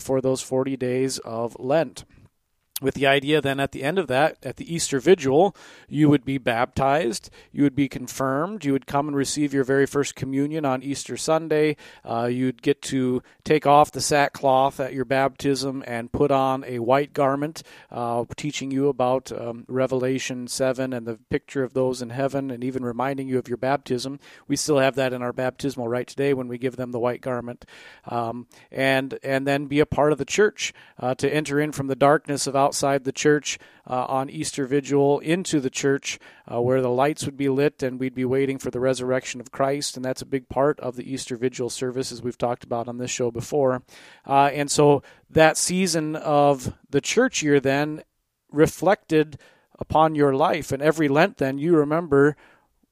for 0.00 0.20
those 0.20 0.42
40 0.42 0.76
days 0.76 1.18
of 1.18 1.56
Lent 1.58 2.04
with 2.82 2.94
the 2.94 3.06
idea 3.06 3.40
then 3.40 3.60
at 3.60 3.72
the 3.72 3.82
end 3.82 3.98
of 3.98 4.08
that, 4.08 4.36
at 4.42 4.56
the 4.56 4.74
Easter 4.74 4.98
Vigil, 4.98 5.56
you 5.88 6.08
would 6.08 6.24
be 6.24 6.36
baptized, 6.36 7.30
you 7.52 7.62
would 7.62 7.76
be 7.76 7.88
confirmed, 7.88 8.64
you 8.64 8.72
would 8.72 8.86
come 8.86 9.06
and 9.06 9.16
receive 9.16 9.54
your 9.54 9.64
very 9.64 9.86
first 9.86 10.14
communion 10.14 10.64
on 10.64 10.82
Easter 10.82 11.16
Sunday. 11.16 11.76
Uh, 12.04 12.26
you'd 12.26 12.60
get 12.60 12.82
to 12.82 13.22
take 13.44 13.66
off 13.66 13.92
the 13.92 14.00
sackcloth 14.00 14.80
at 14.80 14.92
your 14.92 15.04
baptism 15.04 15.82
and 15.86 16.12
put 16.12 16.30
on 16.30 16.64
a 16.64 16.80
white 16.80 17.12
garment, 17.12 17.62
uh, 17.90 18.24
teaching 18.36 18.70
you 18.70 18.88
about 18.88 19.30
um, 19.32 19.64
Revelation 19.68 20.48
7 20.48 20.92
and 20.92 21.06
the 21.06 21.18
picture 21.30 21.62
of 21.62 21.74
those 21.74 22.02
in 22.02 22.10
heaven, 22.10 22.50
and 22.50 22.64
even 22.64 22.84
reminding 22.84 23.28
you 23.28 23.38
of 23.38 23.48
your 23.48 23.56
baptism. 23.56 24.18
We 24.48 24.56
still 24.56 24.78
have 24.78 24.96
that 24.96 25.12
in 25.12 25.22
our 25.22 25.32
baptismal 25.32 25.88
rite 25.88 26.08
today 26.08 26.34
when 26.34 26.48
we 26.48 26.58
give 26.58 26.76
them 26.76 26.90
the 26.90 26.98
white 27.00 27.20
garment. 27.20 27.64
Um, 28.06 28.48
and, 28.70 29.18
and 29.22 29.46
then 29.46 29.66
be 29.66 29.80
a 29.80 29.86
part 29.86 30.12
of 30.12 30.18
the 30.18 30.24
church 30.24 30.74
uh, 30.98 31.14
to 31.14 31.32
enter 31.32 31.60
in 31.60 31.72
from 31.72 31.86
the 31.86 31.96
darkness 31.96 32.46
of 32.46 32.56
outside 32.56 32.71
outside 32.72 33.04
the 33.04 33.12
church 33.12 33.58
uh, 33.86 34.06
on 34.06 34.30
Easter 34.30 34.64
Vigil 34.64 35.18
into 35.18 35.60
the 35.60 35.68
church 35.68 36.18
uh, 36.50 36.58
where 36.58 36.80
the 36.80 36.88
lights 36.88 37.26
would 37.26 37.36
be 37.36 37.50
lit 37.50 37.82
and 37.82 38.00
we'd 38.00 38.14
be 38.14 38.24
waiting 38.24 38.56
for 38.56 38.70
the 38.70 38.80
resurrection 38.80 39.42
of 39.42 39.52
Christ. 39.52 39.94
And 39.94 40.02
that's 40.02 40.22
a 40.22 40.26
big 40.26 40.48
part 40.48 40.80
of 40.80 40.96
the 40.96 41.12
Easter 41.12 41.36
Vigil 41.36 41.68
service, 41.68 42.10
as 42.10 42.22
we've 42.22 42.38
talked 42.38 42.64
about 42.64 42.88
on 42.88 42.96
this 42.96 43.10
show 43.10 43.30
before. 43.30 43.82
Uh, 44.26 44.48
and 44.54 44.70
so 44.70 45.02
that 45.28 45.58
season 45.58 46.16
of 46.16 46.72
the 46.88 47.02
church 47.02 47.42
year 47.42 47.60
then 47.60 48.02
reflected 48.50 49.38
upon 49.78 50.14
your 50.14 50.34
life. 50.34 50.72
And 50.72 50.80
every 50.80 51.08
Lent, 51.08 51.36
then, 51.36 51.58
you 51.58 51.76
remember 51.76 52.38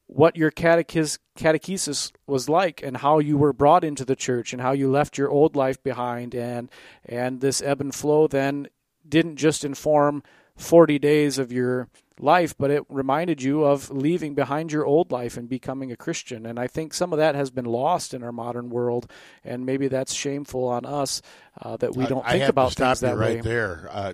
what 0.08 0.36
your 0.36 0.50
catechis, 0.50 1.18
catechesis 1.38 2.12
was 2.26 2.50
like 2.50 2.82
and 2.82 2.98
how 2.98 3.18
you 3.18 3.38
were 3.38 3.54
brought 3.54 3.84
into 3.84 4.04
the 4.04 4.16
church 4.16 4.52
and 4.52 4.60
how 4.60 4.72
you 4.72 4.90
left 4.90 5.16
your 5.16 5.30
old 5.30 5.56
life 5.56 5.82
behind 5.82 6.34
and 6.34 6.68
and 7.06 7.40
this 7.40 7.62
ebb 7.62 7.80
and 7.80 7.94
flow 7.94 8.26
then 8.26 8.66
didn't 9.08 9.36
just 9.36 9.64
inform 9.64 10.22
40 10.56 10.98
days 10.98 11.38
of 11.38 11.50
your 11.50 11.88
life, 12.18 12.54
but 12.58 12.70
it 12.70 12.84
reminded 12.88 13.42
you 13.42 13.64
of 13.64 13.90
leaving 13.90 14.34
behind 14.34 14.72
your 14.72 14.84
old 14.84 15.10
life 15.10 15.36
and 15.36 15.48
becoming 15.48 15.90
a 15.90 15.96
Christian. 15.96 16.46
And 16.46 16.58
I 16.58 16.66
think 16.66 16.92
some 16.92 17.12
of 17.12 17.18
that 17.18 17.34
has 17.34 17.50
been 17.50 17.64
lost 17.64 18.14
in 18.14 18.22
our 18.22 18.32
modern 18.32 18.68
world, 18.70 19.10
and 19.44 19.64
maybe 19.64 19.88
that's 19.88 20.12
shameful 20.12 20.66
on 20.66 20.84
us 20.84 21.22
uh, 21.60 21.76
that 21.78 21.96
we 21.96 22.06
don't 22.06 22.26
I, 22.26 22.32
think 22.32 22.44
I 22.44 22.48
about 22.48 22.74
things 22.74 23.00
that 23.00 23.16
right 23.16 23.36
way. 23.36 23.40
there. 23.40 23.88
Uh, 23.90 24.12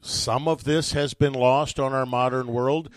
some 0.00 0.48
of 0.48 0.64
this 0.64 0.92
has 0.92 1.14
been 1.14 1.34
lost 1.34 1.78
on 1.78 1.92
our 1.92 2.06
modern 2.06 2.48
world. 2.48 2.88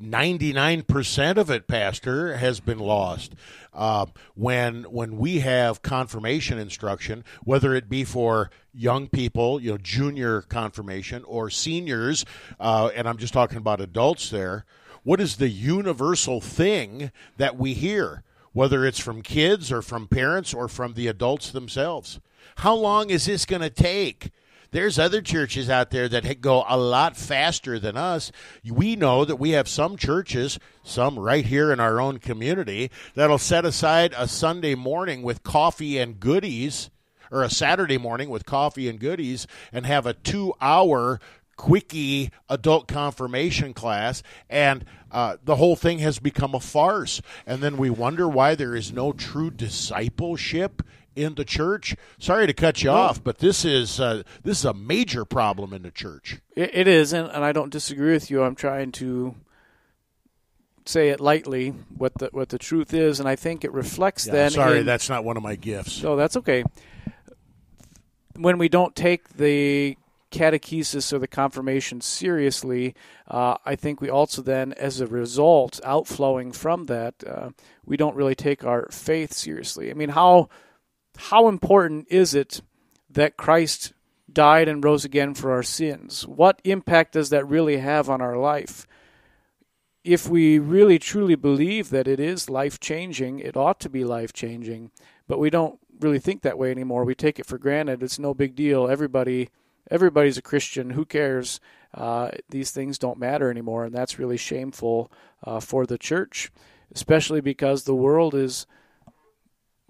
99% 0.00 1.36
of 1.36 1.50
it, 1.50 1.66
Pastor, 1.66 2.36
has 2.36 2.60
been 2.60 2.78
lost. 2.78 3.34
Uh, 3.72 4.06
when 4.34 4.82
when 4.84 5.16
we 5.16 5.40
have 5.40 5.82
confirmation 5.82 6.58
instruction, 6.58 7.24
whether 7.44 7.74
it 7.74 7.88
be 7.88 8.04
for 8.04 8.50
young 8.74 9.08
people, 9.08 9.60
you 9.60 9.70
know, 9.72 9.78
junior 9.78 10.42
confirmation, 10.42 11.22
or 11.24 11.50
seniors, 11.50 12.24
uh, 12.58 12.90
and 12.94 13.08
I'm 13.08 13.18
just 13.18 13.32
talking 13.32 13.58
about 13.58 13.80
adults 13.80 14.30
there, 14.30 14.64
what 15.02 15.20
is 15.20 15.36
the 15.36 15.48
universal 15.48 16.40
thing 16.40 17.12
that 17.36 17.56
we 17.56 17.74
hear, 17.74 18.22
whether 18.52 18.84
it's 18.84 18.98
from 18.98 19.22
kids 19.22 19.70
or 19.70 19.82
from 19.82 20.08
parents 20.08 20.52
or 20.52 20.66
from 20.66 20.94
the 20.94 21.06
adults 21.06 21.50
themselves? 21.50 22.20
How 22.56 22.74
long 22.74 23.10
is 23.10 23.26
this 23.26 23.46
going 23.46 23.62
to 23.62 23.70
take? 23.70 24.30
There's 24.72 24.98
other 24.98 25.20
churches 25.20 25.68
out 25.68 25.90
there 25.90 26.08
that 26.08 26.40
go 26.40 26.64
a 26.68 26.76
lot 26.76 27.16
faster 27.16 27.78
than 27.78 27.96
us. 27.96 28.30
We 28.64 28.94
know 28.96 29.24
that 29.24 29.36
we 29.36 29.50
have 29.50 29.68
some 29.68 29.96
churches, 29.96 30.58
some 30.84 31.18
right 31.18 31.44
here 31.44 31.72
in 31.72 31.80
our 31.80 32.00
own 32.00 32.18
community, 32.18 32.90
that'll 33.14 33.38
set 33.38 33.64
aside 33.64 34.14
a 34.16 34.28
Sunday 34.28 34.74
morning 34.74 35.22
with 35.22 35.42
coffee 35.42 35.98
and 35.98 36.20
goodies, 36.20 36.90
or 37.32 37.42
a 37.42 37.50
Saturday 37.50 37.98
morning 37.98 38.30
with 38.30 38.46
coffee 38.46 38.88
and 38.88 39.00
goodies, 39.00 39.46
and 39.72 39.86
have 39.86 40.06
a 40.06 40.14
two 40.14 40.54
hour 40.60 41.20
quickie 41.60 42.30
adult 42.48 42.88
confirmation 42.88 43.74
class, 43.74 44.22
and 44.48 44.82
uh, 45.10 45.36
the 45.44 45.56
whole 45.56 45.76
thing 45.76 45.98
has 45.98 46.18
become 46.18 46.54
a 46.54 46.60
farce. 46.60 47.20
And 47.44 47.62
then 47.62 47.76
we 47.76 47.90
wonder 47.90 48.26
why 48.26 48.54
there 48.54 48.74
is 48.74 48.94
no 48.94 49.12
true 49.12 49.50
discipleship 49.50 50.82
in 51.22 51.34
the 51.34 51.44
church. 51.44 51.94
Sorry 52.18 52.46
to 52.46 52.52
cut 52.52 52.82
you 52.82 52.90
off, 52.90 53.22
but 53.22 53.38
this 53.38 53.64
is 53.64 54.00
uh, 54.00 54.22
this 54.42 54.58
is 54.58 54.64
a 54.64 54.74
major 54.74 55.24
problem 55.24 55.72
in 55.72 55.82
the 55.82 55.90
church. 55.90 56.40
it, 56.56 56.70
it 56.74 56.88
is, 56.88 57.12
and, 57.12 57.28
and 57.30 57.44
I 57.44 57.52
don't 57.52 57.70
disagree 57.70 58.12
with 58.12 58.30
you. 58.30 58.42
I'm 58.42 58.54
trying 58.56 58.92
to 58.92 59.34
say 60.86 61.10
it 61.10 61.20
lightly 61.20 61.70
what 61.96 62.14
the 62.18 62.28
what 62.32 62.48
the 62.48 62.58
truth 62.58 62.92
is, 62.94 63.20
and 63.20 63.28
I 63.28 63.36
think 63.36 63.64
it 63.64 63.72
reflects 63.72 64.26
Yeah, 64.26 64.32
then. 64.32 64.50
sorry, 64.50 64.80
in- 64.80 64.86
that's 64.86 65.08
not 65.08 65.24
one 65.24 65.36
of 65.36 65.42
my 65.42 65.56
gifts. 65.56 66.02
No, 66.02 66.16
that's 66.16 66.36
okay. 66.38 66.64
When 68.36 68.58
we 68.58 68.68
don't 68.68 68.96
take 68.96 69.28
the 69.36 69.96
catechesis 70.30 71.12
or 71.12 71.18
the 71.18 71.26
confirmation 71.26 72.00
seriously, 72.00 72.94
uh, 73.28 73.56
I 73.66 73.74
think 73.76 74.00
we 74.00 74.08
also 74.08 74.40
then, 74.42 74.72
as 74.74 75.00
a 75.00 75.06
result, 75.06 75.80
outflowing 75.84 76.52
from 76.52 76.86
that, 76.86 77.14
uh, 77.26 77.50
we 77.84 77.96
don't 77.96 78.14
really 78.14 78.36
take 78.36 78.64
our 78.64 78.88
faith 78.92 79.32
seriously. 79.32 79.90
I 79.90 79.94
mean, 79.94 80.10
how 80.10 80.48
how 81.20 81.48
important 81.48 82.06
is 82.10 82.34
it 82.34 82.62
that 83.10 83.36
Christ 83.36 83.92
died 84.32 84.68
and 84.68 84.84
rose 84.84 85.04
again 85.04 85.34
for 85.34 85.52
our 85.52 85.62
sins? 85.62 86.26
What 86.26 86.60
impact 86.64 87.12
does 87.12 87.30
that 87.30 87.48
really 87.48 87.78
have 87.78 88.08
on 88.08 88.20
our 88.20 88.36
life? 88.36 88.86
If 90.02 90.28
we 90.28 90.58
really 90.58 90.98
truly 90.98 91.34
believe 91.34 91.90
that 91.90 92.08
it 92.08 92.18
is 92.18 92.48
life 92.48 92.80
changing, 92.80 93.40
it 93.40 93.56
ought 93.56 93.80
to 93.80 93.90
be 93.90 94.04
life 94.04 94.32
changing, 94.32 94.90
but 95.28 95.38
we 95.38 95.50
don't 95.50 95.78
really 96.00 96.18
think 96.18 96.42
that 96.42 96.58
way 96.58 96.70
anymore. 96.70 97.04
We 97.04 97.14
take 97.14 97.38
it 97.38 97.46
for 97.46 97.58
granted. 97.58 98.02
It's 98.02 98.18
no 98.18 98.32
big 98.32 98.54
deal. 98.54 98.88
Everybody 98.88 99.50
everybody's 99.90 100.38
a 100.38 100.42
Christian. 100.42 100.90
Who 100.90 101.04
cares? 101.04 101.60
Uh, 101.92 102.30
these 102.48 102.70
things 102.70 102.98
don't 102.98 103.18
matter 103.18 103.50
anymore, 103.50 103.84
and 103.84 103.94
that's 103.94 104.18
really 104.18 104.36
shameful 104.36 105.10
uh, 105.44 105.60
for 105.60 105.84
the 105.84 105.98
church, 105.98 106.50
especially 106.94 107.40
because 107.40 107.84
the 107.84 107.94
world 107.94 108.34
is 108.34 108.66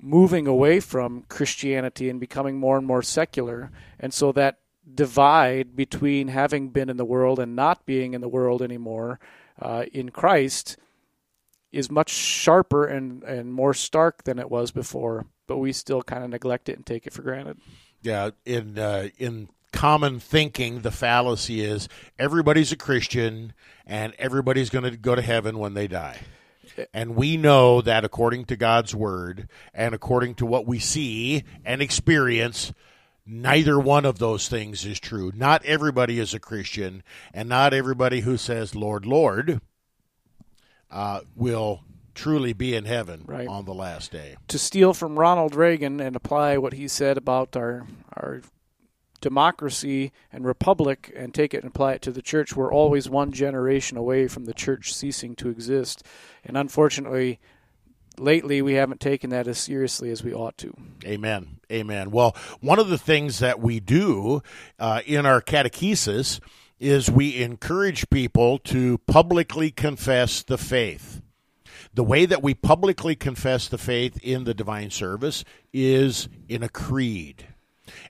moving 0.01 0.47
away 0.47 0.81
from 0.81 1.25
Christianity 1.29 2.09
and 2.09 2.19
becoming 2.19 2.59
more 2.59 2.79
and 2.79 2.87
more 2.87 3.03
secular. 3.03 3.71
And 3.99 4.13
so 4.13 4.33
that 4.33 4.59
divide 4.93 5.77
between 5.77 6.29
having 6.29 6.71
been 6.71 6.89
in 6.89 6.97
the 6.97 7.05
world 7.05 7.39
and 7.39 7.55
not 7.55 7.87
being 7.87 8.15
in 8.15 8.21
the 8.21 8.29
world 8.29 8.63
anymore 8.63 9.21
uh, 9.61 9.85
in 9.93 10.11
Christ 10.11 10.77
is 11.71 11.91
much 11.91 12.11
sharper 12.11 12.87
and, 12.87 13.23
and 13.23 13.53
more 13.53 13.75
stark 13.75 14.25
than 14.25 14.39
it 14.39 14.51
was 14.51 14.71
before. 14.71 15.27
But 15.47 15.59
we 15.59 15.73
still 15.73 16.03
kind 16.03 16.25
of 16.25 16.31
neglect 16.31 16.69
it 16.69 16.77
and 16.77 16.87
take 16.87 17.07
it 17.07 17.13
for 17.13 17.23
granted. 17.23 17.59
Yeah, 18.03 18.31
in 18.45 18.79
uh, 18.79 19.09
in 19.19 19.49
common 19.73 20.21
thinking, 20.21 20.81
the 20.81 20.91
fallacy 20.91 21.61
is 21.61 21.89
everybody's 22.19 22.73
a 22.73 22.77
Christian 22.77 23.53
and 23.87 24.15
everybody's 24.19 24.71
going 24.71 24.85
to 24.85 24.97
go 24.97 25.15
to 25.15 25.23
heaven 25.23 25.59
when 25.59 25.75
they 25.75 25.87
die. 25.87 26.19
And 26.95 27.15
we 27.15 27.37
know 27.37 27.81
that 27.81 28.05
according 28.05 28.45
to 28.47 28.57
God's 28.57 28.95
word 28.95 29.49
and 29.75 29.95
according 29.95 30.35
to 30.37 30.47
what 30.47 30.67
we 30.67 30.79
see 30.79 31.45
and 31.65 31.81
experience, 31.83 32.73
neither 33.27 33.79
one 33.79 34.05
of 34.05 34.19
those 34.19 34.49
things 34.49 34.85
is 34.85 34.99
true. 35.01 35.33
Not 35.35 35.65
everybody 35.65 36.19
is 36.19 36.35
a 36.35 36.41
Christian, 36.41 37.03
and 37.35 37.49
not 37.49 37.73
everybody 37.75 38.21
who 38.21 38.37
says, 38.37 38.75
Lord, 38.75 39.07
Lord, 39.07 39.61
uh, 40.91 41.21
will 41.37 41.85
truly 42.15 42.53
be 42.53 42.75
in 42.75 42.85
heaven 42.85 43.23
Right. 43.27 43.47
on 43.49 43.65
the 43.65 43.73
last 43.75 44.11
day. 44.11 44.37
to 44.49 44.59
steal 44.59 44.93
from 44.93 45.19
Ronald 45.19 45.55
Reagan 45.55 46.01
and 46.01 46.17
apply 46.17 46.59
what 46.59 46.73
he 46.73 46.89
said 46.89 47.17
about 47.17 47.57
our 47.57 47.87
our 48.15 48.43
democracy 49.21 50.13
and 50.33 50.45
republic 50.45 51.13
and 51.17 51.35
take 51.35 51.55
it 51.55 51.63
and 51.63 51.71
apply 51.71 51.93
it 51.93 52.03
to 52.03 52.13
the 52.13 52.23
church, 52.23 52.57
we're 52.57 52.73
always 52.73 53.09
one 53.09 53.33
generation 53.33 53.97
away 53.97 54.29
from 54.29 54.45
the 54.45 54.55
church 54.55 54.93
ceasing 54.95 55.35
to 55.37 55.49
exist. 55.49 56.03
And 56.45 56.57
unfortunately, 56.57 57.41
lately 58.19 58.63
we 58.63 58.75
haven't 58.75 59.01
taken 59.01 59.31
that 59.31 59.47
as 59.47 59.59
seriously 59.59 60.11
as 60.11 60.23
we 60.23 60.33
ought 60.33 60.57
to. 60.59 60.75
Amen. 61.05 61.61
Amen. 61.71 62.11
Well, 62.11 62.37
one 62.61 62.79
of 62.79 62.89
the 62.89 62.99
things 62.99 63.39
that 63.41 63.61
we 63.61 63.81
do 63.81 64.43
uh, 64.79 65.03
in 65.07 65.27
our 65.27 65.41
catechesis 65.41 66.41
is 66.79 67.11
we 67.11 67.43
encourage 67.43 68.09
people 68.09 68.59
to 68.59 68.99
publicly 69.07 69.71
confess 69.71 70.43
the 70.43 70.59
faith. 70.59 71.21
The 71.93 72.05
way 72.05 72.25
that 72.25 72.43
we 72.43 72.55
publicly 72.55 73.17
confess 73.17 73.69
the 73.69 73.79
faith 73.79 74.19
in 74.23 74.45
the 74.45 74.55
divine 74.55 74.91
service 74.91 75.45
is 75.73 76.29
in 76.49 76.63
a 76.63 76.69
creed. 76.69 77.49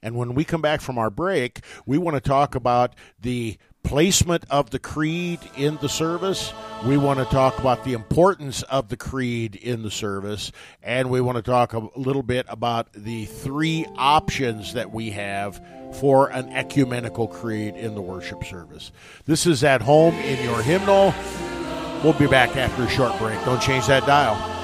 And 0.02 0.16
when 0.16 0.34
we 0.34 0.44
come 0.44 0.62
back 0.62 0.80
from 0.80 0.98
our 0.98 1.10
break, 1.10 1.60
we 1.86 1.98
want 1.98 2.16
to 2.16 2.20
talk 2.20 2.54
about 2.54 2.94
the 3.20 3.58
placement 3.82 4.44
of 4.50 4.70
the 4.70 4.78
creed 4.78 5.40
in 5.56 5.78
the 5.78 5.88
service. 5.88 6.52
We 6.84 6.96
want 6.96 7.18
to 7.18 7.24
talk 7.24 7.58
about 7.58 7.84
the 7.84 7.94
importance 7.94 8.62
of 8.64 8.88
the 8.88 8.96
creed 8.96 9.56
in 9.56 9.82
the 9.82 9.90
service. 9.90 10.52
And 10.82 11.10
we 11.10 11.20
want 11.20 11.36
to 11.36 11.42
talk 11.42 11.72
a 11.72 11.88
little 11.96 12.22
bit 12.22 12.46
about 12.48 12.92
the 12.92 13.24
three 13.24 13.86
options 13.96 14.74
that 14.74 14.92
we 14.92 15.10
have 15.10 15.60
for 15.94 16.28
an 16.28 16.50
ecumenical 16.50 17.26
creed 17.26 17.74
in 17.74 17.94
the 17.94 18.02
worship 18.02 18.44
service. 18.44 18.92
This 19.24 19.46
is 19.46 19.64
at 19.64 19.82
home 19.82 20.14
in 20.14 20.42
your 20.44 20.62
hymnal. 20.62 21.14
We'll 22.04 22.12
be 22.12 22.26
back 22.26 22.56
after 22.56 22.84
a 22.84 22.88
short 22.88 23.18
break. 23.18 23.42
Don't 23.44 23.60
change 23.60 23.86
that 23.88 24.06
dial. 24.06 24.59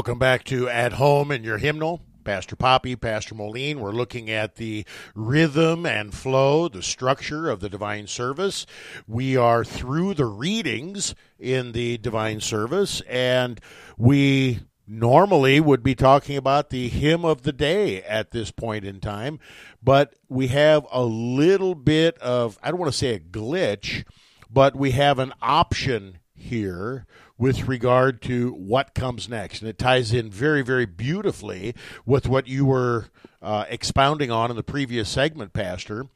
Welcome 0.00 0.18
back 0.18 0.44
to 0.44 0.66
At 0.66 0.94
Home 0.94 1.30
in 1.30 1.44
Your 1.44 1.58
Hymnal. 1.58 2.00
Pastor 2.24 2.56
Poppy, 2.56 2.96
Pastor 2.96 3.34
Moline. 3.34 3.80
We're 3.80 3.92
looking 3.92 4.30
at 4.30 4.54
the 4.54 4.86
rhythm 5.14 5.84
and 5.84 6.14
flow, 6.14 6.68
the 6.68 6.82
structure 6.82 7.50
of 7.50 7.60
the 7.60 7.68
divine 7.68 8.06
service. 8.06 8.64
We 9.06 9.36
are 9.36 9.62
through 9.62 10.14
the 10.14 10.24
readings 10.24 11.14
in 11.38 11.72
the 11.72 11.98
divine 11.98 12.40
service, 12.40 13.02
and 13.02 13.60
we 13.98 14.60
normally 14.86 15.60
would 15.60 15.82
be 15.82 15.94
talking 15.94 16.38
about 16.38 16.70
the 16.70 16.88
hymn 16.88 17.26
of 17.26 17.42
the 17.42 17.52
day 17.52 18.02
at 18.04 18.30
this 18.30 18.50
point 18.50 18.86
in 18.86 19.00
time, 19.00 19.38
but 19.82 20.14
we 20.30 20.46
have 20.46 20.86
a 20.90 21.04
little 21.04 21.74
bit 21.74 22.16
of, 22.20 22.58
I 22.62 22.70
don't 22.70 22.80
want 22.80 22.90
to 22.90 22.98
say 22.98 23.16
a 23.16 23.20
glitch, 23.20 24.06
but 24.50 24.74
we 24.74 24.92
have 24.92 25.18
an 25.18 25.34
option 25.42 26.19
here 26.40 27.06
with 27.38 27.68
regard 27.68 28.20
to 28.22 28.52
what 28.52 28.94
comes 28.94 29.28
next. 29.28 29.60
And 29.60 29.68
it 29.68 29.78
ties 29.78 30.12
in 30.12 30.30
very, 30.30 30.62
very 30.62 30.86
beautifully 30.86 31.74
with 32.04 32.28
what 32.28 32.46
you 32.46 32.64
were 32.66 33.06
uh, 33.40 33.64
expounding 33.68 34.30
on 34.30 34.50
in 34.50 34.56
the 34.56 34.62
previous 34.62 35.08
segment, 35.08 35.52
Pastor. 35.52 36.06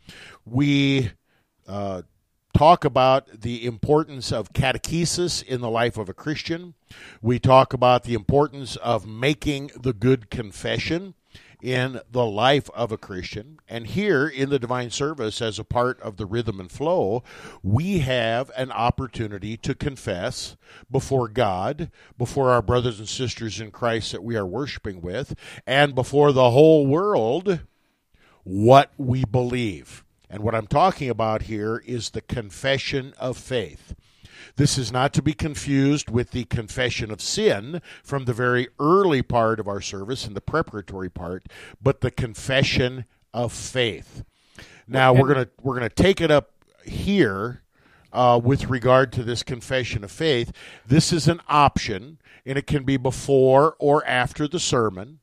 We 0.44 1.12
uh, 1.66 2.02
talk 2.54 2.84
about 2.84 3.42
the 3.42 3.66
importance 3.66 4.32
of 4.32 4.52
catechesis 4.52 5.42
in 5.42 5.60
the 5.60 5.70
life 5.70 5.98
of 5.98 6.08
a 6.08 6.14
Christian. 6.14 6.74
We 7.20 7.38
talk 7.38 7.72
about 7.72 8.04
the 8.04 8.14
importance 8.14 8.76
of 8.76 9.06
making 9.06 9.72
the 9.78 9.92
good 9.92 10.30
confession 10.30 11.14
in 11.60 11.98
the 12.10 12.26
life 12.26 12.68
of 12.74 12.92
a 12.92 12.98
Christian. 12.98 13.58
And 13.68 13.86
here 13.86 14.28
in 14.28 14.50
the 14.50 14.58
divine 14.58 14.90
service, 14.90 15.40
as 15.40 15.58
a 15.58 15.64
part 15.64 15.98
of 16.00 16.18
the 16.18 16.26
rhythm 16.26 16.60
and 16.60 16.70
flow, 16.70 17.24
we 17.62 18.00
have 18.00 18.50
an 18.56 18.70
opportunity 18.70 19.56
to 19.56 19.74
confess 19.74 20.56
before 20.90 21.26
God, 21.26 21.90
before 22.18 22.50
our 22.50 22.62
brothers 22.62 22.98
and 22.98 23.08
sisters 23.08 23.60
in 23.60 23.70
Christ 23.70 24.12
that 24.12 24.22
we 24.22 24.36
are 24.36 24.46
worshiping 24.46 25.00
with, 25.00 25.34
and 25.66 25.94
before 25.94 26.32
the 26.32 26.50
whole 26.50 26.86
world 26.86 27.60
what 28.44 28.92
we 28.98 29.24
believe. 29.24 30.03
And 30.28 30.42
what 30.42 30.54
I'm 30.54 30.66
talking 30.66 31.10
about 31.10 31.42
here 31.42 31.82
is 31.86 32.10
the 32.10 32.20
confession 32.20 33.14
of 33.18 33.36
faith. 33.36 33.94
This 34.56 34.78
is 34.78 34.92
not 34.92 35.12
to 35.14 35.22
be 35.22 35.32
confused 35.32 36.10
with 36.10 36.30
the 36.30 36.44
confession 36.44 37.10
of 37.10 37.20
sin 37.20 37.82
from 38.02 38.24
the 38.24 38.32
very 38.32 38.68
early 38.78 39.22
part 39.22 39.58
of 39.58 39.68
our 39.68 39.80
service 39.80 40.26
in 40.26 40.34
the 40.34 40.40
preparatory 40.40 41.10
part, 41.10 41.44
but 41.82 42.00
the 42.00 42.10
confession 42.10 43.04
of 43.32 43.52
faith. 43.52 44.24
Now 44.86 45.12
we're 45.12 45.28
gonna 45.28 45.48
we're 45.62 45.74
gonna 45.74 45.88
take 45.88 46.20
it 46.20 46.30
up 46.30 46.50
here 46.84 47.62
uh, 48.12 48.40
with 48.42 48.66
regard 48.66 49.12
to 49.12 49.24
this 49.24 49.42
confession 49.42 50.04
of 50.04 50.10
faith. 50.10 50.52
This 50.86 51.12
is 51.12 51.26
an 51.26 51.40
option, 51.48 52.18
and 52.46 52.56
it 52.56 52.66
can 52.66 52.84
be 52.84 52.96
before 52.96 53.76
or 53.78 54.06
after 54.06 54.46
the 54.46 54.60
sermon. 54.60 55.18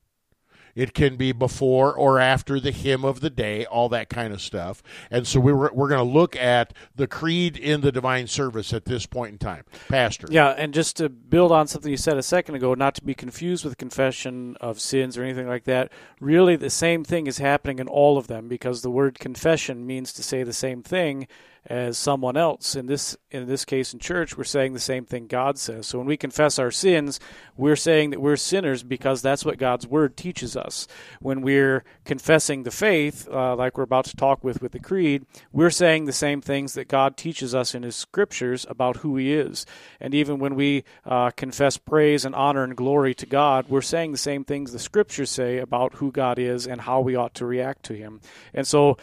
It 0.74 0.94
can 0.94 1.16
be 1.16 1.32
before 1.32 1.94
or 1.94 2.18
after 2.18 2.58
the 2.58 2.70
hymn 2.70 3.04
of 3.04 3.20
the 3.20 3.30
day, 3.30 3.66
all 3.66 3.88
that 3.90 4.08
kind 4.08 4.32
of 4.32 4.40
stuff. 4.40 4.82
And 5.10 5.26
so 5.26 5.40
we 5.40 5.52
were, 5.52 5.70
we're 5.72 5.88
going 5.88 6.06
to 6.06 6.12
look 6.12 6.36
at 6.36 6.72
the 6.96 7.06
creed 7.06 7.56
in 7.56 7.80
the 7.80 7.92
divine 7.92 8.26
service 8.26 8.72
at 8.72 8.84
this 8.84 9.06
point 9.06 9.32
in 9.32 9.38
time. 9.38 9.64
Pastor. 9.88 10.26
Yeah, 10.30 10.50
and 10.50 10.72
just 10.72 10.96
to 10.96 11.08
build 11.08 11.52
on 11.52 11.66
something 11.66 11.90
you 11.90 11.96
said 11.96 12.16
a 12.16 12.22
second 12.22 12.54
ago, 12.54 12.74
not 12.74 12.94
to 12.96 13.04
be 13.04 13.14
confused 13.14 13.64
with 13.64 13.76
confession 13.76 14.56
of 14.60 14.80
sins 14.80 15.18
or 15.18 15.24
anything 15.24 15.48
like 15.48 15.64
that, 15.64 15.92
really 16.20 16.56
the 16.56 16.70
same 16.70 17.04
thing 17.04 17.26
is 17.26 17.38
happening 17.38 17.78
in 17.78 17.88
all 17.88 18.18
of 18.18 18.26
them 18.26 18.48
because 18.48 18.82
the 18.82 18.90
word 18.90 19.18
confession 19.18 19.86
means 19.86 20.12
to 20.12 20.22
say 20.22 20.42
the 20.42 20.52
same 20.52 20.82
thing 20.82 21.26
as 21.66 21.96
someone 21.96 22.36
else. 22.36 22.74
In 22.74 22.86
this 22.86 23.16
in 23.30 23.46
this 23.46 23.64
case 23.64 23.92
in 23.92 24.00
church, 24.00 24.36
we're 24.36 24.44
saying 24.44 24.72
the 24.72 24.80
same 24.80 25.04
thing 25.04 25.26
God 25.26 25.58
says. 25.58 25.86
So 25.86 25.98
when 25.98 26.06
we 26.06 26.16
confess 26.16 26.58
our 26.58 26.70
sins, 26.70 27.20
we're 27.56 27.76
saying 27.76 28.10
that 28.10 28.20
we're 28.20 28.36
sinners 28.36 28.82
because 28.82 29.22
that's 29.22 29.44
what 29.44 29.58
God's 29.58 29.86
word 29.86 30.16
teaches 30.16 30.56
us. 30.56 30.88
When 31.20 31.40
we're 31.40 31.84
confessing 32.04 32.64
the 32.64 32.70
faith, 32.70 33.28
uh, 33.30 33.54
like 33.54 33.76
we're 33.78 33.84
about 33.84 34.06
to 34.06 34.16
talk 34.16 34.42
with 34.42 34.60
with 34.60 34.72
the 34.72 34.80
creed, 34.80 35.24
we're 35.52 35.70
saying 35.70 36.04
the 36.04 36.12
same 36.12 36.40
things 36.40 36.74
that 36.74 36.88
God 36.88 37.16
teaches 37.16 37.54
us 37.54 37.74
in 37.74 37.84
His 37.84 37.96
scriptures 37.96 38.66
about 38.68 38.98
who 38.98 39.16
He 39.16 39.32
is. 39.32 39.64
And 40.00 40.14
even 40.14 40.38
when 40.38 40.56
we 40.56 40.84
uh, 41.04 41.30
confess 41.30 41.76
praise 41.76 42.24
and 42.24 42.34
honor 42.34 42.64
and 42.64 42.76
glory 42.76 43.14
to 43.14 43.26
God, 43.26 43.66
we're 43.68 43.82
saying 43.82 44.12
the 44.12 44.18
same 44.18 44.44
things 44.44 44.72
the 44.72 44.78
scriptures 44.78 45.30
say 45.30 45.58
about 45.58 45.94
who 45.94 46.10
God 46.10 46.38
is 46.38 46.66
and 46.66 46.80
how 46.80 47.00
we 47.00 47.14
ought 47.14 47.34
to 47.34 47.46
react 47.46 47.84
to 47.84 47.94
Him. 47.94 48.20
And 48.52 48.66
so 48.66 48.96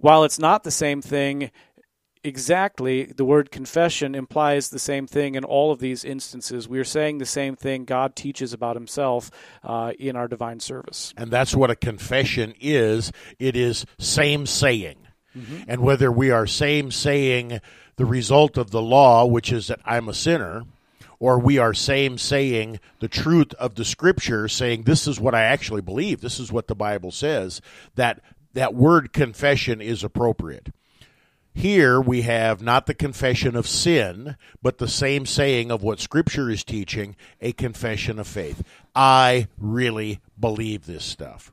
while 0.00 0.24
it's 0.24 0.38
not 0.38 0.64
the 0.64 0.70
same 0.70 1.02
thing 1.02 1.50
exactly 2.22 3.04
the 3.04 3.24
word 3.24 3.50
confession 3.50 4.14
implies 4.14 4.70
the 4.70 4.78
same 4.78 5.06
thing 5.06 5.34
in 5.34 5.44
all 5.44 5.72
of 5.72 5.78
these 5.78 6.04
instances. 6.04 6.68
We 6.68 6.78
are 6.78 6.84
saying 6.84 7.18
the 7.18 7.26
same 7.26 7.56
thing 7.56 7.84
God 7.84 8.16
teaches 8.16 8.52
about 8.52 8.76
himself 8.76 9.30
uh, 9.62 9.92
in 9.98 10.16
our 10.16 10.28
divine 10.28 10.60
service. 10.60 11.14
And 11.16 11.30
that's 11.30 11.54
what 11.54 11.70
a 11.70 11.76
confession 11.76 12.54
is 12.60 13.12
it 13.38 13.56
is 13.56 13.86
same 13.98 14.46
saying. 14.46 14.98
Mm-hmm. 15.36 15.62
And 15.68 15.80
whether 15.80 16.10
we 16.10 16.30
are 16.30 16.46
same 16.46 16.90
saying 16.90 17.60
the 17.96 18.04
result 18.04 18.56
of 18.56 18.70
the 18.70 18.82
law, 18.82 19.24
which 19.26 19.52
is 19.52 19.68
that 19.68 19.80
I'm 19.84 20.08
a 20.08 20.14
sinner, 20.14 20.64
or 21.18 21.38
we 21.38 21.58
are 21.58 21.74
same 21.74 22.18
saying 22.18 22.80
the 22.98 23.08
truth 23.08 23.52
of 23.54 23.74
the 23.74 23.84
scripture, 23.84 24.48
saying 24.48 24.82
this 24.82 25.06
is 25.06 25.20
what 25.20 25.34
I 25.34 25.42
actually 25.42 25.82
believe, 25.82 26.20
this 26.20 26.40
is 26.40 26.50
what 26.50 26.66
the 26.66 26.74
Bible 26.74 27.10
says, 27.10 27.60
that 27.94 28.20
that 28.54 28.74
word 28.74 29.12
confession 29.12 29.80
is 29.80 30.02
appropriate. 30.02 30.70
Here 31.52 32.00
we 32.00 32.22
have 32.22 32.62
not 32.62 32.86
the 32.86 32.94
confession 32.94 33.56
of 33.56 33.66
sin, 33.66 34.36
but 34.62 34.78
the 34.78 34.88
same 34.88 35.26
saying 35.26 35.70
of 35.70 35.82
what 35.82 36.00
Scripture 36.00 36.48
is 36.48 36.64
teaching 36.64 37.16
a 37.40 37.52
confession 37.52 38.18
of 38.18 38.26
faith. 38.26 38.62
I 38.94 39.48
really 39.58 40.20
believe 40.38 40.86
this 40.86 41.04
stuff. 41.04 41.52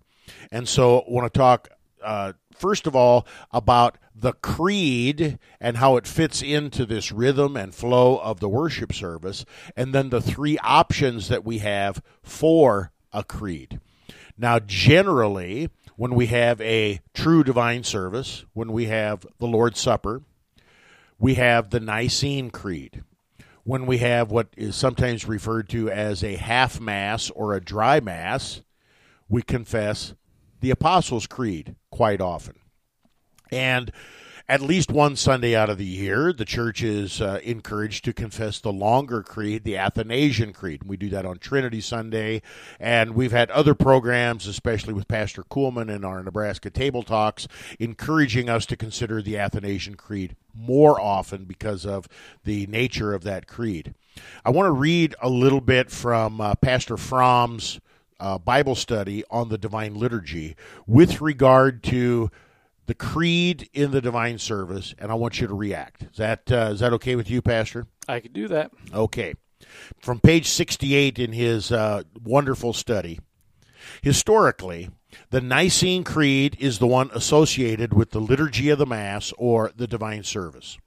And 0.52 0.68
so 0.68 1.00
I 1.00 1.04
want 1.08 1.34
to 1.34 1.38
talk, 1.38 1.70
uh, 2.04 2.34
first 2.54 2.88
of 2.88 2.96
all, 2.96 3.26
about 3.52 3.98
the 4.16 4.34
creed 4.34 5.40
and 5.60 5.78
how 5.78 5.96
it 5.98 6.08
fits 6.08 6.42
into 6.42 6.86
this 6.86 7.12
rhythm 7.12 7.56
and 7.58 7.74
flow 7.74 8.18
of 8.18 8.40
the 8.40 8.50
worship 8.50 8.94
service, 8.94 9.46
and 9.76 9.94
then 9.94 10.10
the 10.10 10.22
three 10.22 10.58
options 10.60 11.28
that 11.28 11.44
we 11.44 11.60
have 11.60 12.02
for 12.24 12.92
a 13.12 13.24
creed. 13.24 13.80
Now, 14.38 14.60
generally, 14.60 15.70
when 15.98 16.14
we 16.14 16.28
have 16.28 16.62
a 16.62 17.02
true 17.14 17.44
divine 17.44 17.84
service, 17.84 18.46
when 18.54 18.72
we 18.72 18.86
have 18.86 19.26
the 19.40 19.48
Lord's 19.48 19.80
Supper, 19.80 20.22
we 21.20 21.34
have 21.34 21.72
the 21.72 21.80
Nicene 21.80 22.52
Creed. 22.52 23.04
When 23.64 23.88
we 23.88 23.98
have 23.98 24.32
what 24.32 24.48
is 24.56 24.76
sometimes 24.76 25.26
referred 25.26 25.68
to 25.70 25.90
as 25.90 26.24
a 26.24 26.36
half 26.36 26.80
mass 26.80 27.32
or 27.32 27.54
a 27.54 27.60
dry 27.60 28.00
mass, 28.00 28.62
we 29.28 29.42
confess 29.42 30.14
the 30.62 30.70
Apostles' 30.70 31.28
Creed 31.28 31.76
quite 31.90 32.22
often. 32.22 32.60
And 33.52 33.92
at 34.50 34.62
least 34.62 34.90
one 34.90 35.18
Sunday 35.18 35.54
out 35.54 35.70
of 35.70 35.78
the 35.78 35.86
year, 35.86 36.32
the 36.32 36.46
church 36.46 36.82
is 36.82 37.20
uh, 37.20 37.40
encouraged 37.44 38.06
to 38.06 38.14
confess 38.14 38.60
the 38.60 38.72
longer 38.72 39.22
creed, 39.22 39.66
the 39.66 39.76
Athanasian 39.76 40.54
Creed. 40.54 40.84
We 40.84 40.96
do 40.96 41.10
that 41.10 41.26
on 41.26 41.38
Trinity 41.38 41.82
Sunday, 41.82 42.42
and 42.80 43.14
we've 43.14 43.34
had 43.34 43.52
other 43.52 43.76
programs, 43.76 44.48
especially 44.48 44.94
with 44.94 45.10
Pastor 45.10 45.44
Kuhlman 45.44 45.94
in 45.94 46.06
our 46.06 46.24
Nebraska 46.24 46.70
Table 46.70 47.04
Talks, 47.04 47.50
encouraging 47.78 48.48
us 48.48 48.66
to 48.68 48.78
consider 48.78 49.22
the 49.22 49.38
Athanasian 49.38 49.96
Creed 49.96 50.38
more 50.56 51.00
often 51.00 51.44
because 51.44 51.86
of 51.86 52.08
the 52.46 52.68
nature 52.68 53.14
of 53.14 53.24
that 53.24 53.48
creed. 53.48 53.94
I 54.46 54.50
want 54.52 54.68
to 54.68 54.72
read 54.72 55.14
a 55.22 55.30
little 55.30 55.62
bit 55.62 55.92
from 55.92 56.40
uh, 56.40 56.56
Pastor 56.56 56.96
Fromm's 56.96 57.82
uh, 58.20 58.38
Bible 58.38 58.76
study 58.76 59.26
on 59.30 59.50
the 59.50 59.58
Divine 59.58 59.96
Liturgy 59.96 60.56
with 60.88 61.22
regard 61.22 61.84
to 61.84 62.32
the 62.88 62.95
creed 62.95 63.69
in 63.73 63.91
the 63.91 64.02
divine 64.02 64.39
service, 64.39 64.95
and 64.97 65.12
I 65.12 65.15
want 65.15 65.39
you 65.39 65.47
to 65.47 65.54
react. 65.54 66.04
Is 66.04 66.17
that 66.17 66.52
uh, 66.52 66.71
is 66.71 66.80
that 66.80 66.93
okay 66.93 67.15
with 67.15 67.30
you, 67.30 67.41
Pastor? 67.41 67.86
I 68.08 68.21
can 68.21 68.32
do 68.32 68.47
that. 68.47 68.71
Okay. 68.93 69.36
From 70.00 70.19
page 70.19 70.47
68 70.47 71.19
in 71.19 71.34
his 71.34 71.71
uh, 71.71 72.04
wonderful 72.23 72.73
study, 72.73 73.19
historically, 74.02 74.89
the 75.30 75.41
Nicene 75.41 76.04
Creed 76.04 76.56
is 76.60 76.80
the 76.80 76.88
one 76.88 77.10
associated 77.13 77.93
with 77.93 78.12
the 78.12 78.21
liturgy 78.21 78.69
of 78.69 78.80
the 78.80 78.86
Mass 78.86 79.34
or 79.38 79.71
the 79.76 79.88
divine 79.88 80.23
service. 80.23 80.78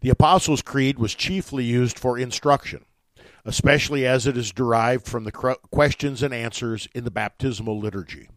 The 0.00 0.10
Apostles' 0.10 0.62
Creed 0.62 0.98
was 0.98 1.14
chiefly 1.14 1.64
used 1.64 1.98
for 1.98 2.18
instruction, 2.18 2.84
especially 3.44 4.04
as 4.04 4.26
it 4.26 4.36
is 4.36 4.50
derived 4.50 5.06
from 5.06 5.24
the 5.24 5.32
questions 5.32 6.22
and 6.22 6.34
answers 6.34 6.88
in 6.94 7.04
the 7.04 7.10
baptismal 7.12 7.78
liturgy. 7.78 8.28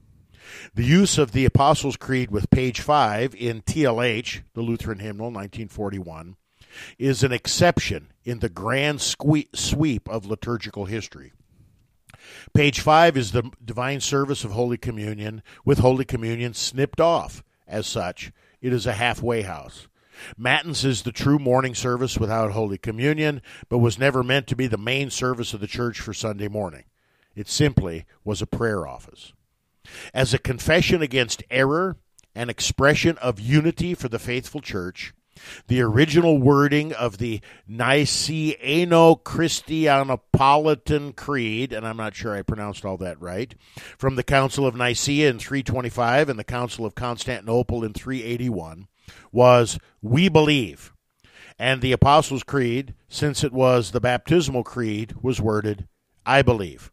The 0.73 0.83
use 0.83 1.17
of 1.17 1.31
the 1.31 1.45
Apostles' 1.45 1.97
Creed 1.97 2.31
with 2.31 2.49
page 2.49 2.81
5 2.81 3.35
in 3.35 3.61
TLH, 3.61 4.41
the 4.53 4.61
Lutheran 4.61 4.99
Hymnal, 4.99 5.27
1941, 5.27 6.35
is 6.97 7.23
an 7.23 7.31
exception 7.31 8.11
in 8.23 8.39
the 8.39 8.49
grand 8.49 9.01
sweep 9.01 10.09
of 10.09 10.25
liturgical 10.25 10.85
history. 10.85 11.33
Page 12.53 12.79
5 12.79 13.17
is 13.17 13.31
the 13.31 13.49
divine 13.63 13.99
service 13.99 14.43
of 14.43 14.51
Holy 14.51 14.77
Communion, 14.77 15.41
with 15.65 15.79
Holy 15.79 16.05
Communion 16.05 16.53
snipped 16.53 17.01
off. 17.01 17.43
As 17.67 17.87
such, 17.87 18.31
it 18.61 18.73
is 18.73 18.85
a 18.85 18.93
halfway 18.93 19.41
house. 19.41 19.87
Matins 20.37 20.85
is 20.85 21.01
the 21.01 21.11
true 21.11 21.39
morning 21.39 21.73
service 21.73 22.17
without 22.17 22.51
Holy 22.51 22.77
Communion, 22.77 23.41
but 23.69 23.79
was 23.79 23.97
never 23.97 24.23
meant 24.23 24.45
to 24.47 24.55
be 24.55 24.67
the 24.67 24.77
main 24.77 25.09
service 25.09 25.53
of 25.53 25.61
the 25.61 25.67
church 25.67 25.99
for 25.99 26.13
Sunday 26.13 26.47
morning. 26.47 26.83
It 27.35 27.47
simply 27.47 28.05
was 28.23 28.41
a 28.41 28.47
prayer 28.47 28.85
office 28.85 29.33
as 30.13 30.33
a 30.33 30.39
confession 30.39 31.01
against 31.01 31.43
error 31.49 31.97
and 32.35 32.49
expression 32.49 33.17
of 33.17 33.39
unity 33.39 33.93
for 33.93 34.07
the 34.07 34.19
faithful 34.19 34.61
church. 34.61 35.13
The 35.67 35.81
original 35.81 36.37
wording 36.37 36.93
of 36.93 37.17
the 37.17 37.41
Niceno 37.69 39.21
Christianopolitan 39.23 41.15
Creed, 41.15 41.73
and 41.73 41.87
I'm 41.87 41.97
not 41.97 42.15
sure 42.15 42.35
I 42.35 42.43
pronounced 42.43 42.85
all 42.85 42.97
that 42.97 43.19
right, 43.19 43.55
from 43.97 44.15
the 44.15 44.23
Council 44.23 44.67
of 44.67 44.75
Nicaea 44.75 45.29
in 45.29 45.39
325 45.39 46.29
and 46.29 46.37
the 46.37 46.43
Council 46.43 46.85
of 46.85 46.95
Constantinople 46.95 47.83
in 47.83 47.93
381, 47.93 48.87
was 49.31 49.79
We 50.01 50.29
believe. 50.29 50.93
And 51.57 51.81
the 51.81 51.91
Apostles' 51.91 52.43
Creed, 52.43 52.93
since 53.07 53.43
it 53.43 53.53
was 53.53 53.91
the 53.91 54.01
baptismal 54.01 54.63
creed, 54.63 55.15
was 55.21 55.41
worded 55.41 55.87
I 56.25 56.41
believe. 56.41 56.91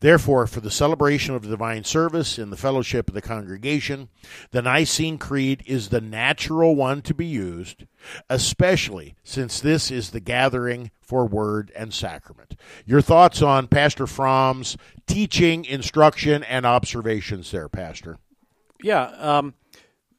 Therefore, 0.00 0.46
for 0.46 0.60
the 0.60 0.70
celebration 0.70 1.34
of 1.34 1.42
the 1.42 1.48
divine 1.48 1.84
service 1.84 2.38
in 2.38 2.50
the 2.50 2.56
fellowship 2.56 3.08
of 3.08 3.14
the 3.14 3.22
congregation, 3.22 4.08
the 4.50 4.62
Nicene 4.62 5.18
Creed 5.18 5.62
is 5.66 5.88
the 5.88 6.00
natural 6.00 6.74
one 6.74 7.02
to 7.02 7.14
be 7.14 7.26
used, 7.26 7.84
especially 8.28 9.16
since 9.22 9.60
this 9.60 9.90
is 9.90 10.10
the 10.10 10.20
gathering 10.20 10.90
for 11.00 11.26
word 11.26 11.70
and 11.76 11.92
sacrament. 11.92 12.56
Your 12.84 13.00
thoughts 13.00 13.42
on 13.42 13.68
Pastor 13.68 14.06
Fromm's 14.06 14.76
teaching, 15.06 15.64
instruction, 15.64 16.42
and 16.42 16.66
observations 16.66 17.50
there, 17.50 17.68
Pastor? 17.68 18.18
Yeah. 18.82 19.04
Um, 19.18 19.54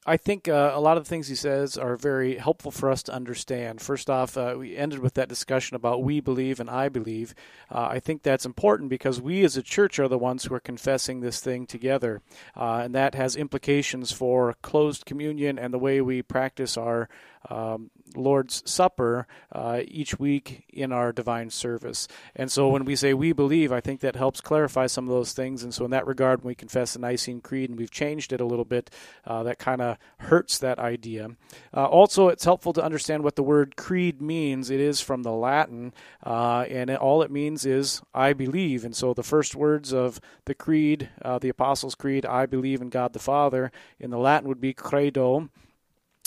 I 0.09 0.15
think 0.15 0.47
uh, 0.47 0.71
a 0.73 0.79
lot 0.79 0.95
of 0.95 1.03
the 1.03 1.09
things 1.09 1.27
he 1.27 1.35
says 1.35 1.77
are 1.77 1.97
very 1.97 2.37
helpful 2.37 2.71
for 2.71 2.89
us 2.89 3.03
to 3.03 3.13
understand. 3.13 3.81
First 3.81 4.09
off, 4.09 4.37
uh, 4.37 4.55
we 4.57 4.77
ended 4.77 4.99
with 4.99 5.15
that 5.15 5.27
discussion 5.27 5.75
about 5.75 6.01
we 6.01 6.21
believe 6.21 6.61
and 6.61 6.69
I 6.69 6.87
believe. 6.87 7.35
Uh, 7.69 7.89
I 7.91 7.99
think 7.99 8.23
that's 8.23 8.45
important 8.45 8.89
because 8.89 9.19
we 9.19 9.43
as 9.43 9.57
a 9.57 9.61
church 9.61 9.99
are 9.99 10.07
the 10.07 10.17
ones 10.17 10.45
who 10.45 10.55
are 10.55 10.61
confessing 10.61 11.19
this 11.19 11.41
thing 11.41 11.65
together. 11.65 12.21
Uh, 12.55 12.83
and 12.85 12.95
that 12.95 13.15
has 13.15 13.35
implications 13.35 14.13
for 14.13 14.55
closed 14.61 15.05
communion 15.05 15.59
and 15.59 15.73
the 15.73 15.77
way 15.77 15.99
we 15.99 16.21
practice 16.21 16.77
our 16.77 17.09
um, 17.49 17.89
Lord's 18.15 18.63
Supper 18.69 19.27
uh, 19.51 19.81
each 19.87 20.19
week 20.19 20.65
in 20.69 20.91
our 20.91 21.11
divine 21.11 21.49
service. 21.49 22.07
And 22.35 22.51
so 22.51 22.69
when 22.69 22.85
we 22.85 22.95
say 22.95 23.13
we 23.13 23.33
believe, 23.33 23.71
I 23.71 23.81
think 23.81 24.01
that 24.01 24.15
helps 24.15 24.41
clarify 24.41 24.87
some 24.87 25.05
of 25.05 25.09
those 25.09 25.33
things. 25.33 25.63
And 25.63 25.73
so 25.73 25.85
in 25.85 25.91
that 25.91 26.07
regard, 26.07 26.43
when 26.43 26.49
we 26.49 26.55
confess 26.55 26.93
the 26.93 26.99
Nicene 26.99 27.41
Creed 27.41 27.69
and 27.69 27.77
we've 27.77 27.91
changed 27.91 28.33
it 28.33 28.41
a 28.41 28.45
little 28.45 28.65
bit, 28.65 28.89
uh, 29.25 29.43
that 29.43 29.59
kind 29.59 29.81
of 29.81 29.97
hurts 30.19 30.57
that 30.59 30.79
idea. 30.79 31.29
Uh, 31.73 31.85
also, 31.85 32.29
it's 32.29 32.45
helpful 32.45 32.73
to 32.73 32.83
understand 32.83 33.23
what 33.23 33.35
the 33.35 33.43
word 33.43 33.75
creed 33.75 34.21
means. 34.21 34.69
It 34.69 34.79
is 34.79 35.01
from 35.01 35.23
the 35.23 35.31
Latin, 35.31 35.93
uh, 36.25 36.65
and 36.69 36.89
it, 36.89 36.99
all 36.99 37.21
it 37.21 37.31
means 37.31 37.65
is 37.65 38.01
I 38.13 38.33
believe. 38.33 38.85
And 38.85 38.95
so 38.95 39.13
the 39.13 39.23
first 39.23 39.55
words 39.55 39.93
of 39.93 40.19
the 40.45 40.55
creed, 40.55 41.09
uh, 41.21 41.39
the 41.39 41.49
Apostles' 41.49 41.95
Creed, 41.95 42.25
I 42.25 42.45
believe 42.45 42.81
in 42.81 42.89
God 42.89 43.13
the 43.13 43.19
Father, 43.19 43.71
in 43.99 44.09
the 44.09 44.17
Latin 44.17 44.47
would 44.47 44.61
be 44.61 44.73
credo 44.73 45.49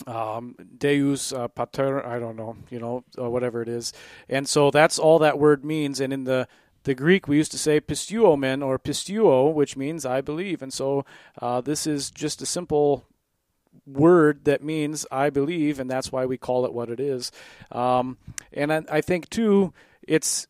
um, 0.07 0.57
Deus 0.79 1.33
uh, 1.33 1.49
pater, 1.49 2.05
I 2.07 2.19
don't 2.19 2.37
know, 2.37 2.57
you 2.71 2.79
know, 2.79 3.05
uh, 3.19 3.29
whatever 3.29 3.63
it 3.63 3.69
is. 3.69 3.93
And 4.29 4.49
so 4.49 4.71
that's 4.71 4.99
all 4.99 5.19
that 5.21 5.39
word 5.39 5.65
means. 5.65 6.01
And 6.01 6.13
in 6.13 6.25
the 6.25 6.49
the 6.85 6.95
Greek, 6.95 7.29
we 7.29 7.37
used 7.37 7.53
to 7.53 7.59
say 7.59 7.79
pisteuomen 7.79 8.63
or 8.63 8.79
pisteuo, 8.79 9.53
which 9.53 9.77
means 9.77 10.07
I 10.07 10.23
believe. 10.23 10.63
And 10.63 10.73
so 10.73 11.05
uh, 11.41 11.61
this 11.61 11.87
is 11.87 12.11
just 12.11 12.41
a 12.41 12.47
simple 12.47 13.05
word 13.87 14.45
that 14.45 14.63
means 14.63 15.07
I 15.11 15.31
believe, 15.31 15.79
and 15.79 15.91
that's 15.91 16.11
why 16.11 16.25
we 16.25 16.39
call 16.39 16.65
it 16.65 16.73
what 16.73 16.89
it 16.89 16.99
is. 16.99 17.33
Um, 17.71 18.17
and 18.53 18.73
I, 18.73 18.83
I 18.91 19.01
think, 19.03 19.29
too, 19.29 19.75
it's 20.09 20.47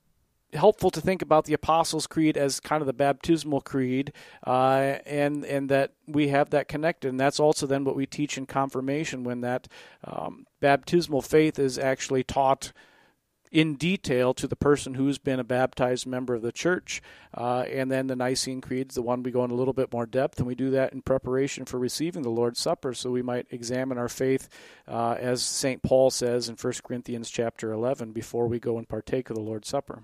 helpful 0.54 0.90
to 0.90 1.00
think 1.00 1.22
about 1.22 1.44
the 1.44 1.52
Apostles' 1.52 2.06
Creed 2.06 2.36
as 2.36 2.60
kind 2.60 2.80
of 2.80 2.86
the 2.86 2.92
baptismal 2.92 3.60
creed, 3.60 4.12
uh, 4.46 4.98
and 5.06 5.44
and 5.44 5.68
that 5.68 5.92
we 6.06 6.28
have 6.28 6.50
that 6.50 6.68
connected, 6.68 7.08
and 7.08 7.20
that's 7.20 7.40
also 7.40 7.66
then 7.66 7.84
what 7.84 7.96
we 7.96 8.06
teach 8.06 8.36
in 8.36 8.46
confirmation 8.46 9.24
when 9.24 9.40
that 9.42 9.68
um, 10.04 10.46
baptismal 10.60 11.22
faith 11.22 11.58
is 11.58 11.78
actually 11.78 12.24
taught 12.24 12.72
in 13.50 13.74
detail 13.74 14.32
to 14.32 14.46
the 14.46 14.56
person 14.56 14.94
who's 14.94 15.18
been 15.18 15.40
a 15.40 15.44
baptized 15.44 16.06
member 16.06 16.34
of 16.34 16.42
the 16.42 16.52
church. 16.52 17.02
Uh, 17.34 17.64
and 17.70 17.90
then 17.90 18.06
the 18.06 18.14
Nicene 18.14 18.60
Creed 18.60 18.90
is 18.90 18.94
the 18.94 19.02
one 19.02 19.22
we 19.22 19.32
go 19.32 19.44
in 19.44 19.50
a 19.50 19.54
little 19.54 19.74
bit 19.74 19.92
more 19.92 20.06
depth, 20.06 20.38
and 20.38 20.46
we 20.46 20.54
do 20.54 20.70
that 20.70 20.92
in 20.92 21.02
preparation 21.02 21.64
for 21.64 21.78
receiving 21.78 22.22
the 22.22 22.30
Lord's 22.30 22.60
Supper. 22.60 22.94
So 22.94 23.10
we 23.10 23.22
might 23.22 23.46
examine 23.50 23.98
our 23.98 24.08
faith, 24.08 24.48
uh, 24.86 25.16
as 25.18 25.42
St. 25.42 25.82
Paul 25.82 26.10
says 26.10 26.48
in 26.48 26.54
1 26.54 26.72
Corinthians 26.84 27.28
chapter 27.28 27.72
11, 27.72 28.12
before 28.12 28.46
we 28.46 28.60
go 28.60 28.78
and 28.78 28.88
partake 28.88 29.30
of 29.30 29.36
the 29.36 29.42
Lord's 29.42 29.68
Supper. 29.68 30.02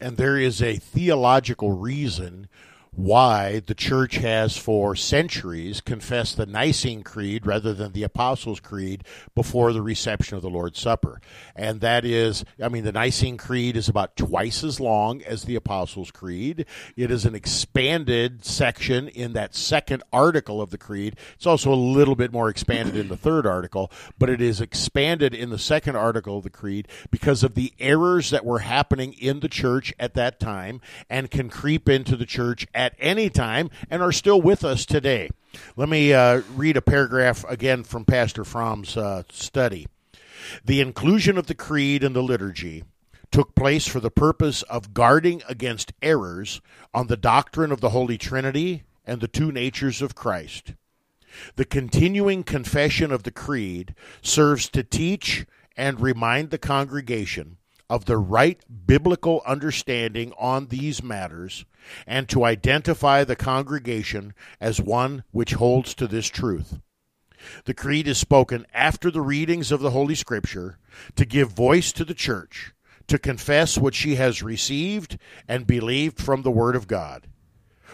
And 0.00 0.16
there 0.16 0.36
is 0.36 0.62
a 0.62 0.76
theological 0.76 1.72
reason 1.72 2.48
why 2.96 3.60
the 3.66 3.74
church 3.74 4.16
has 4.16 4.56
for 4.56 4.96
centuries 4.96 5.82
confessed 5.82 6.36
the 6.36 6.46
Nicene 6.46 7.02
Creed 7.02 7.46
rather 7.46 7.74
than 7.74 7.92
the 7.92 8.02
Apostles' 8.02 8.58
Creed 8.58 9.04
before 9.34 9.74
the 9.74 9.82
reception 9.82 10.36
of 10.36 10.42
the 10.42 10.48
Lord's 10.48 10.80
Supper. 10.80 11.20
And 11.54 11.82
that 11.82 12.06
is, 12.06 12.44
I 12.62 12.70
mean, 12.70 12.84
the 12.84 12.92
Nicene 12.92 13.36
Creed 13.36 13.76
is 13.76 13.88
about 13.88 14.16
twice 14.16 14.64
as 14.64 14.80
long 14.80 15.22
as 15.22 15.42
the 15.42 15.56
Apostles' 15.56 16.10
Creed. 16.10 16.64
It 16.96 17.10
is 17.10 17.26
an 17.26 17.34
expanded 17.34 18.44
section 18.46 19.08
in 19.08 19.34
that 19.34 19.54
second 19.54 20.02
article 20.10 20.62
of 20.62 20.70
the 20.70 20.78
Creed. 20.78 21.16
It's 21.34 21.46
also 21.46 21.72
a 21.72 21.76
little 21.76 22.16
bit 22.16 22.32
more 22.32 22.48
expanded 22.48 22.96
in 22.96 23.08
the 23.08 23.16
third 23.16 23.46
article, 23.46 23.92
but 24.18 24.30
it 24.30 24.40
is 24.40 24.60
expanded 24.60 25.34
in 25.34 25.50
the 25.50 25.58
second 25.58 25.96
article 25.96 26.38
of 26.38 26.44
the 26.44 26.50
Creed 26.50 26.88
because 27.10 27.42
of 27.42 27.54
the 27.54 27.74
errors 27.78 28.30
that 28.30 28.46
were 28.46 28.60
happening 28.60 29.12
in 29.12 29.40
the 29.40 29.48
church 29.48 29.92
at 29.98 30.14
that 30.14 30.40
time 30.40 30.80
and 31.10 31.30
can 31.30 31.50
creep 31.50 31.90
into 31.90 32.16
the 32.16 32.24
church 32.24 32.66
at 32.74 32.85
at 32.86 32.94
any 33.00 33.28
time 33.28 33.68
and 33.90 34.00
are 34.00 34.12
still 34.12 34.40
with 34.40 34.64
us 34.64 34.86
today. 34.86 35.28
Let 35.74 35.88
me 35.88 36.12
uh, 36.14 36.42
read 36.54 36.76
a 36.76 36.82
paragraph 36.82 37.44
again 37.48 37.82
from 37.82 38.04
Pastor 38.04 38.44
Fromm's 38.44 38.96
uh, 38.96 39.24
study. 39.30 39.88
The 40.64 40.80
inclusion 40.80 41.36
of 41.36 41.48
the 41.48 41.54
creed 41.54 42.04
in 42.04 42.12
the 42.12 42.22
liturgy 42.22 42.84
took 43.32 43.56
place 43.56 43.88
for 43.88 43.98
the 43.98 44.10
purpose 44.10 44.62
of 44.62 44.94
guarding 44.94 45.42
against 45.48 45.92
errors 46.00 46.60
on 46.94 47.08
the 47.08 47.16
doctrine 47.16 47.72
of 47.72 47.80
the 47.80 47.90
Holy 47.90 48.16
Trinity 48.16 48.84
and 49.04 49.20
the 49.20 49.28
two 49.28 49.50
natures 49.50 50.00
of 50.00 50.14
Christ. 50.14 50.74
The 51.56 51.64
continuing 51.64 52.44
confession 52.44 53.10
of 53.10 53.24
the 53.24 53.32
Creed 53.32 53.96
serves 54.22 54.68
to 54.70 54.84
teach 54.84 55.44
and 55.76 56.00
remind 56.00 56.50
the 56.50 56.58
congregation 56.58 57.56
of 57.88 58.04
the 58.06 58.18
right 58.18 58.60
biblical 58.86 59.42
understanding 59.46 60.32
on 60.38 60.66
these 60.66 61.02
matters 61.02 61.64
and 62.06 62.28
to 62.28 62.44
identify 62.44 63.22
the 63.22 63.36
congregation 63.36 64.34
as 64.60 64.80
one 64.80 65.22
which 65.30 65.54
holds 65.54 65.94
to 65.94 66.06
this 66.06 66.26
truth. 66.26 66.80
The 67.64 67.74
creed 67.74 68.08
is 68.08 68.18
spoken 68.18 68.66
after 68.74 69.10
the 69.10 69.20
readings 69.20 69.70
of 69.70 69.80
the 69.80 69.90
Holy 69.90 70.14
Scripture 70.14 70.78
to 71.14 71.24
give 71.24 71.52
voice 71.52 71.92
to 71.92 72.04
the 72.04 72.14
church, 72.14 72.72
to 73.06 73.18
confess 73.18 73.78
what 73.78 73.94
she 73.94 74.16
has 74.16 74.42
received 74.42 75.18
and 75.46 75.66
believed 75.66 76.18
from 76.18 76.42
the 76.42 76.50
Word 76.50 76.74
of 76.74 76.88
God. 76.88 77.28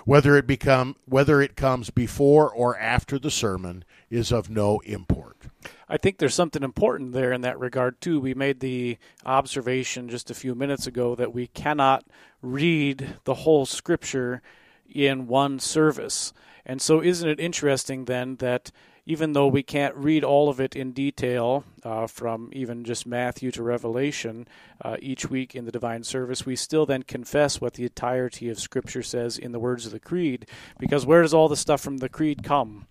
Whether 0.04 0.36
it 0.36 0.46
become 0.46 0.96
whether 1.04 1.40
it 1.40 1.54
comes 1.54 1.90
before 1.90 2.50
or 2.50 2.76
after 2.78 3.18
the 3.18 3.30
sermon 3.30 3.84
is 4.10 4.32
of 4.32 4.50
no 4.50 4.80
import. 4.80 5.41
I 5.88 5.96
think 5.96 6.18
there's 6.18 6.34
something 6.34 6.62
important 6.62 7.12
there 7.12 7.32
in 7.32 7.42
that 7.42 7.58
regard 7.58 8.00
too. 8.00 8.20
We 8.20 8.34
made 8.34 8.60
the 8.60 8.98
observation 9.24 10.08
just 10.08 10.30
a 10.30 10.34
few 10.34 10.54
minutes 10.54 10.86
ago 10.86 11.14
that 11.14 11.34
we 11.34 11.46
cannot 11.48 12.04
read 12.40 13.16
the 13.24 13.34
whole 13.34 13.66
scripture 13.66 14.42
in 14.88 15.26
one 15.26 15.58
service. 15.58 16.32
And 16.64 16.80
so 16.80 17.02
isn't 17.02 17.28
it 17.28 17.40
interesting 17.40 18.04
then 18.04 18.36
that 18.36 18.70
even 19.04 19.32
though 19.32 19.48
we 19.48 19.62
can't 19.62 19.96
read 19.96 20.22
all 20.22 20.48
of 20.48 20.60
it 20.60 20.76
in 20.76 20.92
detail 20.92 21.64
uh, 21.82 22.06
from 22.06 22.50
even 22.52 22.84
just 22.84 23.04
Matthew 23.04 23.50
to 23.52 23.62
Revelation 23.62 24.46
uh, 24.80 24.96
each 25.00 25.28
week 25.28 25.56
in 25.56 25.64
the 25.64 25.72
divine 25.72 26.04
service, 26.04 26.46
we 26.46 26.54
still 26.54 26.86
then 26.86 27.02
confess 27.02 27.60
what 27.60 27.74
the 27.74 27.82
entirety 27.82 28.48
of 28.48 28.60
Scripture 28.60 29.02
says 29.02 29.38
in 29.38 29.50
the 29.50 29.58
words 29.58 29.86
of 29.86 29.92
the 29.92 29.98
Creed. 29.98 30.46
Because 30.78 31.04
where 31.04 31.22
does 31.22 31.34
all 31.34 31.48
the 31.48 31.56
stuff 31.56 31.80
from 31.80 31.96
the 31.96 32.08
Creed 32.08 32.44
come? 32.44 32.86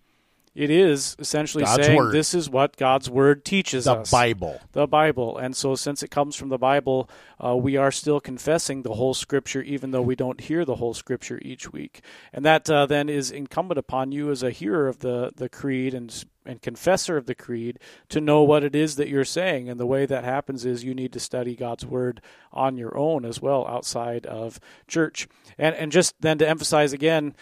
It 0.53 0.69
is 0.69 1.15
essentially 1.17 1.63
God's 1.63 1.85
saying 1.85 1.97
word. 1.97 2.13
this 2.13 2.33
is 2.33 2.49
what 2.49 2.75
God's 2.75 3.09
word 3.09 3.45
teaches 3.45 3.85
The 3.85 3.93
us. 3.93 4.09
The 4.09 4.15
Bible. 4.15 4.61
The 4.73 4.87
Bible. 4.87 5.37
And 5.37 5.55
so, 5.55 5.75
since 5.75 6.03
it 6.03 6.11
comes 6.11 6.35
from 6.35 6.49
the 6.49 6.57
Bible, 6.57 7.09
uh, 7.43 7.55
we 7.55 7.77
are 7.77 7.91
still 7.91 8.19
confessing 8.19 8.81
the 8.81 8.95
whole 8.95 9.13
Scripture, 9.13 9.61
even 9.61 9.91
though 9.91 10.01
we 10.01 10.15
don't 10.15 10.41
hear 10.41 10.65
the 10.65 10.75
whole 10.75 10.93
Scripture 10.93 11.39
each 11.41 11.71
week. 11.71 12.01
And 12.33 12.43
that 12.43 12.69
uh, 12.69 12.85
then 12.85 13.07
is 13.07 13.31
incumbent 13.31 13.77
upon 13.77 14.11
you 14.11 14.29
as 14.29 14.43
a 14.43 14.51
hearer 14.51 14.89
of 14.89 14.99
the, 14.99 15.31
the 15.33 15.47
Creed 15.47 15.93
and, 15.93 16.25
and 16.45 16.61
confessor 16.61 17.15
of 17.15 17.27
the 17.27 17.35
Creed 17.35 17.79
to 18.09 18.19
know 18.19 18.43
what 18.43 18.65
it 18.65 18.75
is 18.75 18.97
that 18.97 19.07
you're 19.07 19.23
saying. 19.23 19.69
And 19.69 19.79
the 19.79 19.85
way 19.85 20.05
that 20.05 20.25
happens 20.25 20.65
is 20.65 20.83
you 20.83 20.93
need 20.93 21.13
to 21.13 21.19
study 21.21 21.55
God's 21.55 21.85
Word 21.85 22.21
on 22.51 22.75
your 22.75 22.97
own 22.97 23.23
as 23.23 23.41
well, 23.41 23.65
outside 23.67 24.25
of 24.25 24.59
church. 24.85 25.29
And, 25.57 25.75
and 25.75 25.93
just 25.93 26.13
then 26.19 26.39
to 26.39 26.47
emphasize 26.47 26.91
again, 26.91 27.35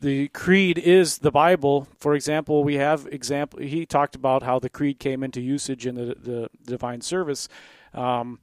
the 0.00 0.28
creed 0.28 0.78
is 0.78 1.18
the 1.18 1.30
Bible. 1.30 1.88
For 1.98 2.14
example, 2.14 2.62
we 2.62 2.74
have 2.74 3.06
example. 3.06 3.60
He 3.60 3.84
talked 3.84 4.14
about 4.14 4.42
how 4.42 4.58
the 4.58 4.68
creed 4.68 4.98
came 4.98 5.22
into 5.22 5.40
usage 5.40 5.86
in 5.86 5.94
the, 5.94 6.14
the 6.14 6.50
divine 6.64 7.00
service. 7.00 7.48
Um, 7.92 8.38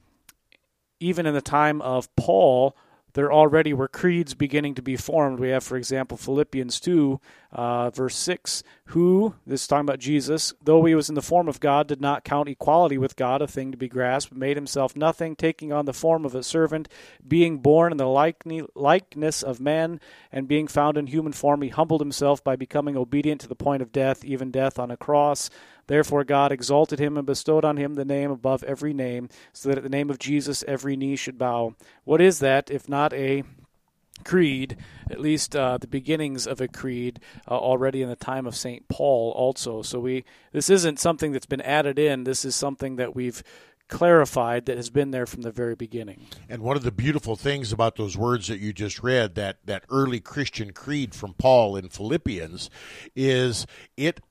even 0.99 1.25
in 1.25 1.33
the 1.33 1.41
time 1.41 1.81
of 1.81 2.13
Paul, 2.15 2.75
there 3.15 3.31
already 3.31 3.73
were 3.73 3.87
creeds 3.87 4.33
beginning 4.33 4.75
to 4.75 4.81
be 4.81 4.97
formed. 4.97 5.39
We 5.39 5.49
have, 5.49 5.63
for 5.63 5.77
example, 5.77 6.17
Philippians 6.17 6.81
2, 6.81 7.21
uh, 7.53 7.89
verse 7.89 8.17
6, 8.17 8.61
who, 8.87 9.35
this 9.47 9.61
is 9.61 9.67
talking 9.67 9.85
about 9.85 9.99
Jesus, 9.99 10.53
though 10.61 10.83
he 10.83 10.93
was 10.93 11.07
in 11.07 11.15
the 11.15 11.21
form 11.21 11.47
of 11.47 11.61
God, 11.61 11.87
did 11.87 12.01
not 12.01 12.25
count 12.25 12.49
equality 12.49 12.97
with 12.97 13.15
God 13.15 13.41
a 13.41 13.47
thing 13.47 13.71
to 13.71 13.77
be 13.77 13.87
grasped, 13.87 14.35
made 14.35 14.57
himself 14.57 14.97
nothing, 14.97 15.37
taking 15.37 15.71
on 15.71 15.85
the 15.85 15.93
form 15.93 16.25
of 16.25 16.35
a 16.35 16.43
servant, 16.43 16.89
being 17.25 17.59
born 17.59 17.93
in 17.93 17.97
the 17.97 18.67
likeness 18.75 19.41
of 19.41 19.61
man, 19.61 20.01
and 20.29 20.49
being 20.49 20.67
found 20.67 20.97
in 20.97 21.07
human 21.07 21.31
form, 21.31 21.61
he 21.61 21.69
humbled 21.69 22.01
himself 22.01 22.43
by 22.43 22.57
becoming 22.57 22.97
obedient 22.97 23.39
to 23.39 23.47
the 23.47 23.55
point 23.55 23.81
of 23.81 23.93
death, 23.93 24.25
even 24.25 24.51
death 24.51 24.77
on 24.77 24.91
a 24.91 24.97
cross. 24.97 25.49
Therefore, 25.87 26.23
God 26.23 26.51
exalted 26.51 26.99
him 26.99 27.17
and 27.17 27.25
bestowed 27.25 27.65
on 27.65 27.77
him 27.77 27.95
the 27.95 28.05
name 28.05 28.31
above 28.31 28.63
every 28.63 28.93
name, 28.93 29.29
so 29.53 29.69
that 29.69 29.77
at 29.77 29.83
the 29.83 29.89
name 29.89 30.09
of 30.09 30.19
Jesus 30.19 30.63
every 30.67 30.95
knee 30.95 31.15
should 31.15 31.37
bow. 31.37 31.75
What 32.03 32.21
is 32.21 32.39
that 32.39 32.71
if 32.71 32.89
not 32.89 33.13
a 33.13 33.43
creed, 34.23 34.77
at 35.09 35.19
least 35.19 35.55
uh, 35.55 35.77
the 35.77 35.87
beginnings 35.87 36.47
of 36.47 36.61
a 36.61 36.67
creed, 36.67 37.19
uh, 37.49 37.57
already 37.57 38.01
in 38.01 38.09
the 38.09 38.15
time 38.15 38.47
of 38.47 38.55
Saint 38.55 38.87
Paul. 38.87 39.31
Also, 39.31 39.81
so 39.81 39.99
we 39.99 40.23
this 40.51 40.69
isn't 40.69 40.99
something 40.99 41.31
that's 41.31 41.45
been 41.45 41.61
added 41.61 41.99
in. 41.99 42.23
This 42.23 42.45
is 42.45 42.55
something 42.55 42.95
that 42.95 43.15
we've 43.15 43.43
clarified 43.87 44.65
that 44.65 44.77
has 44.77 44.89
been 44.89 45.11
there 45.11 45.27
from 45.27 45.43
the 45.43 45.51
very 45.51 45.75
beginning. 45.75 46.25
And 46.49 46.63
one 46.63 46.75
of 46.75 46.83
the 46.83 46.91
beautiful 46.91 47.35
things 47.35 47.71
about 47.71 47.97
those 47.97 48.17
words 48.17 48.47
that 48.47 48.59
you 48.59 48.73
just 48.73 49.03
read, 49.03 49.35
that 49.35 49.57
that 49.65 49.83
early 49.89 50.19
Christian 50.19 50.71
creed 50.71 51.13
from 51.13 51.33
Paul 51.33 51.75
in 51.75 51.89
Philippians, 51.89 52.69
is 53.15 53.67
it 53.95 54.21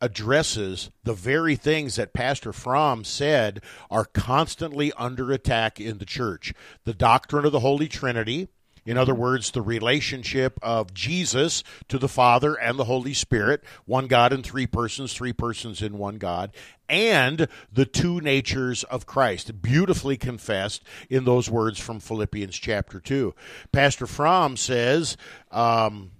addresses 0.00 0.90
the 1.04 1.14
very 1.14 1.56
things 1.56 1.96
that 1.96 2.12
Pastor 2.12 2.52
Fromm 2.52 3.04
said 3.04 3.62
are 3.90 4.04
constantly 4.04 4.92
under 4.94 5.32
attack 5.32 5.80
in 5.80 5.98
the 5.98 6.04
church. 6.04 6.52
The 6.84 6.94
doctrine 6.94 7.44
of 7.44 7.52
the 7.52 7.60
Holy 7.60 7.88
Trinity, 7.88 8.48
in 8.86 8.96
other 8.96 9.14
words, 9.14 9.50
the 9.50 9.60
relationship 9.60 10.58
of 10.62 10.94
Jesus 10.94 11.62
to 11.88 11.98
the 11.98 12.08
Father 12.08 12.54
and 12.54 12.78
the 12.78 12.84
Holy 12.84 13.12
Spirit, 13.12 13.62
one 13.84 14.06
God 14.06 14.32
in 14.32 14.42
three 14.42 14.66
persons, 14.66 15.12
three 15.12 15.32
persons 15.32 15.82
in 15.82 15.98
one 15.98 16.16
God, 16.16 16.52
and 16.88 17.48
the 17.70 17.84
two 17.84 18.20
natures 18.20 18.84
of 18.84 19.04
Christ, 19.04 19.60
beautifully 19.60 20.16
confessed 20.16 20.82
in 21.10 21.24
those 21.24 21.50
words 21.50 21.78
from 21.78 22.00
Philippians 22.00 22.56
chapter 22.56 22.98
2. 22.98 23.34
Pastor 23.72 24.06
Fromm 24.06 24.56
says, 24.56 25.16
um, 25.50 26.12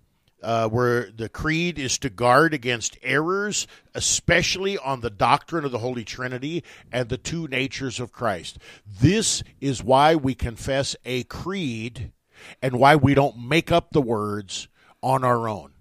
uh, 0.43 0.69
where 0.69 1.11
the 1.11 1.29
creed 1.29 1.79
is 1.79 1.99
to 1.99 2.11
guard 2.11 2.55
against 2.55 2.97
errors, 3.03 3.67
especially 3.95 4.79
on 4.79 5.01
the 5.01 5.11
doctrine 5.11 5.65
of 5.65 5.73
the 5.73 5.79
Holy 5.79 6.05
Trinity 6.05 6.63
and 6.93 7.09
the 7.09 7.19
two 7.19 7.49
natures 7.49 7.99
of 8.01 8.13
Christ. 8.13 8.59
This 9.01 9.43
is 9.61 9.83
why 9.83 10.15
we 10.15 10.35
confess 10.35 10.95
a 11.05 11.25
creed 11.25 12.13
and 12.63 12.79
why 12.79 12.97
we 12.97 13.15
don't 13.15 13.39
make 13.39 13.73
up 13.73 13.91
the 13.91 14.03
words 14.03 14.69
on 15.03 15.25
our 15.25 15.49
own. 15.49 15.73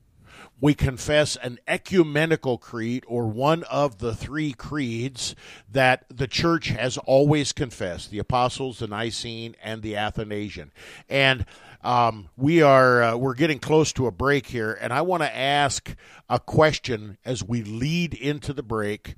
We 0.59 0.73
confess 0.73 1.35
an 1.35 1.59
ecumenical 1.67 2.57
creed 2.57 3.03
or 3.07 3.27
one 3.27 3.61
of 3.65 3.99
the 3.99 4.15
three 4.15 4.53
creeds 4.53 5.35
that 5.71 6.05
the 6.09 6.27
church 6.27 6.69
has 6.69 6.97
always 6.97 7.53
confessed 7.53 8.09
the 8.09 8.17
Apostles, 8.17 8.79
the 8.79 8.87
Nicene, 8.87 9.55
and 9.61 9.83
the 9.83 9.95
Athanasian. 9.95 10.71
And 11.07 11.45
um, 11.83 12.29
we 12.35 12.61
are 12.61 13.03
uh, 13.03 13.17
we're 13.17 13.35
getting 13.35 13.59
close 13.59 13.93
to 13.93 14.07
a 14.07 14.11
break 14.11 14.47
here, 14.47 14.77
and 14.79 14.91
I 14.91 15.01
want 15.01 15.23
to 15.23 15.35
ask 15.35 15.95
a 16.29 16.39
question 16.39 17.17
as 17.23 17.43
we 17.43 17.63
lead 17.63 18.13
into 18.13 18.53
the 18.53 18.63
break, 18.63 19.15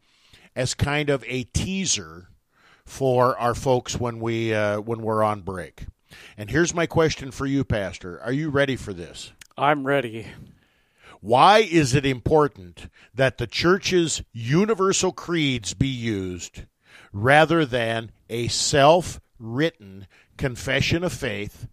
as 0.56 0.74
kind 0.74 1.10
of 1.10 1.24
a 1.28 1.44
teaser 1.46 2.30
for 2.86 3.38
our 3.38 3.56
folks 3.56 4.00
when 4.00 4.20
we 4.20 4.54
uh, 4.54 4.82
when 4.82 5.02
we're 5.02 5.24
on 5.24 5.42
break. 5.42 5.86
And 6.38 6.50
here's 6.50 6.74
my 6.74 6.86
question 6.86 7.32
for 7.32 7.46
you, 7.46 7.64
Pastor. 7.64 8.20
Are 8.22 8.32
you 8.32 8.50
ready 8.50 8.76
for 8.76 8.94
this? 8.94 9.32
I'm 9.58 9.86
ready. 9.86 10.28
Why 11.22 11.60
is 11.60 11.94
it 11.94 12.06
important 12.06 12.90
that 13.14 13.38
the 13.38 13.48
church's 13.48 14.24
universal 14.32 15.12
creeds 15.12 15.74
be 15.74 15.88
used 15.88 16.64
rather 17.12 17.66
than 17.66 18.12
a 18.30 18.48
self 18.48 19.20
written 19.38 20.08
confession 20.38 21.04
of 21.04 21.12
faith 21.12 21.68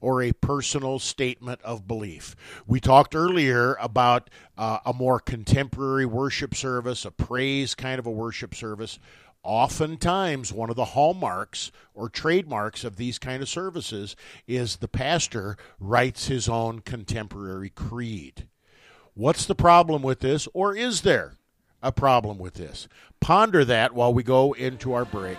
or 0.00 0.22
a 0.22 0.32
personal 0.32 0.98
statement 0.98 1.60
of 1.62 1.86
belief? 1.86 2.36
We 2.66 2.80
talked 2.80 3.14
earlier 3.14 3.76
about 3.80 4.30
uh, 4.56 4.78
a 4.84 4.92
more 4.92 5.20
contemporary 5.20 6.06
worship 6.06 6.54
service, 6.54 7.04
a 7.04 7.10
praise 7.10 7.74
kind 7.74 7.98
of 7.98 8.06
a 8.06 8.10
worship 8.10 8.54
service 8.54 8.98
oftentimes 9.46 10.52
one 10.52 10.68
of 10.68 10.76
the 10.76 10.84
hallmarks 10.84 11.70
or 11.94 12.08
trademarks 12.08 12.82
of 12.82 12.96
these 12.96 13.18
kind 13.18 13.42
of 13.42 13.48
services 13.48 14.16
is 14.46 14.76
the 14.76 14.88
pastor 14.88 15.56
writes 15.78 16.26
his 16.26 16.48
own 16.48 16.80
contemporary 16.80 17.70
creed. 17.70 18.48
What's 19.14 19.46
the 19.46 19.54
problem 19.54 20.02
with 20.02 20.20
this, 20.20 20.48
or 20.52 20.74
is 20.74 21.02
there 21.02 21.34
a 21.80 21.92
problem 21.92 22.38
with 22.38 22.54
this? 22.54 22.88
Ponder 23.20 23.64
that 23.64 23.94
while 23.94 24.12
we 24.12 24.22
go 24.22 24.52
into 24.52 24.92
our 24.92 25.04
break. 25.04 25.38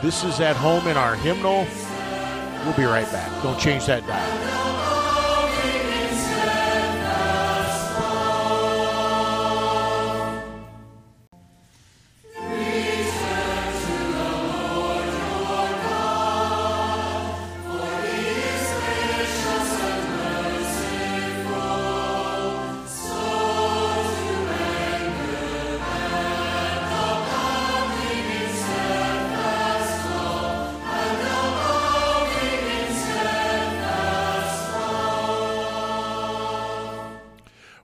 This 0.00 0.24
is 0.24 0.40
at 0.40 0.56
home 0.56 0.86
in 0.86 0.96
our 0.96 1.16
hymnal. 1.16 1.66
We'll 2.64 2.76
be 2.76 2.84
right 2.84 3.10
back. 3.12 3.42
Don't 3.42 3.58
change 3.58 3.86
that 3.86 4.06
dial. 4.06 4.87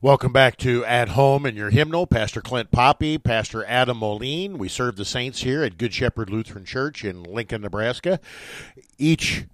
Welcome 0.05 0.34
back 0.34 0.59
to 0.59 0.84
At 0.84 1.09
Home 1.09 1.46
in 1.46 1.57
Your 1.57 1.70
Hymnal. 1.70 2.07
Pastor 2.07 2.42
Clint 2.42 2.70
Poppy, 2.70 3.16
Pastor 3.16 3.64
Adam 3.64 3.96
Moline. 3.96 4.59
We 4.59 4.68
serve 4.68 4.96
the 4.96 5.05
saints 5.07 5.44
here 5.44 5.62
at 5.62 5.78
Good 5.78 5.94
Shepherd 5.94 6.28
Lutheran 6.28 6.66
Church 6.66 7.07
in 7.07 7.22
Lincoln, 7.22 7.62
Nebraska. 7.62 8.20
Each 8.98 9.46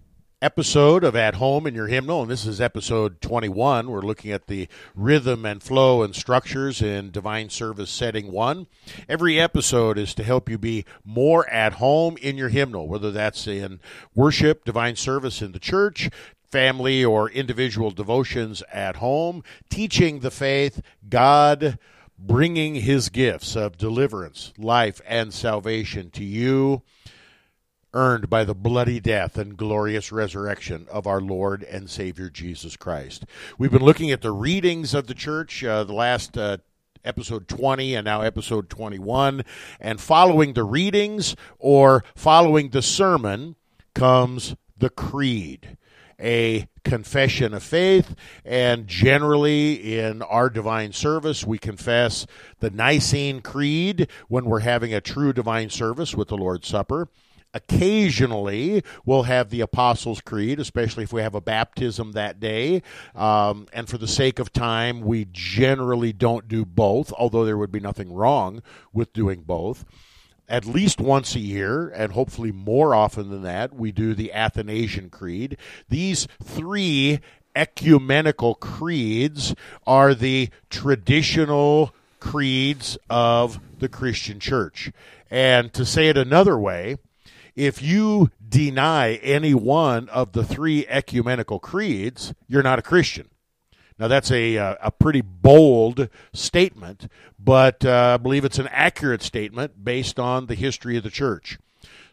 episode 0.43 1.05
of 1.05 1.15
At 1.15 1.37
Home 1.37 1.69
in 1.69 1.77
Your 1.77 1.87
Hymnal, 1.87 2.23
and 2.23 2.31
this 2.33 2.47
is 2.47 2.61
episode 2.61 3.21
21. 3.21 3.89
We're 3.89 4.01
looking 4.01 4.33
at 4.33 4.49
the 4.49 4.67
rhythm 4.97 5.47
and 5.47 5.63
flow 5.63 6.03
and 6.03 6.17
structures 6.17 6.83
in 6.83 7.13
Divine 7.13 7.51
Service 7.51 7.91
Setting 7.91 8.33
1. 8.33 8.67
Every 9.09 9.39
episode 9.39 9.99
is 9.99 10.15
to 10.15 10.25
help 10.25 10.51
you 10.51 10.59
be 10.59 10.85
more 11.05 11.49
at 11.49 11.75
home 11.75 12.17
in 12.17 12.37
your 12.37 12.49
hymnal, 12.49 12.89
whether 12.89 13.13
that's 13.13 13.47
in 13.47 13.79
worship, 14.17 14.65
divine 14.65 14.97
service 14.97 15.43
in 15.43 15.53
the 15.53 15.61
church, 15.61 16.11
family 16.51 17.05
or 17.05 17.31
individual 17.31 17.91
devotions 17.91 18.63
at 18.73 18.97
home, 18.97 19.43
teaching 19.69 20.21
the 20.21 20.31
faith, 20.31 20.81
God 21.09 21.79
bringing 22.19 22.75
his 22.77 23.09
gifts 23.09 23.57
of 23.57 23.79
deliverance, 23.79 24.53
life, 24.59 25.01
and 25.07 25.33
salvation 25.33 26.11
to 26.11 26.25
you, 26.25 26.83
earned 27.95 28.29
by 28.29 28.45
the 28.45 28.55
bloody 28.55 29.01
death 29.01 29.39
and 29.39 29.57
glorious 29.57 30.13
resurrection 30.13 30.87
of 30.91 31.07
our 31.07 31.21
Lord 31.21 31.63
and 31.65 31.89
Savior 31.89 32.29
Jesus 32.29 32.77
Christ. 32.77 33.25
We've 33.59 33.73
been 33.73 33.83
looking 33.83 34.11
at 34.11 34.23
the 34.23 34.33
readings 34.33 34.95
of 34.95 35.07
the 35.07 35.15
church 35.15 35.65
uh, 35.65 35.85
the 35.85 35.95
last 35.95 36.37
uh, 36.37 36.59
episode 37.05 37.49
20 37.49 37.95
and 37.95 38.05
now 38.05 38.21
episode 38.21 38.69
21. 38.69 39.43
And 39.81 40.01
following 40.01 40.53
the 40.53 40.65
readings 40.65 41.35
or 41.59 42.05
following 42.15 42.69
the 42.69 42.83
sermon 42.83 43.57
comes 43.95 44.55
the 44.77 44.91
creed 44.91 45.77
a 46.21 46.69
confession 46.85 47.55
of 47.55 47.63
faith, 47.63 48.15
and 48.45 48.87
generally 48.87 49.99
in 49.99 50.23
our 50.23 50.51
divine 50.51 50.93
service, 50.93 51.47
we 51.47 51.59
confess 51.59 52.27
the 52.61 52.71
Nicene 52.71 53.41
Creed 53.41 54.09
when 54.29 54.45
we're 54.45 54.61
having 54.61 54.95
a 54.95 55.01
true 55.01 55.33
divine 55.33 55.71
service 55.71 56.15
with 56.15 56.29
the 56.29 56.37
Lord's 56.37 56.69
Supper. 56.69 57.09
Occasionally, 57.53 58.85
we'll 59.05 59.25
have 59.25 59.51
the 59.51 59.61
Apostles' 59.61 60.21
Creed, 60.21 60.61
especially 60.61 61.03
if 61.03 61.13
we 61.13 61.21
have 61.21 61.35
a 61.35 61.41
baptism 61.41 62.13
that 62.13 62.39
day. 62.39 62.83
Um, 63.15 63.67
and 63.73 63.89
for 63.89 63.99
the 63.99 64.07
sake 64.07 64.39
of 64.39 64.53
time, 64.53 65.01
we 65.01 65.27
generally 65.33 66.13
don't 66.13 66.47
do 66.47 66.65
both, 66.65 67.13
although 67.13 67.45
there 67.45 67.59
would 67.59 67.73
be 67.73 67.81
nothing 67.81 68.13
wrong 68.13 68.63
with 68.93 69.13
doing 69.13 69.43
both 69.43 69.85
at 70.51 70.67
least 70.67 71.01
once 71.01 71.35
a 71.35 71.41
year, 71.41 71.89
and 71.89 72.13
hopefully 72.13 72.51
more 72.53 72.95
often 72.95 73.31
than 73.31 73.43
that, 73.43 73.73
we 73.73 73.93
do 73.93 74.15
the 74.15 74.33
Athanasian 74.33 75.09
Creed. 75.09 75.57
These 75.89 76.27
three 76.43 77.21
ecumenical 77.55 78.57
creeds 78.57 79.55
are 79.87 80.13
the 80.13 80.51
traditional 80.69 81.95
creeds 82.19 82.99
of 83.09 83.61
the 83.79 83.89
Christian 83.89 84.41
church. 84.41 84.93
And 85.31 85.73
to 85.73 85.85
say 85.87 86.09
it 86.09 86.19
another 86.19 86.59
way, 86.59 86.97
if 87.55 87.83
you 87.83 88.31
deny 88.47 89.15
any 89.15 89.55
one 89.55 90.09
of 90.09 90.33
the 90.33 90.45
three 90.45 90.87
ecumenical 90.89 91.61
creeds, 91.61 92.35
you're 92.49 92.63
not 92.63 92.79
a 92.79 92.83
Christian. 92.83 93.29
Now, 94.01 94.09
that's 94.09 94.31
a, 94.31 94.57
uh, 94.57 94.77
a 94.83 94.91
pretty 94.91 95.21
bold 95.21 96.09
statement, 96.33 97.07
but 97.39 97.85
uh, 97.85 98.15
I 98.15 98.17
believe 98.17 98.47
it's 98.47 98.59
an 98.59 98.69
accurate 98.69 99.23
statement 99.23 99.85
based 99.85 100.19
on 100.19 100.47
the 100.47 100.55
history 100.55 100.97
of 100.97 101.03
the 101.03 101.11
church. 101.11 101.59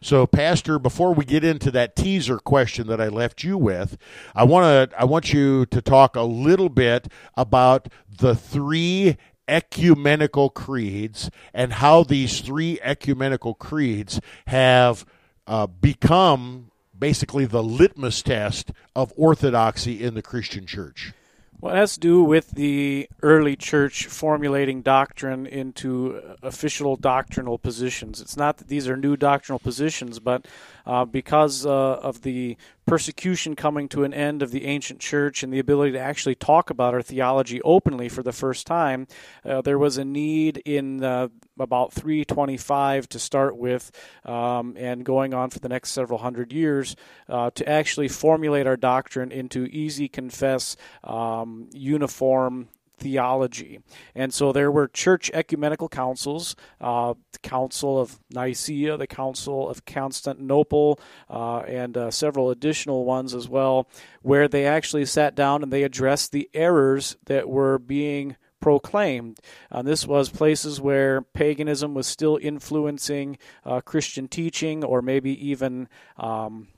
So, 0.02 0.26
Pastor, 0.26 0.78
before 0.78 1.14
we 1.14 1.24
get 1.24 1.44
into 1.44 1.70
that 1.70 1.96
teaser 1.96 2.38
question 2.38 2.88
that 2.88 3.00
I 3.00 3.08
left 3.08 3.42
you 3.42 3.56
with, 3.56 3.96
I 4.34 4.44
want 4.44 4.90
to 4.90 5.00
I 5.00 5.06
want 5.06 5.32
you 5.32 5.64
to 5.66 5.80
talk 5.80 6.14
a 6.14 6.22
little 6.22 6.68
bit 6.68 7.08
about 7.36 7.88
the 8.18 8.34
three 8.34 9.16
ecumenical 9.48 10.50
creeds 10.50 11.30
and 11.54 11.72
how 11.72 12.04
these 12.04 12.42
three 12.42 12.78
ecumenical 12.82 13.54
creeds 13.54 14.20
have 14.48 15.06
uh, 15.46 15.66
become 15.66 16.70
basically 16.96 17.46
the 17.46 17.62
litmus 17.62 18.22
test 18.22 18.72
of 18.94 19.12
orthodoxy 19.16 20.04
in 20.04 20.12
the 20.12 20.22
Christian 20.22 20.66
church? 20.66 21.14
Well, 21.60 21.74
it 21.74 21.78
has 21.78 21.94
to 21.94 22.00
do 22.00 22.22
with 22.22 22.52
the 22.52 23.08
early 23.20 23.56
church 23.56 24.06
formulating 24.06 24.80
doctrine 24.80 25.44
into 25.44 26.36
official 26.40 26.94
doctrinal 26.94 27.58
positions. 27.58 28.20
It's 28.20 28.36
not 28.36 28.58
that 28.58 28.68
these 28.68 28.88
are 28.88 28.96
new 28.96 29.16
doctrinal 29.16 29.58
positions, 29.58 30.20
but 30.20 30.46
uh, 30.88 31.04
because 31.04 31.66
uh, 31.66 31.70
of 31.70 32.22
the 32.22 32.56
persecution 32.86 33.54
coming 33.54 33.86
to 33.90 34.04
an 34.04 34.14
end 34.14 34.42
of 34.42 34.50
the 34.50 34.64
ancient 34.64 34.98
church 34.98 35.42
and 35.42 35.52
the 35.52 35.58
ability 35.58 35.92
to 35.92 36.00
actually 36.00 36.34
talk 36.34 36.70
about 36.70 36.94
our 36.94 37.02
theology 37.02 37.60
openly 37.62 38.08
for 38.08 38.22
the 38.22 38.32
first 38.32 38.66
time, 38.66 39.06
uh, 39.44 39.60
there 39.60 39.78
was 39.78 39.98
a 39.98 40.04
need 40.04 40.56
in 40.64 41.04
uh, 41.04 41.28
about 41.60 41.92
325 41.92 43.06
to 43.10 43.18
start 43.18 43.56
with 43.58 43.92
um, 44.24 44.74
and 44.78 45.04
going 45.04 45.34
on 45.34 45.50
for 45.50 45.58
the 45.58 45.68
next 45.68 45.90
several 45.90 46.18
hundred 46.18 46.52
years 46.52 46.96
uh, 47.28 47.50
to 47.50 47.68
actually 47.68 48.08
formulate 48.08 48.66
our 48.66 48.76
doctrine 48.76 49.30
into 49.30 49.66
easy, 49.66 50.08
confess, 50.08 50.74
um, 51.04 51.68
uniform 51.74 52.68
theology. 52.98 53.80
And 54.14 54.32
so 54.32 54.52
there 54.52 54.70
were 54.70 54.88
church 54.88 55.30
ecumenical 55.32 55.88
councils, 55.88 56.56
uh, 56.80 57.14
the 57.32 57.38
Council 57.40 58.00
of 58.00 58.18
Nicaea, 58.30 58.96
the 58.96 59.06
Council 59.06 59.68
of 59.68 59.84
Constantinople, 59.84 61.00
uh, 61.30 61.58
and 61.60 61.96
uh, 61.96 62.10
several 62.10 62.50
additional 62.50 63.04
ones 63.04 63.34
as 63.34 63.48
well, 63.48 63.88
where 64.22 64.48
they 64.48 64.66
actually 64.66 65.04
sat 65.06 65.34
down 65.34 65.62
and 65.62 65.72
they 65.72 65.82
addressed 65.82 66.32
the 66.32 66.48
errors 66.54 67.16
that 67.26 67.48
were 67.48 67.78
being 67.78 68.36
proclaimed. 68.60 69.38
Uh, 69.70 69.82
this 69.82 70.06
was 70.06 70.28
places 70.28 70.80
where 70.80 71.22
paganism 71.22 71.94
was 71.94 72.06
still 72.06 72.38
influencing 72.42 73.38
uh, 73.64 73.80
Christian 73.80 74.28
teaching 74.28 74.84
or 74.84 75.02
maybe 75.02 75.48
even. 75.48 75.88
Um, 76.16 76.68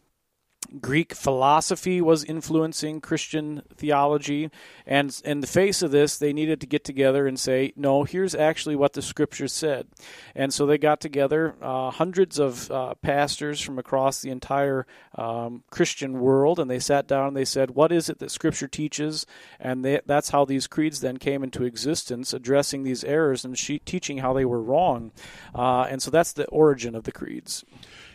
Greek 0.81 1.15
philosophy 1.15 2.01
was 2.01 2.25
influencing 2.25 3.01
Christian 3.01 3.63
theology. 3.75 4.51
And 4.87 5.21
in 5.25 5.41
the 5.41 5.47
face 5.47 5.83
of 5.83 5.91
this, 5.91 6.19
they 6.19 6.33
needed 6.33 6.61
to 6.61 6.67
get 6.67 6.85
together 6.85 7.27
and 7.27 7.39
say, 7.39 7.73
no, 7.77 8.05
here's 8.05 8.35
actually 8.35 8.77
what 8.77 8.93
the 8.93 9.03
scriptures 9.03 9.53
said. 9.53 9.87
And 10.35 10.53
so 10.53 10.67
they 10.67 10.79
got 10.79 11.01
together, 11.01 11.55
uh, 11.61 11.91
hundreds 11.91 12.39
of 12.39 12.71
uh, 12.71 12.95
pastors 12.95 13.61
from 13.61 13.79
across 13.79 14.21
the 14.21 14.31
entire 14.31 14.87
um, 15.17 15.65
Christian 15.71 16.21
world, 16.21 16.59
and 16.59 16.71
they 16.71 16.79
sat 16.79 17.07
down 17.09 17.29
and 17.29 17.37
they 17.37 17.45
said, 17.45 17.73
what 17.73 17.93
is 17.93 18.09
it 18.09 18.19
that 18.19 18.31
scripture 18.31 18.69
teaches? 18.69 19.27
And 19.59 19.85
they, 19.85 20.01
that's 20.07 20.31
how 20.31 20.45
these 20.45 20.67
creeds 20.67 21.01
then 21.01 21.17
came 21.17 21.43
into 21.43 21.65
existence, 21.65 22.33
addressing 22.33 22.83
these 22.83 23.05
errors 23.05 23.45
and 23.45 23.59
she, 23.59 23.79
teaching 23.81 24.19
how 24.19 24.33
they 24.33 24.45
were 24.45 24.63
wrong. 24.63 25.13
Uh, 25.55 25.83
and 25.83 26.01
so 26.01 26.11
that's 26.11 26.33
the 26.33 26.47
origin 26.47 26.95
of 26.95 27.05
the 27.05 27.13
creeds. 27.13 27.65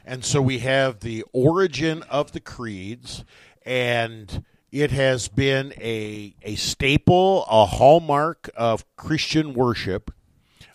And 0.05 0.23
so 0.23 0.39
we 0.41 0.59
have 0.59 0.99
the 0.99 1.23
origin 1.33 2.03
of 2.03 2.31
the 2.31 2.39
creeds, 2.39 3.25
and 3.65 4.45
it 4.71 4.91
has 4.91 5.27
been 5.27 5.73
a, 5.77 6.35
a 6.43 6.55
staple, 6.55 7.43
a 7.49 7.65
hallmark 7.65 8.49
of 8.55 8.85
Christian 8.95 9.55
worship 9.55 10.11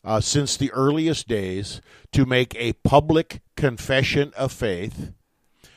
uh, 0.05 0.21
since 0.21 0.57
the 0.57 0.73
earliest 0.73 1.29
days 1.29 1.81
to 2.13 2.27
make 2.27 2.57
a 2.57 2.73
public 2.73 3.41
confession 3.57 4.33
of 4.37 4.51
faith 4.51 5.13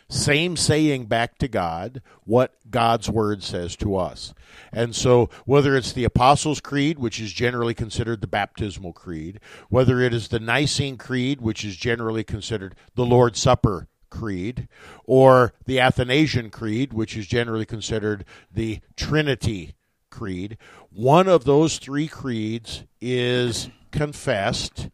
same 0.10 0.56
saying 0.58 1.06
back 1.06 1.38
to 1.40 1.48
God 1.48 2.02
what 2.24 2.54
God's 2.70 3.10
word 3.10 3.44
says 3.44 3.76
to 3.78 3.96
us. 3.96 4.34
And 4.72 4.96
so, 4.96 5.30
whether 5.46 5.76
it's 5.76 5.94
the 5.94 6.04
Apostles' 6.04 6.62
Creed, 6.62 7.00
which 7.00 7.20
is 7.20 7.32
generally 7.34 7.74
considered 7.74 8.22
the 8.22 8.28
baptismal 8.28 8.94
creed, 8.94 9.40
whether 9.70 10.00
it 10.00 10.14
is 10.14 10.28
the 10.28 10.40
Nicene 10.40 10.98
Creed, 10.98 11.42
which 11.42 11.64
is 11.66 11.76
generally 11.76 12.24
considered 12.24 12.76
the 12.96 13.06
Lord's 13.06 13.40
Supper 13.40 13.88
creed, 14.10 14.68
or 15.06 15.54
the 15.66 15.80
Athanasian 15.80 16.52
Creed, 16.52 16.94
which 16.94 17.18
is 17.18 17.26
generally 17.26 17.66
considered 17.66 18.24
the 18.52 18.80
Trinity 18.96 19.74
creed, 20.14 20.58
one 20.92 21.28
of 21.28 21.44
those 21.44 21.80
three 21.80 22.08
creeds 22.08 22.84
is 23.02 23.70
confessed 23.92 24.90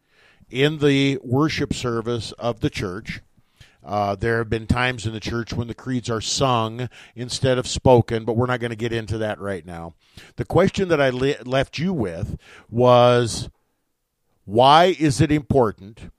in 0.48 0.78
the 0.78 1.18
worship 1.22 1.72
service 1.72 2.32
of 2.32 2.60
the 2.60 2.70
church 2.70 3.20
uh, 3.90 4.14
there 4.14 4.38
have 4.38 4.48
been 4.48 4.68
times 4.68 5.04
in 5.04 5.12
the 5.12 5.18
church 5.18 5.52
when 5.52 5.66
the 5.66 5.74
creeds 5.74 6.08
are 6.08 6.20
sung 6.20 6.88
instead 7.16 7.58
of 7.58 7.66
spoken, 7.66 8.24
but 8.24 8.36
we're 8.36 8.46
not 8.46 8.60
going 8.60 8.70
to 8.70 8.76
get 8.76 8.92
into 8.92 9.18
that 9.18 9.40
right 9.40 9.66
now. 9.66 9.94
The 10.36 10.44
question 10.44 10.86
that 10.88 11.00
I 11.00 11.10
le- 11.10 11.42
left 11.44 11.76
you 11.76 11.92
with 11.92 12.38
was 12.70 13.50
why 14.44 14.94
is 14.96 15.20
it 15.20 15.32
important 15.32 16.12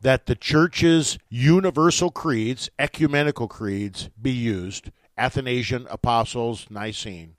that 0.00 0.26
the 0.26 0.36
church's 0.36 1.18
universal 1.28 2.12
creeds, 2.12 2.70
ecumenical 2.78 3.48
creeds, 3.48 4.10
be 4.22 4.30
used, 4.30 4.92
Athanasian, 5.18 5.88
Apostles, 5.90 6.68
Nicene, 6.70 7.34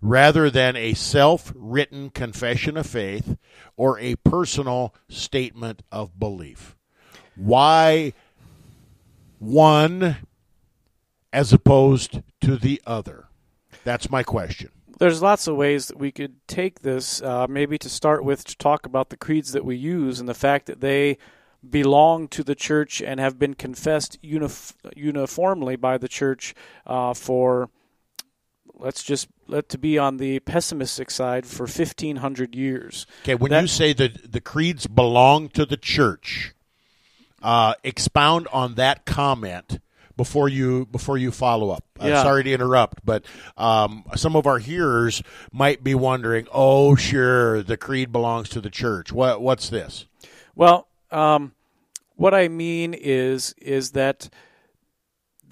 rather 0.00 0.50
than 0.50 0.74
a 0.74 0.94
self 0.94 1.52
written 1.54 2.10
confession 2.10 2.76
of 2.76 2.86
faith 2.86 3.36
or 3.76 4.00
a 4.00 4.16
personal 4.16 4.92
statement 5.08 5.84
of 5.92 6.18
belief? 6.18 6.74
Why 7.36 8.14
one 9.42 10.16
as 11.32 11.52
opposed 11.52 12.22
to 12.40 12.56
the 12.56 12.80
other? 12.86 13.26
That's 13.84 14.08
my 14.10 14.22
question. 14.22 14.70
There's 14.98 15.20
lots 15.20 15.48
of 15.48 15.56
ways 15.56 15.88
that 15.88 15.98
we 15.98 16.12
could 16.12 16.46
take 16.46 16.80
this. 16.80 17.20
Uh, 17.20 17.46
maybe 17.48 17.76
to 17.78 17.88
start 17.88 18.24
with, 18.24 18.44
to 18.44 18.56
talk 18.56 18.86
about 18.86 19.10
the 19.10 19.16
creeds 19.16 19.52
that 19.52 19.64
we 19.64 19.76
use 19.76 20.20
and 20.20 20.28
the 20.28 20.34
fact 20.34 20.66
that 20.66 20.80
they 20.80 21.18
belong 21.68 22.28
to 22.28 22.44
the 22.44 22.54
church 22.54 23.00
and 23.00 23.18
have 23.18 23.38
been 23.38 23.54
confessed 23.54 24.20
unif- 24.22 24.74
uniformly 24.96 25.76
by 25.76 25.98
the 25.98 26.08
church 26.08 26.54
uh, 26.86 27.14
for 27.14 27.70
let's 28.74 29.02
just 29.02 29.28
let 29.46 29.68
to 29.68 29.78
be 29.78 29.96
on 29.96 30.16
the 30.16 30.40
pessimistic 30.40 31.08
side 31.08 31.46
for 31.46 31.64
1500 31.64 32.56
years 32.56 33.06
okay 33.22 33.36
when 33.36 33.52
that, 33.52 33.60
you 33.60 33.68
say 33.68 33.92
that 33.92 34.32
the 34.32 34.40
creeds 34.40 34.88
belong 34.88 35.48
to 35.48 35.64
the 35.64 35.76
church 35.76 36.52
uh, 37.42 37.74
expound 37.84 38.48
on 38.52 38.74
that 38.74 39.04
comment 39.04 39.80
before 40.16 40.48
you 40.48 40.86
before 40.86 41.18
you 41.18 41.30
follow 41.30 41.70
up. 41.70 41.84
Yeah. 42.00 42.22
sorry 42.22 42.44
to 42.44 42.52
interrupt, 42.52 43.04
but 43.04 43.24
um, 43.56 44.04
some 44.16 44.36
of 44.36 44.46
our 44.46 44.58
hearers 44.58 45.22
might 45.52 45.82
be 45.82 45.94
wondering, 45.94 46.46
"Oh, 46.52 46.94
sure, 46.94 47.62
the 47.62 47.76
creed 47.76 48.12
belongs 48.12 48.48
to 48.50 48.60
the 48.60 48.70
church. 48.70 49.12
What 49.12 49.40
what's 49.40 49.68
this?" 49.68 50.06
Well, 50.54 50.88
um, 51.10 51.52
what 52.16 52.34
I 52.34 52.48
mean 52.48 52.94
is 52.94 53.54
is 53.58 53.92
that 53.92 54.28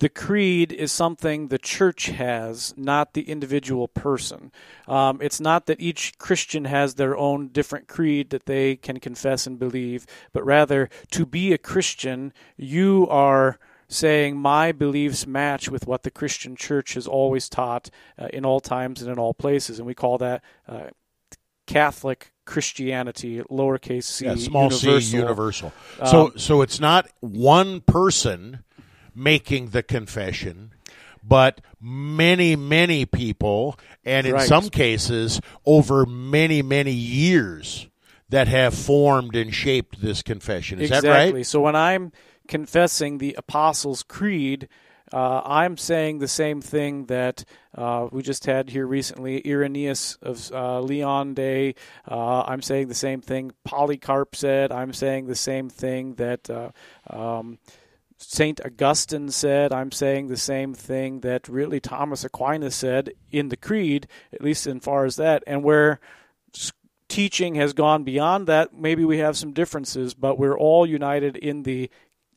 the 0.01 0.09
creed 0.09 0.73
is 0.73 0.91
something 0.91 1.49
the 1.49 1.59
church 1.59 2.07
has, 2.07 2.75
not 2.77 3.13
the 3.13 3.29
individual 3.29 3.87
person. 3.87 4.51
Um, 4.89 5.19
it's 5.21 5.41
not 5.41 5.67
that 5.67 5.81
each 5.81 6.17
Christian 6.19 6.65
has 6.65 6.95
their 6.95 7.17
own 7.17 7.49
different 7.49 7.87
creed 7.87 8.31
that 8.31 8.47
they 8.47 8.77
can 8.77 8.99
confess 8.99 9.47
and 9.47 9.59
believe, 9.59 10.07
but 10.33 10.45
rather 10.45 10.89
to 11.11 11.27
be 11.27 11.53
a 11.53 11.59
Christian, 11.59 12.33
you 12.57 13.07
are 13.11 13.59
saying 13.89 14.39
my 14.39 14.73
beliefs 14.73 15.27
match 15.27 15.69
with 15.69 15.87
what 15.87 16.03
the 16.03 16.11
Christian 16.11 16.57
church 16.57 16.95
has 16.95 17.07
always 17.07 17.51
taught 17.51 17.91
uh, 18.19 18.29
in 18.33 18.47
all 18.47 18.61
times 18.61 19.03
and 19.03 19.13
in 19.13 19.19
all 19.19 19.35
places. 19.35 19.79
And 19.79 19.87
we 19.87 19.95
call 19.95 20.17
that 20.19 20.43
uh, 20.67 20.89
Catholic 21.67 22.33
Christianity, 22.47 23.43
lowercase 23.51 24.05
c, 24.05 24.25
yeah, 24.25 24.35
small 24.37 24.73
universal. 24.73 25.01
c, 25.01 25.17
universal. 25.17 25.73
Um, 26.01 26.07
so, 26.07 26.33
so 26.37 26.63
it's 26.63 26.81
not 26.81 27.09
one 27.21 27.81
person 27.81 28.65
making 29.21 29.71
the 29.71 29.83
confession, 29.83 30.73
but 31.23 31.61
many, 31.81 32.57
many 32.57 33.05
people, 33.07 33.79
and 34.05 34.27
in 34.27 34.35
right. 34.35 34.49
some 34.49 34.69
cases, 34.71 35.41
over 35.67 36.07
many, 36.07 36.63
many 36.63 36.93
years 36.93 37.87
that 38.31 38.49
have 38.49 38.75
formed 38.75 39.37
and 39.37 39.55
shaped 39.55 40.01
this 40.01 40.23
confession. 40.23 40.81
Is 40.81 40.91
exactly. 40.91 41.09
that 41.11 41.35
right? 41.35 41.47
So 41.47 41.61
when 41.61 41.77
I'm 41.77 42.13
confessing 42.49 43.19
the 43.19 43.35
Apostles' 43.37 44.03
Creed, 44.03 44.69
uh, 45.13 45.43
I'm 45.45 45.77
saying 45.77 46.21
the 46.21 46.29
same 46.29 46.61
thing 46.61 47.07
that 47.07 47.45
uh, 47.77 48.09
we 48.13 48.23
just 48.23 48.47
had 48.47 48.71
here 48.71 48.87
recently. 48.87 49.45
Irenaeus 49.45 50.17
of 50.23 50.51
uh, 50.53 50.81
Lyon 50.81 51.35
Day. 51.35 51.75
Uh, 52.09 52.43
I'm 52.43 52.63
saying 52.63 52.89
the 52.89 52.95
same 52.95 53.21
thing 53.21 53.53
Polycarp 53.65 54.37
said. 54.37 54.71
I'm 54.71 54.93
saying 54.93 55.27
the 55.27 55.35
same 55.35 55.69
thing 55.69 56.15
that 56.15 56.49
uh, 56.49 56.71
um, 57.09 57.59
St. 58.23 58.61
Augustine 58.65 59.31
said. 59.31 59.73
I'm 59.73 59.91
saying 59.91 60.29
the 60.29 60.37
same 60.37 60.75
thing 60.75 61.21
that 61.21 61.49
really 61.49 61.81
Thomas 61.81 62.23
Aquinas 62.23 62.77
said 62.77 63.13
in 63.31 63.49
the 63.49 63.57
Creed, 63.57 64.07
at 64.33 64.43
least 64.43 64.67
in 64.67 64.81
far 64.81 65.05
as 65.05 65.17
that. 65.17 65.43
And 65.47 65.65
where 65.65 66.01
teaching 67.09 67.55
has 67.57 67.73
gone 67.73 68.05
beyond 68.05 68.47
that, 68.47 68.75
maybe 68.75 69.05
we 69.05 69.19
have 69.19 69.37
some 69.37 69.53
differences, 69.53 70.15
but 70.15 70.39
we're 70.39 70.57
all 70.57 70.87
united 70.87 71.37
in 71.37 71.63
the 71.63 71.91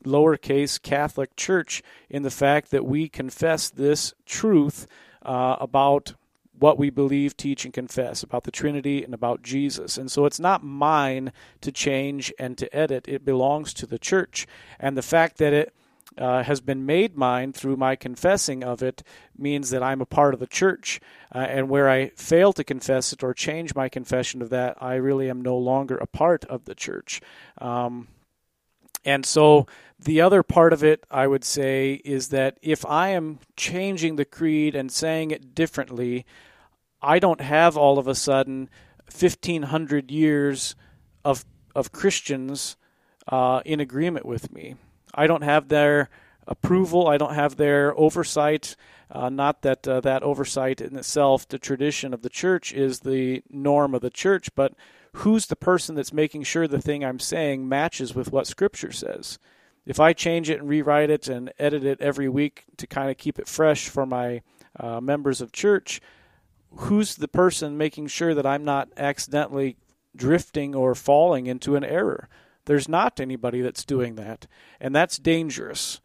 lowercase 0.04 0.80
Catholic 0.80 1.36
Church 1.36 1.82
in 2.08 2.22
the 2.22 2.30
fact 2.30 2.70
that 2.70 2.84
we 2.84 3.08
confess 3.08 3.70
this 3.70 4.14
truth 4.26 4.86
uh, 5.22 5.56
about 5.60 6.14
what 6.58 6.78
we 6.78 6.90
believe, 6.90 7.36
teach, 7.36 7.64
and 7.64 7.74
confess 7.74 8.22
about 8.22 8.44
the 8.44 8.50
Trinity 8.50 9.02
and 9.02 9.12
about 9.12 9.42
Jesus. 9.42 9.98
And 9.98 10.10
so 10.10 10.24
it's 10.24 10.40
not 10.40 10.64
mine 10.64 11.32
to 11.60 11.72
change 11.72 12.32
and 12.38 12.56
to 12.58 12.74
edit, 12.74 13.08
it 13.08 13.24
belongs 13.24 13.74
to 13.74 13.86
the 13.86 13.98
church. 13.98 14.46
And 14.78 14.96
the 14.96 15.02
fact 15.02 15.38
that 15.38 15.52
it 15.52 15.74
uh, 16.16 16.42
has 16.44 16.60
been 16.60 16.86
made 16.86 17.16
mine 17.16 17.52
through 17.52 17.76
my 17.76 17.96
confessing 17.96 18.62
of 18.62 18.82
it 18.82 19.02
means 19.36 19.70
that 19.70 19.82
I'm 19.82 20.00
a 20.00 20.06
part 20.06 20.34
of 20.34 20.40
the 20.40 20.46
church. 20.46 21.00
Uh, 21.34 21.38
and 21.38 21.68
where 21.68 21.88
I 21.88 22.10
fail 22.10 22.52
to 22.52 22.62
confess 22.62 23.12
it 23.12 23.24
or 23.24 23.34
change 23.34 23.74
my 23.74 23.88
confession 23.88 24.40
of 24.40 24.50
that, 24.50 24.76
I 24.80 24.94
really 24.94 25.28
am 25.28 25.42
no 25.42 25.56
longer 25.56 25.96
a 25.96 26.06
part 26.06 26.44
of 26.44 26.64
the 26.66 26.74
church. 26.74 27.20
Um, 27.58 28.08
and 29.04 29.24
so 29.26 29.66
the 29.98 30.20
other 30.20 30.42
part 30.42 30.72
of 30.72 30.84
it, 30.84 31.04
I 31.10 31.26
would 31.26 31.44
say, 31.44 31.94
is 32.04 32.28
that 32.28 32.58
if 32.62 32.84
I 32.84 33.10
am 33.10 33.38
changing 33.56 34.16
the 34.16 34.24
creed 34.24 34.74
and 34.74 34.90
saying 34.90 35.30
it 35.30 35.54
differently, 35.54 36.26
I 37.00 37.18
don't 37.18 37.40
have 37.40 37.76
all 37.76 37.98
of 37.98 38.06
a 38.06 38.14
sudden 38.14 38.68
1,500 39.10 40.10
years 40.10 40.74
of, 41.24 41.44
of 41.74 41.92
Christians 41.92 42.76
uh, 43.28 43.62
in 43.64 43.80
agreement 43.80 44.26
with 44.26 44.52
me. 44.52 44.76
I 45.14 45.26
don't 45.26 45.42
have 45.42 45.68
their 45.68 46.10
approval. 46.46 47.08
I 47.08 47.16
don't 47.16 47.34
have 47.34 47.56
their 47.56 47.98
oversight. 47.98 48.76
Uh, 49.10 49.28
not 49.28 49.62
that 49.62 49.86
uh, 49.86 50.00
that 50.00 50.22
oversight 50.22 50.80
in 50.80 50.96
itself, 50.96 51.46
the 51.46 51.58
tradition 51.58 52.12
of 52.12 52.22
the 52.22 52.28
church, 52.28 52.72
is 52.72 53.00
the 53.00 53.42
norm 53.48 53.94
of 53.94 54.00
the 54.00 54.10
church, 54.10 54.50
but 54.54 54.74
who's 55.14 55.46
the 55.46 55.56
person 55.56 55.94
that's 55.94 56.12
making 56.12 56.42
sure 56.42 56.66
the 56.66 56.80
thing 56.80 57.04
I'm 57.04 57.20
saying 57.20 57.68
matches 57.68 58.14
with 58.14 58.32
what 58.32 58.46
Scripture 58.46 58.92
says? 58.92 59.38
If 59.86 60.00
I 60.00 60.12
change 60.12 60.50
it 60.50 60.60
and 60.60 60.68
rewrite 60.68 61.10
it 61.10 61.28
and 61.28 61.52
edit 61.58 61.84
it 61.84 62.00
every 62.00 62.28
week 62.28 62.64
to 62.78 62.86
kind 62.86 63.10
of 63.10 63.18
keep 63.18 63.38
it 63.38 63.48
fresh 63.48 63.88
for 63.88 64.06
my 64.06 64.42
uh, 64.78 65.00
members 65.00 65.40
of 65.40 65.52
church, 65.52 66.00
who's 66.76 67.16
the 67.16 67.28
person 67.28 67.78
making 67.78 68.08
sure 68.08 68.34
that 68.34 68.46
I'm 68.46 68.64
not 68.64 68.88
accidentally 68.96 69.76
drifting 70.16 70.74
or 70.74 70.94
falling 70.94 71.46
into 71.46 71.76
an 71.76 71.84
error? 71.84 72.28
There's 72.64 72.88
not 72.88 73.20
anybody 73.20 73.60
that's 73.60 73.84
doing 73.84 74.16
that, 74.16 74.46
and 74.80 74.96
that's 74.96 75.18
dangerous. 75.18 76.00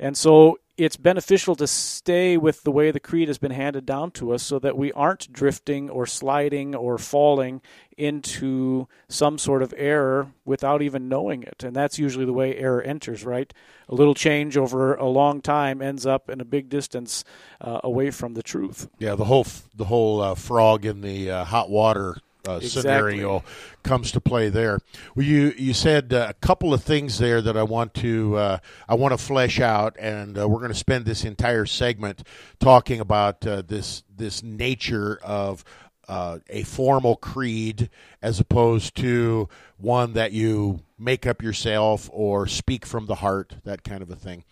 And 0.00 0.16
so 0.16 0.58
it's 0.78 0.96
beneficial 0.96 1.56
to 1.56 1.66
stay 1.66 2.36
with 2.36 2.62
the 2.62 2.70
way 2.70 2.92
the 2.92 3.00
creed 3.00 3.26
has 3.26 3.36
been 3.36 3.50
handed 3.50 3.84
down 3.84 4.12
to 4.12 4.32
us 4.32 4.44
so 4.44 4.60
that 4.60 4.78
we 4.78 4.92
aren't 4.92 5.30
drifting 5.32 5.90
or 5.90 6.06
sliding 6.06 6.72
or 6.72 6.96
falling 6.98 7.60
into 7.96 8.86
some 9.08 9.38
sort 9.38 9.60
of 9.60 9.74
error 9.76 10.32
without 10.44 10.80
even 10.80 11.08
knowing 11.08 11.42
it. 11.42 11.64
And 11.64 11.74
that's 11.74 11.98
usually 11.98 12.24
the 12.24 12.32
way 12.32 12.56
error 12.56 12.80
enters, 12.80 13.24
right? 13.24 13.52
A 13.88 13.94
little 13.96 14.14
change 14.14 14.56
over 14.56 14.94
a 14.94 15.08
long 15.08 15.40
time 15.40 15.82
ends 15.82 16.06
up 16.06 16.30
in 16.30 16.40
a 16.40 16.44
big 16.44 16.68
distance 16.68 17.24
uh, 17.60 17.80
away 17.82 18.12
from 18.12 18.34
the 18.34 18.42
truth. 18.44 18.88
Yeah, 19.00 19.16
the 19.16 19.24
whole 19.24 19.46
the 19.74 19.86
whole 19.86 20.20
uh, 20.20 20.34
frog 20.36 20.86
in 20.86 21.00
the 21.00 21.28
uh, 21.28 21.44
hot 21.44 21.70
water 21.70 22.18
uh, 22.48 22.56
exactly. 22.56 22.68
scenario 22.68 23.44
comes 23.82 24.12
to 24.12 24.20
play 24.20 24.48
there. 24.48 24.78
Well, 25.14 25.26
you 25.26 25.52
you 25.56 25.74
said 25.74 26.12
uh, 26.12 26.26
a 26.30 26.34
couple 26.34 26.72
of 26.72 26.82
things 26.82 27.18
there 27.18 27.42
that 27.42 27.56
I 27.56 27.62
want 27.62 27.94
to 27.94 28.36
uh, 28.36 28.58
I 28.88 28.94
want 28.94 29.12
to 29.12 29.18
flesh 29.18 29.60
out, 29.60 29.96
and 29.98 30.38
uh, 30.38 30.48
we're 30.48 30.58
going 30.58 30.72
to 30.72 30.78
spend 30.78 31.04
this 31.04 31.24
entire 31.24 31.66
segment 31.66 32.22
talking 32.60 33.00
about 33.00 33.46
uh, 33.46 33.62
this 33.66 34.02
this 34.16 34.42
nature 34.42 35.18
of 35.22 35.64
uh, 36.08 36.38
a 36.48 36.62
formal 36.62 37.16
creed 37.16 37.90
as 38.22 38.40
opposed 38.40 38.96
to 38.96 39.48
one 39.76 40.14
that 40.14 40.32
you 40.32 40.80
make 40.98 41.26
up 41.26 41.42
yourself 41.42 42.08
or 42.12 42.46
speak 42.46 42.84
from 42.84 43.06
the 43.06 43.16
heart, 43.16 43.56
that 43.64 43.84
kind 43.84 44.02
of 44.02 44.10
a 44.10 44.16
thing. 44.16 44.44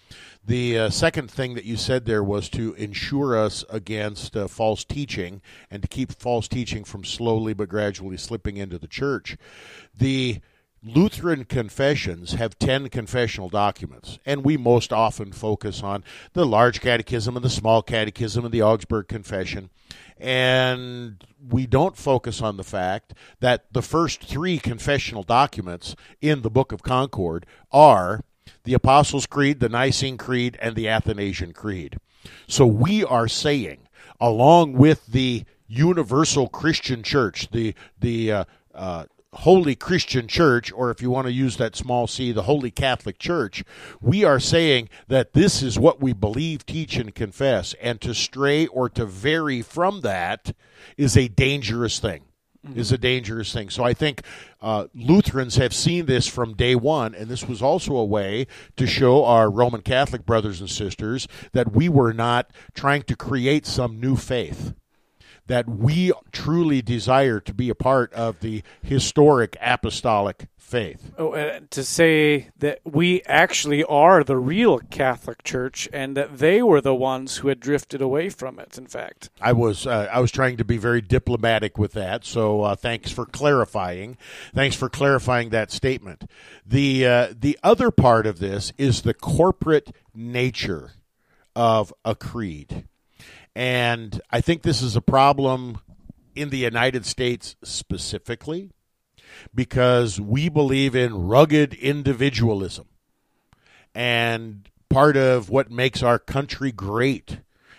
The 0.44 0.78
uh, 0.78 0.90
second 0.90 1.30
thing 1.30 1.54
that 1.54 1.64
you 1.64 1.76
said 1.76 2.04
there 2.04 2.22
was 2.22 2.48
to 2.50 2.74
ensure 2.74 3.36
us 3.36 3.64
against 3.68 4.36
uh, 4.36 4.46
false 4.46 4.84
teaching 4.84 5.40
and 5.70 5.82
to 5.82 5.88
keep 5.88 6.12
false 6.12 6.46
teaching 6.46 6.84
from 6.84 7.04
slowly 7.04 7.54
but 7.54 7.68
gradually 7.68 8.16
slipping 8.16 8.56
into 8.56 8.78
the 8.78 8.86
church. 8.86 9.36
The 9.96 10.40
Lutheran 10.84 11.46
confessions 11.46 12.34
have 12.34 12.60
10 12.60 12.90
confessional 12.90 13.48
documents, 13.48 14.20
and 14.24 14.44
we 14.44 14.56
most 14.56 14.92
often 14.92 15.32
focus 15.32 15.82
on 15.82 16.04
the 16.32 16.46
large 16.46 16.80
catechism 16.80 17.34
and 17.34 17.44
the 17.44 17.50
small 17.50 17.82
catechism 17.82 18.44
and 18.44 18.54
the 18.54 18.62
Augsburg 18.62 19.08
Confession. 19.08 19.70
And 20.18 21.22
we 21.46 21.66
don't 21.66 21.96
focus 21.96 22.40
on 22.40 22.56
the 22.56 22.64
fact 22.64 23.12
that 23.40 23.72
the 23.72 23.82
first 23.82 24.22
three 24.22 24.58
confessional 24.58 25.22
documents 25.22 25.94
in 26.20 26.42
the 26.42 26.50
Book 26.50 26.72
of 26.72 26.82
Concord 26.82 27.44
are 27.70 28.22
the 28.64 28.74
Apostles' 28.74 29.26
Creed, 29.26 29.60
the 29.60 29.68
Nicene 29.68 30.16
Creed, 30.16 30.56
and 30.60 30.74
the 30.74 30.88
Athanasian 30.88 31.52
Creed. 31.52 31.98
So 32.46 32.66
we 32.66 33.04
are 33.04 33.28
saying, 33.28 33.88
along 34.20 34.72
with 34.72 35.06
the 35.06 35.44
universal 35.68 36.48
Christian 36.48 37.02
church, 37.02 37.50
the 37.50 37.74
the 38.00 38.32
uh, 38.32 38.44
uh, 38.74 39.04
Holy 39.36 39.74
Christian 39.74 40.28
Church, 40.28 40.72
or 40.72 40.90
if 40.90 41.02
you 41.02 41.10
want 41.10 41.26
to 41.26 41.32
use 41.32 41.56
that 41.56 41.76
small 41.76 42.06
c, 42.06 42.32
the 42.32 42.42
Holy 42.42 42.70
Catholic 42.70 43.18
Church, 43.18 43.64
we 44.00 44.24
are 44.24 44.40
saying 44.40 44.88
that 45.08 45.32
this 45.32 45.62
is 45.62 45.78
what 45.78 46.00
we 46.00 46.12
believe, 46.12 46.64
teach, 46.66 46.96
and 46.96 47.14
confess. 47.14 47.74
And 47.80 48.00
to 48.00 48.14
stray 48.14 48.66
or 48.66 48.88
to 48.90 49.04
vary 49.04 49.62
from 49.62 50.00
that 50.00 50.54
is 50.96 51.16
a 51.16 51.28
dangerous 51.28 51.98
thing 51.98 52.22
is 52.74 52.90
a 52.90 52.98
dangerous 52.98 53.52
thing. 53.52 53.70
So 53.70 53.84
I 53.84 53.94
think 53.94 54.22
uh, 54.60 54.86
Lutherans 54.92 55.56
have 55.56 55.72
seen 55.72 56.06
this 56.06 56.26
from 56.26 56.54
day 56.54 56.74
one, 56.74 57.14
and 57.14 57.28
this 57.28 57.46
was 57.46 57.62
also 57.62 57.94
a 57.96 58.04
way 58.04 58.48
to 58.76 58.86
show 58.88 59.24
our 59.24 59.48
Roman 59.48 59.82
Catholic 59.82 60.26
brothers 60.26 60.60
and 60.60 60.68
sisters 60.68 61.28
that 61.52 61.72
we 61.72 61.88
were 61.88 62.12
not 62.12 62.50
trying 62.74 63.02
to 63.04 63.14
create 63.14 63.66
some 63.66 64.00
new 64.00 64.16
faith 64.16 64.74
that 65.46 65.68
we 65.68 66.12
truly 66.32 66.82
desire 66.82 67.40
to 67.40 67.54
be 67.54 67.68
a 67.70 67.74
part 67.74 68.12
of 68.12 68.40
the 68.40 68.62
historic 68.82 69.56
apostolic 69.60 70.48
faith. 70.66 71.12
Oh, 71.16 71.32
uh, 71.32 71.60
to 71.70 71.84
say 71.84 72.48
that 72.58 72.80
we 72.84 73.22
actually 73.22 73.84
are 73.84 74.24
the 74.24 74.36
real 74.36 74.78
Catholic 74.78 75.44
Church, 75.44 75.88
and 75.92 76.16
that 76.16 76.38
they 76.38 76.60
were 76.60 76.80
the 76.80 76.94
ones 76.94 77.38
who 77.38 77.48
had 77.48 77.60
drifted 77.60 78.02
away 78.02 78.28
from 78.28 78.58
it. 78.58 78.76
In 78.76 78.86
fact, 78.86 79.30
I 79.40 79.52
was 79.52 79.86
uh, 79.86 80.08
I 80.12 80.20
was 80.20 80.32
trying 80.32 80.56
to 80.56 80.64
be 80.64 80.76
very 80.76 81.00
diplomatic 81.00 81.78
with 81.78 81.92
that. 81.92 82.24
So 82.24 82.62
uh, 82.62 82.74
thanks 82.74 83.12
for 83.12 83.24
clarifying. 83.24 84.16
Thanks 84.54 84.74
for 84.74 84.88
clarifying 84.88 85.50
that 85.50 85.70
statement. 85.70 86.28
The 86.66 87.06
uh, 87.06 87.34
the 87.38 87.58
other 87.62 87.90
part 87.92 88.26
of 88.26 88.40
this 88.40 88.72
is 88.76 89.02
the 89.02 89.14
corporate 89.14 89.94
nature 90.14 90.92
of 91.54 91.94
a 92.04 92.16
creed. 92.16 92.84
And 93.56 94.20
I 94.30 94.42
think 94.42 94.60
this 94.60 94.82
is 94.82 94.96
a 94.96 95.00
problem 95.00 95.80
in 96.34 96.50
the 96.50 96.58
United 96.58 97.06
States 97.06 97.56
specifically 97.64 98.70
because 99.54 100.20
we 100.20 100.50
believe 100.50 100.94
in 100.94 101.26
rugged 101.26 101.72
individualism. 101.72 102.86
And 103.94 104.68
part 104.90 105.16
of 105.16 105.48
what 105.48 105.70
makes 105.70 106.02
our 106.02 106.18
country 106.18 106.70
great 106.70 107.38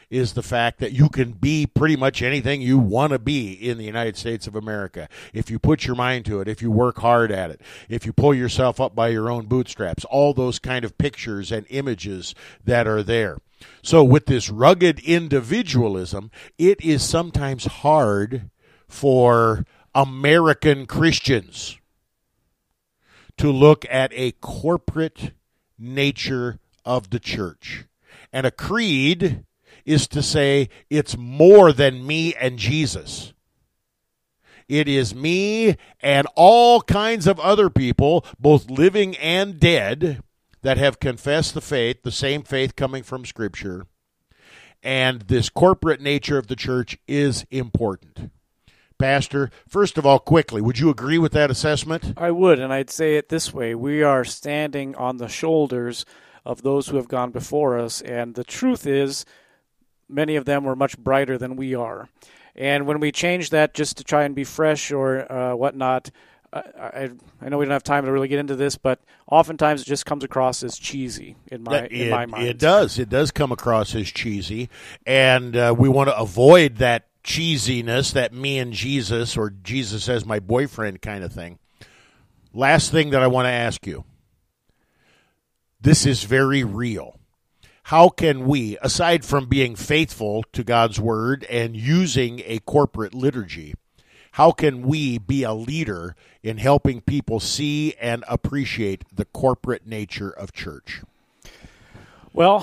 is 0.09 0.34
the 0.34 0.41
fact 0.41 0.80
that 0.80 0.93
you 0.93 1.09
can 1.09 1.34
be 1.34 1.67
pretty 1.67 1.95
much 1.95 2.23
anything 2.23 2.59
you 2.59 2.80
want 2.80 3.11
to 3.11 3.19
be 3.19 3.53
in 3.53 3.78
the 3.78 3.86
United 3.86 4.17
States 4.17 4.47
of 4.47 4.55
America 4.55 5.07
if 5.32 5.51
you 5.51 5.59
put 5.59 5.86
your 5.86 5.95
mind 5.95 6.25
to 6.25 6.41
it, 6.41 6.47
if 6.47 6.59
you 6.59 6.71
work 6.71 6.97
hard 6.97 7.32
at 7.32 7.51
it, 7.51 7.61
if 7.88 8.03
you 8.03 8.11
pull 8.11 8.34
yourself 8.34 8.82
up 8.82 8.95
by 8.95 9.09
your 9.09 9.30
own 9.30 9.45
bootstraps, 9.45 10.05
all 10.05 10.34
those 10.34 10.57
kind 10.57 10.84
of 10.84 10.97
pictures 10.97 11.51
and 11.51 11.67
images 11.69 12.34
that 12.65 12.88
are 12.88 13.03
there. 13.03 13.38
So, 13.81 14.03
with 14.03 14.25
this 14.25 14.49
rugged 14.49 14.99
individualism, 14.99 16.31
it 16.57 16.81
is 16.81 17.03
sometimes 17.03 17.65
hard 17.65 18.49
for 18.87 19.65
American 19.95 20.85
Christians 20.85 21.77
to 23.37 23.51
look 23.51 23.85
at 23.89 24.11
a 24.13 24.31
corporate 24.33 25.31
nature 25.77 26.59
of 26.85 27.09
the 27.09 27.19
church. 27.19 27.85
And 28.33 28.45
a 28.45 28.51
creed 28.51 29.43
is 29.85 30.07
to 30.09 30.21
say 30.21 30.69
it's 30.89 31.17
more 31.17 31.71
than 31.71 32.05
me 32.05 32.33
and 32.35 32.59
Jesus. 32.59 33.33
It 34.67 34.89
is 34.89 35.15
me 35.15 35.77
and 36.01 36.27
all 36.35 36.81
kinds 36.81 37.25
of 37.25 37.39
other 37.39 37.69
people, 37.69 38.25
both 38.37 38.69
living 38.69 39.15
and 39.17 39.59
dead, 39.59 40.21
that 40.68 40.78
have 40.78 40.99
confessed 40.99 41.53
the 41.53 41.61
faith, 41.61 42.03
the 42.03 42.11
same 42.11 42.43
faith 42.43 42.76
coming 42.76 43.01
from 43.01 43.24
Scripture, 43.24 43.88
and 44.84 45.22
this 45.22 45.49
corporate 45.49 46.01
nature 46.01 46.38
of 46.38 46.47
the 46.47 46.57
church 46.57 46.97
is 47.07 47.45
important. 47.49 48.32
Pastor, 48.99 49.49
first 49.65 49.97
of 49.97 50.05
all, 50.05 50.20
quickly, 50.20 50.59
would 50.59 50.78
you 50.78 50.89
agree 50.89 51.18
with 51.18 51.32
that 51.32 51.49
assessment? 51.49 52.13
I 52.18 52.32
would, 52.32 52.59
and 52.59 52.74
I'd 52.74 52.89
say 52.89 53.15
it 53.15 53.30
this 53.30 53.53
way 53.53 53.76
We 53.76 54.03
are 54.03 54.26
standing 54.26 54.93
on 54.95 55.15
the 55.15 55.30
shoulders 55.30 56.05
of 56.43 56.63
those 56.63 56.89
who 56.89 56.97
have 56.97 57.07
gone 57.07 57.32
before 57.32 57.80
us, 57.80 58.01
and 58.01 58.36
the 58.36 58.43
truth 58.43 58.86
is, 58.86 59.24
many 60.09 60.36
of 60.36 60.43
them 60.43 60.65
were 60.65 60.76
much 60.76 60.97
brighter 60.97 61.38
than 61.38 61.55
we 61.55 61.76
are. 61.76 62.09
And 62.57 62.86
when 62.86 62.99
we 62.99 63.13
change 63.13 63.51
that 63.51 63.74
just 63.74 63.95
to 63.99 64.03
try 64.03 64.26
and 64.26 64.36
be 64.36 64.43
fresh 64.43 64.91
or 64.91 65.32
uh, 65.32 65.55
whatnot, 65.55 66.11
I, 66.53 67.09
I 67.41 67.49
know 67.49 67.57
we 67.57 67.65
don't 67.65 67.73
have 67.73 67.83
time 67.83 68.05
to 68.05 68.11
really 68.11 68.29
get 68.29 68.39
into 68.39 68.55
this, 68.55 68.77
but 68.77 68.99
oftentimes 69.29 69.81
it 69.81 69.85
just 69.85 70.05
comes 70.05 70.23
across 70.23 70.63
as 70.63 70.77
cheesy 70.77 71.35
in 71.51 71.63
my 71.63 71.79
it, 71.79 71.91
in 71.91 72.09
my 72.09 72.25
mind. 72.25 72.47
It 72.47 72.57
does. 72.57 72.97
It 72.97 73.09
does 73.09 73.31
come 73.31 73.51
across 73.51 73.93
as 73.95 74.07
cheesy, 74.07 74.69
and 75.05 75.55
uh, 75.57 75.75
we 75.77 75.89
want 75.89 76.09
to 76.09 76.17
avoid 76.17 76.77
that 76.77 77.07
cheesiness, 77.23 78.13
that 78.13 78.33
me 78.33 78.57
and 78.59 78.71
Jesus 78.71 79.35
or 79.35 79.49
Jesus 79.49 80.07
as 80.07 80.25
my 80.25 80.39
boyfriend 80.39 81.01
kind 81.01 81.23
of 81.23 81.33
thing. 81.33 81.59
Last 82.53 82.91
thing 82.91 83.09
that 83.09 83.21
I 83.21 83.27
want 83.27 83.45
to 83.45 83.51
ask 83.51 83.85
you. 83.85 84.05
This 85.81 86.05
is 86.05 86.23
very 86.23 86.63
real. 86.63 87.19
how 87.87 88.09
can 88.09 88.45
we, 88.45 88.77
aside 88.81 89.23
from 89.23 89.45
being 89.45 89.73
faithful 89.73 90.43
to 90.51 90.61
God's 90.61 90.99
word 90.99 91.45
and 91.49 91.73
using 91.73 92.41
a 92.45 92.59
corporate 92.59 93.13
liturgy, 93.13 93.75
how 94.38 94.51
can 94.51 94.83
we 94.83 95.17
be 95.17 95.41
a 95.41 95.51
leader 95.51 96.15
in 96.43 96.59
helping 96.59 97.01
people 97.01 97.39
see 97.39 97.95
and 97.99 98.23
appreciate 98.27 99.03
the 99.11 99.25
corporate 99.25 99.88
nature 99.88 100.29
of 100.29 100.53
church? 100.53 101.01
Well, 102.33 102.59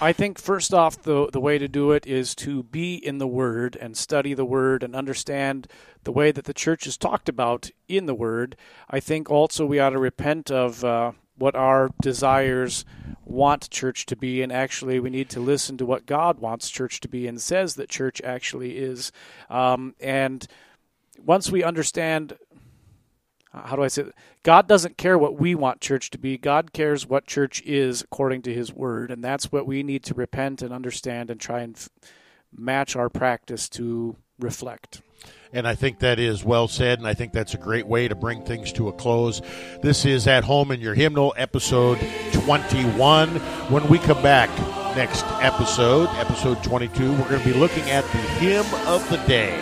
I 0.00 0.12
think 0.12 0.40
first 0.40 0.74
off, 0.74 1.00
the 1.00 1.28
the 1.32 1.40
way 1.40 1.58
to 1.58 1.68
do 1.68 1.92
it 1.92 2.08
is 2.08 2.34
to 2.36 2.64
be 2.64 2.96
in 2.96 3.18
the 3.18 3.28
Word 3.28 3.78
and 3.80 3.96
study 3.96 4.34
the 4.34 4.44
Word 4.44 4.82
and 4.82 4.96
understand 4.96 5.68
the 6.02 6.10
way 6.10 6.32
that 6.32 6.46
the 6.46 6.52
church 6.52 6.88
is 6.88 6.96
talked 6.96 7.28
about 7.28 7.70
in 7.86 8.06
the 8.06 8.14
Word. 8.14 8.56
I 8.90 8.98
think 8.98 9.30
also 9.30 9.64
we 9.64 9.78
ought 9.78 9.90
to 9.90 10.00
repent 10.00 10.50
of 10.50 10.84
uh, 10.84 11.12
what 11.38 11.54
our 11.54 11.90
desires 12.00 12.84
want 13.24 13.70
church 13.70 14.06
to 14.06 14.16
be, 14.16 14.42
and 14.42 14.52
actually 14.52 15.00
we 15.00 15.10
need 15.10 15.28
to 15.30 15.40
listen 15.40 15.76
to 15.78 15.86
what 15.86 16.06
God 16.06 16.38
wants 16.38 16.70
church 16.70 17.00
to 17.00 17.08
be 17.08 17.26
and 17.26 17.40
says 17.40 17.74
that 17.74 17.88
church 17.88 18.20
actually 18.22 18.78
is. 18.78 19.12
Um, 19.50 19.94
and 20.00 20.46
once 21.24 21.50
we 21.50 21.64
understand 21.64 22.36
how 23.64 23.76
do 23.76 23.82
I 23.82 23.88
say? 23.88 24.04
God 24.42 24.68
doesn't 24.68 24.98
care 24.98 25.16
what 25.16 25.38
we 25.38 25.54
want 25.54 25.80
church 25.80 26.10
to 26.10 26.18
be. 26.18 26.36
God 26.36 26.72
cares 26.72 27.06
what 27.06 27.26
church 27.26 27.62
is 27.64 28.02
according 28.02 28.42
to 28.42 28.54
his 28.54 28.72
word. 28.72 29.10
And 29.10 29.24
that's 29.24 29.50
what 29.50 29.66
we 29.66 29.82
need 29.82 30.04
to 30.04 30.14
repent 30.14 30.62
and 30.62 30.72
understand 30.72 31.30
and 31.30 31.40
try 31.40 31.60
and 31.60 31.74
f- 31.74 31.88
match 32.54 32.96
our 32.96 33.08
practice 33.08 33.68
to 33.70 34.16
reflect. 34.38 35.02
And 35.52 35.66
I 35.66 35.74
think 35.74 36.00
that 36.00 36.18
is 36.18 36.44
well 36.44 36.68
said, 36.68 36.98
and 36.98 37.06
I 37.06 37.14
think 37.14 37.32
that's 37.32 37.54
a 37.54 37.58
great 37.58 37.86
way 37.86 38.08
to 38.08 38.14
bring 38.14 38.44
things 38.44 38.72
to 38.72 38.88
a 38.88 38.92
close. 38.92 39.40
This 39.82 40.04
is 40.04 40.26
At 40.26 40.44
Home 40.44 40.70
in 40.70 40.80
Your 40.80 40.94
Hymnal, 40.94 41.34
episode 41.36 41.98
21. 42.32 43.28
When 43.70 43.88
we 43.88 43.98
come 43.98 44.22
back 44.22 44.50
next 44.96 45.24
episode, 45.40 46.08
episode 46.16 46.62
22, 46.62 47.12
we're 47.12 47.28
going 47.28 47.42
to 47.42 47.52
be 47.52 47.54
looking 47.54 47.88
at 47.90 48.04
the 48.04 48.18
hymn 48.18 48.66
of 48.86 49.08
the 49.08 49.18
day, 49.28 49.60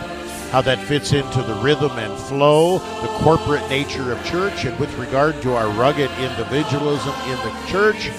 how 0.50 0.62
that 0.62 0.78
fits 0.78 1.12
into 1.12 1.42
the 1.42 1.54
rhythm 1.56 1.92
and 1.92 2.18
flow, 2.22 2.78
the 2.78 3.08
corporate 3.22 3.68
nature 3.68 4.10
of 4.10 4.24
church, 4.24 4.64
and 4.64 4.78
with 4.80 4.92
regard 4.96 5.40
to 5.42 5.54
our 5.54 5.68
rugged 5.78 6.10
individualism 6.18 7.14
in 7.26 7.36
the 7.36 7.66
church. 7.68 8.10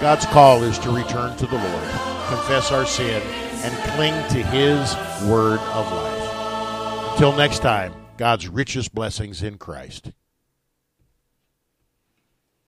God's 0.00 0.26
call 0.26 0.62
is 0.64 0.78
to 0.80 0.90
return 0.90 1.36
to 1.36 1.46
the 1.46 1.56
Lord, 1.56 1.90
confess 2.28 2.72
our 2.72 2.84
sin, 2.84 3.22
and 3.62 3.74
cling 3.92 4.14
to 4.30 4.42
His 4.50 4.94
word 5.28 5.60
of 5.60 5.92
life. 5.92 7.12
Until 7.12 7.32
next 7.36 7.60
time, 7.60 7.94
God's 8.16 8.48
richest 8.48 8.94
blessings 8.94 9.42
in 9.42 9.58
Christ. 9.58 10.12